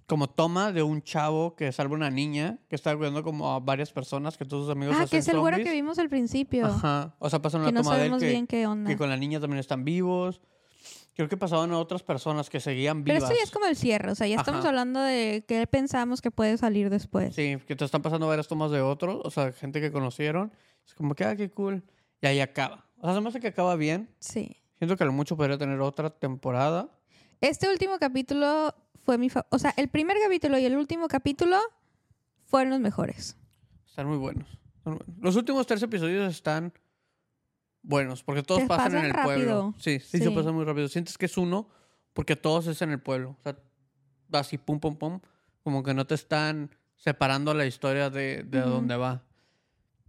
como 0.08 0.30
toma 0.30 0.72
de 0.72 0.84
un 0.84 1.02
chavo 1.02 1.56
que 1.56 1.72
salva 1.72 1.96
a 1.96 1.98
una 1.98 2.10
niña 2.12 2.60
que 2.70 2.76
está 2.76 2.96
cuidando 2.96 3.24
como 3.24 3.52
a 3.54 3.60
varias 3.60 3.92
personas 3.92 4.38
que 4.38 4.46
todos 4.46 4.66
sus 4.66 4.72
amigos 4.72 4.96
Ah, 4.96 5.04
hacen 5.04 5.10
que 5.10 5.18
es 5.18 5.28
el 5.28 5.40
güero 5.40 5.58
que 5.58 5.72
vimos 5.72 5.98
al 6.00 6.10
principio. 6.10 6.68
Ajá. 6.68 7.16
O 7.20 7.30
sea, 7.30 7.42
pasan 7.42 7.62
una 7.62 7.70
Que 7.70 7.74
no 7.74 7.82
toma 7.84 7.98
de 7.98 8.06
él 8.06 8.18
que, 8.20 8.30
bien 8.30 8.48
qué 8.48 8.68
onda. 8.68 8.90
que 8.90 8.98
con 8.98 9.10
la 9.10 9.18
niña 9.18 9.40
también 9.40 9.60
están 9.60 9.84
vivos. 9.84 10.42
Creo 11.16 11.30
que 11.30 11.38
pasaban 11.38 11.72
a 11.72 11.78
otras 11.80 12.04
personas 12.04 12.50
que 12.50 12.60
seguían 12.60 13.04
Pero 13.04 13.16
vivas. 13.16 13.30
esto 13.30 13.40
ya 13.40 13.44
es 13.46 13.52
como 13.52 13.66
el 13.68 13.76
cierre, 13.78 14.12
o 14.12 14.16
sea, 14.16 14.28
ya 14.28 14.36
estamos 14.36 14.66
hablando 14.66 15.00
de 15.02 15.46
qué 15.48 15.66
pensamos 15.66 16.22
que 16.22 16.30
puede 16.30 16.58
salir 16.58 16.90
después. 16.90 17.34
Sí, 17.36 17.58
que 17.66 17.76
te 17.76 17.86
están 17.86 18.02
pasando 18.02 18.28
varias 18.28 18.48
tomas 18.50 18.70
de 18.72 18.82
otros, 18.82 19.22
o 19.24 19.30
sea, 19.32 19.54
gente 19.54 19.80
que 19.80 19.92
conocieron. 19.92 20.52
Es 20.86 20.94
como 20.94 21.16
que, 21.16 21.24
ah, 21.24 21.36
qué 21.36 21.50
cool. 21.50 21.84
Y 22.22 22.28
ahí 22.28 22.42
acaba. 22.42 22.86
O 23.00 23.06
sea, 23.08 23.16
se 23.16 23.22
me 23.22 23.30
hace 23.30 23.40
que 23.40 23.48
acaba 23.48 23.76
bien. 23.78 24.10
Sí. 24.20 24.58
Siento 24.78 24.98
que 24.98 25.04
a 25.04 25.08
lo 25.08 25.14
mucho 25.14 25.38
podría 25.38 25.58
tener 25.58 25.80
otra 25.80 26.10
temporada. 26.10 26.90
Este 27.40 27.70
último 27.70 27.98
capítulo 27.98 28.76
fue 29.04 29.18
mi 29.18 29.30
fa- 29.30 29.46
O 29.52 29.58
sea, 29.60 29.74
el 29.78 29.88
primer 29.88 30.18
capítulo 30.22 30.58
y 30.58 30.66
el 30.66 30.76
último 30.76 31.08
capítulo 31.08 31.58
fueron 32.46 32.72
los 32.72 32.80
mejores. 32.82 33.38
Están 33.88 34.08
muy 34.08 34.18
buenos. 34.18 34.60
Los 35.22 35.36
últimos 35.38 35.66
tres 35.66 35.82
episodios 35.82 36.30
están 36.30 36.74
buenos, 37.86 38.24
porque 38.24 38.44
todos 38.44 38.62
Se 38.62 38.68
pasan 38.68 38.98
en 38.98 39.06
el 39.06 39.14
rápido. 39.14 39.36
pueblo. 39.36 39.74
Sí, 39.78 40.00
sí, 40.00 40.18
se 40.18 40.26
Sí. 40.26 40.30
pasan 40.36 40.54
muy 40.56 40.66
rápido. 40.66 40.88
Sientes 40.88 41.18
que 41.18 41.26
es 41.28 41.38
uno, 41.38 41.70
porque 42.14 42.36
todos 42.36 42.68
es 42.68 42.82
en 42.82 42.92
el 42.92 43.00
pueblo. 43.00 43.36
O 43.40 43.44
sea, 43.44 43.58
así, 44.34 44.58
pum, 44.58 44.80
pum, 44.80 44.96
pum. 44.98 45.20
Como 45.64 45.84
que 45.84 45.94
no 45.94 46.06
te 46.06 46.16
están 46.16 46.70
separando 46.96 47.54
la 47.54 47.66
historia 47.66 48.10
de, 48.10 48.44
de 48.44 48.62
dónde 48.62 48.96
va. 48.96 49.24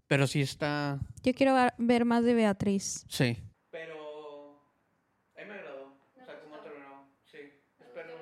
Pero 0.07 0.27
sí 0.27 0.41
está... 0.41 0.99
Yo 1.24 1.35
quiero 1.35 1.55
ver 1.79 2.05
más 2.05 2.22
de 2.24 2.35
Beatriz. 2.35 3.05
Sí. 3.09 3.37
Pero... 3.70 4.61
A 5.37 5.41
mí 5.43 5.49
me 5.49 5.55
agradó. 5.55 5.87
O 6.20 6.24
sea, 6.24 6.41
cómo 6.41 6.59
terminó. 6.61 7.09
Sí. 7.24 7.39
Espero, 7.81 8.14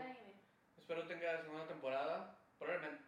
espero 0.79 1.07
tenga 1.07 1.43
segunda 1.43 1.67
temporada. 1.69 2.39
Probablemente 2.59 3.03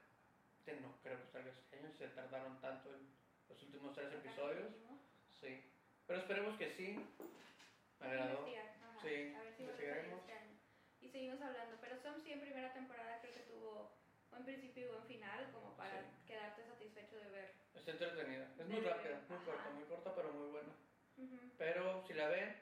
no 0.83 0.93
creo 1.03 1.19
que 1.23 1.27
salga 1.33 1.51
este 1.51 1.79
año. 1.79 1.89
Se 1.97 2.09
tardaron 2.09 2.61
tanto 2.61 2.91
en 2.91 3.09
los 3.49 3.63
últimos 3.63 3.95
tres 3.95 4.13
episodios. 4.13 4.69
Sí. 5.41 5.65
Pero 6.07 6.21
esperemos 6.21 6.57
que 6.59 6.71
sí. 6.77 6.99
Me 8.01 8.07
agradó. 8.07 8.47
Sí, 9.03 9.35
investigaremos. 9.59 10.21
Y 11.01 11.09
seguimos 11.09 11.41
hablando, 11.41 11.77
pero 11.81 11.97
Som 12.03 12.21
sí 12.23 12.33
en 12.33 12.41
primera 12.41 12.73
temporada 12.73 13.21
creo 13.21 13.33
que 13.35 13.41
tuvo 13.41 13.91
buen 14.31 14.45
principio 14.45 14.85
y 14.87 14.89
buen 14.89 15.05
final, 15.07 15.51
como 15.53 15.77
para 15.77 16.01
Sí. 16.01 16.07
quedarte 16.27 16.65
satisfecho 16.67 17.17
de 17.17 17.31
ver. 17.31 17.53
Está 17.75 17.91
entretenida. 17.93 18.45
Es 18.51 18.57
De 18.59 18.65
muy 18.65 18.81
ver, 18.81 18.93
rápida, 18.93 19.21
muy 19.29 19.39
corta, 19.45 19.71
muy 19.71 19.85
corta, 19.85 20.15
pero 20.15 20.33
muy 20.33 20.49
buena. 20.51 20.73
Pero 21.59 22.05
si 22.07 22.15
la 22.15 22.29
ven, 22.29 22.57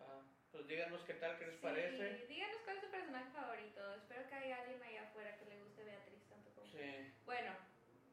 ah, 0.00 0.20
pues 0.50 0.66
díganos 0.66 1.00
qué 1.02 1.14
tal, 1.14 1.38
qué 1.38 1.46
les 1.46 1.56
parece. 1.56 2.26
Díganos 2.26 2.58
cuál 2.64 2.76
es 2.76 2.84
su 2.84 2.90
personaje 2.90 3.30
favorito. 3.30 3.94
Espero 3.94 4.28
que 4.28 4.34
haya 4.34 4.60
alguien 4.62 4.82
allá 4.82 5.02
afuera 5.04 5.36
que 5.38 5.44
le 5.46 5.62
guste 5.62 5.84
Beatriz 5.84 6.22
tanto 6.28 6.50
como. 6.54 6.66
Sí. 6.72 7.12
Bueno, 7.24 7.52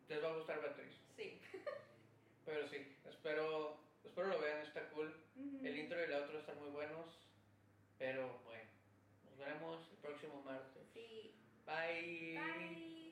Les 0.07 0.24
va 0.24 0.30
a 0.30 0.38
gustar 0.38 0.61
Beatriz. 0.61 0.93
sí. 1.16 1.41
Pero 2.45 2.68
sí, 2.70 2.95
espero, 3.09 3.80
espero 4.06 4.28
lo 4.28 4.39
vean, 4.39 4.62
está 4.66 4.89
cool. 4.89 5.14
El 5.64 5.78
intro 5.78 5.99
y 5.99 6.03
el 6.03 6.14
outro 6.14 6.39
están 6.39 6.60
muy 6.60 6.70
buenos. 6.70 7.06
Pero 7.97 8.39
bueno, 8.43 8.70
nos 9.24 9.38
veremos 9.38 9.88
el 9.91 9.97
próximo 9.97 10.41
martes. 10.43 10.84
Sí. 10.93 11.34
Bye. 11.66 12.38
Bye. 12.38 13.05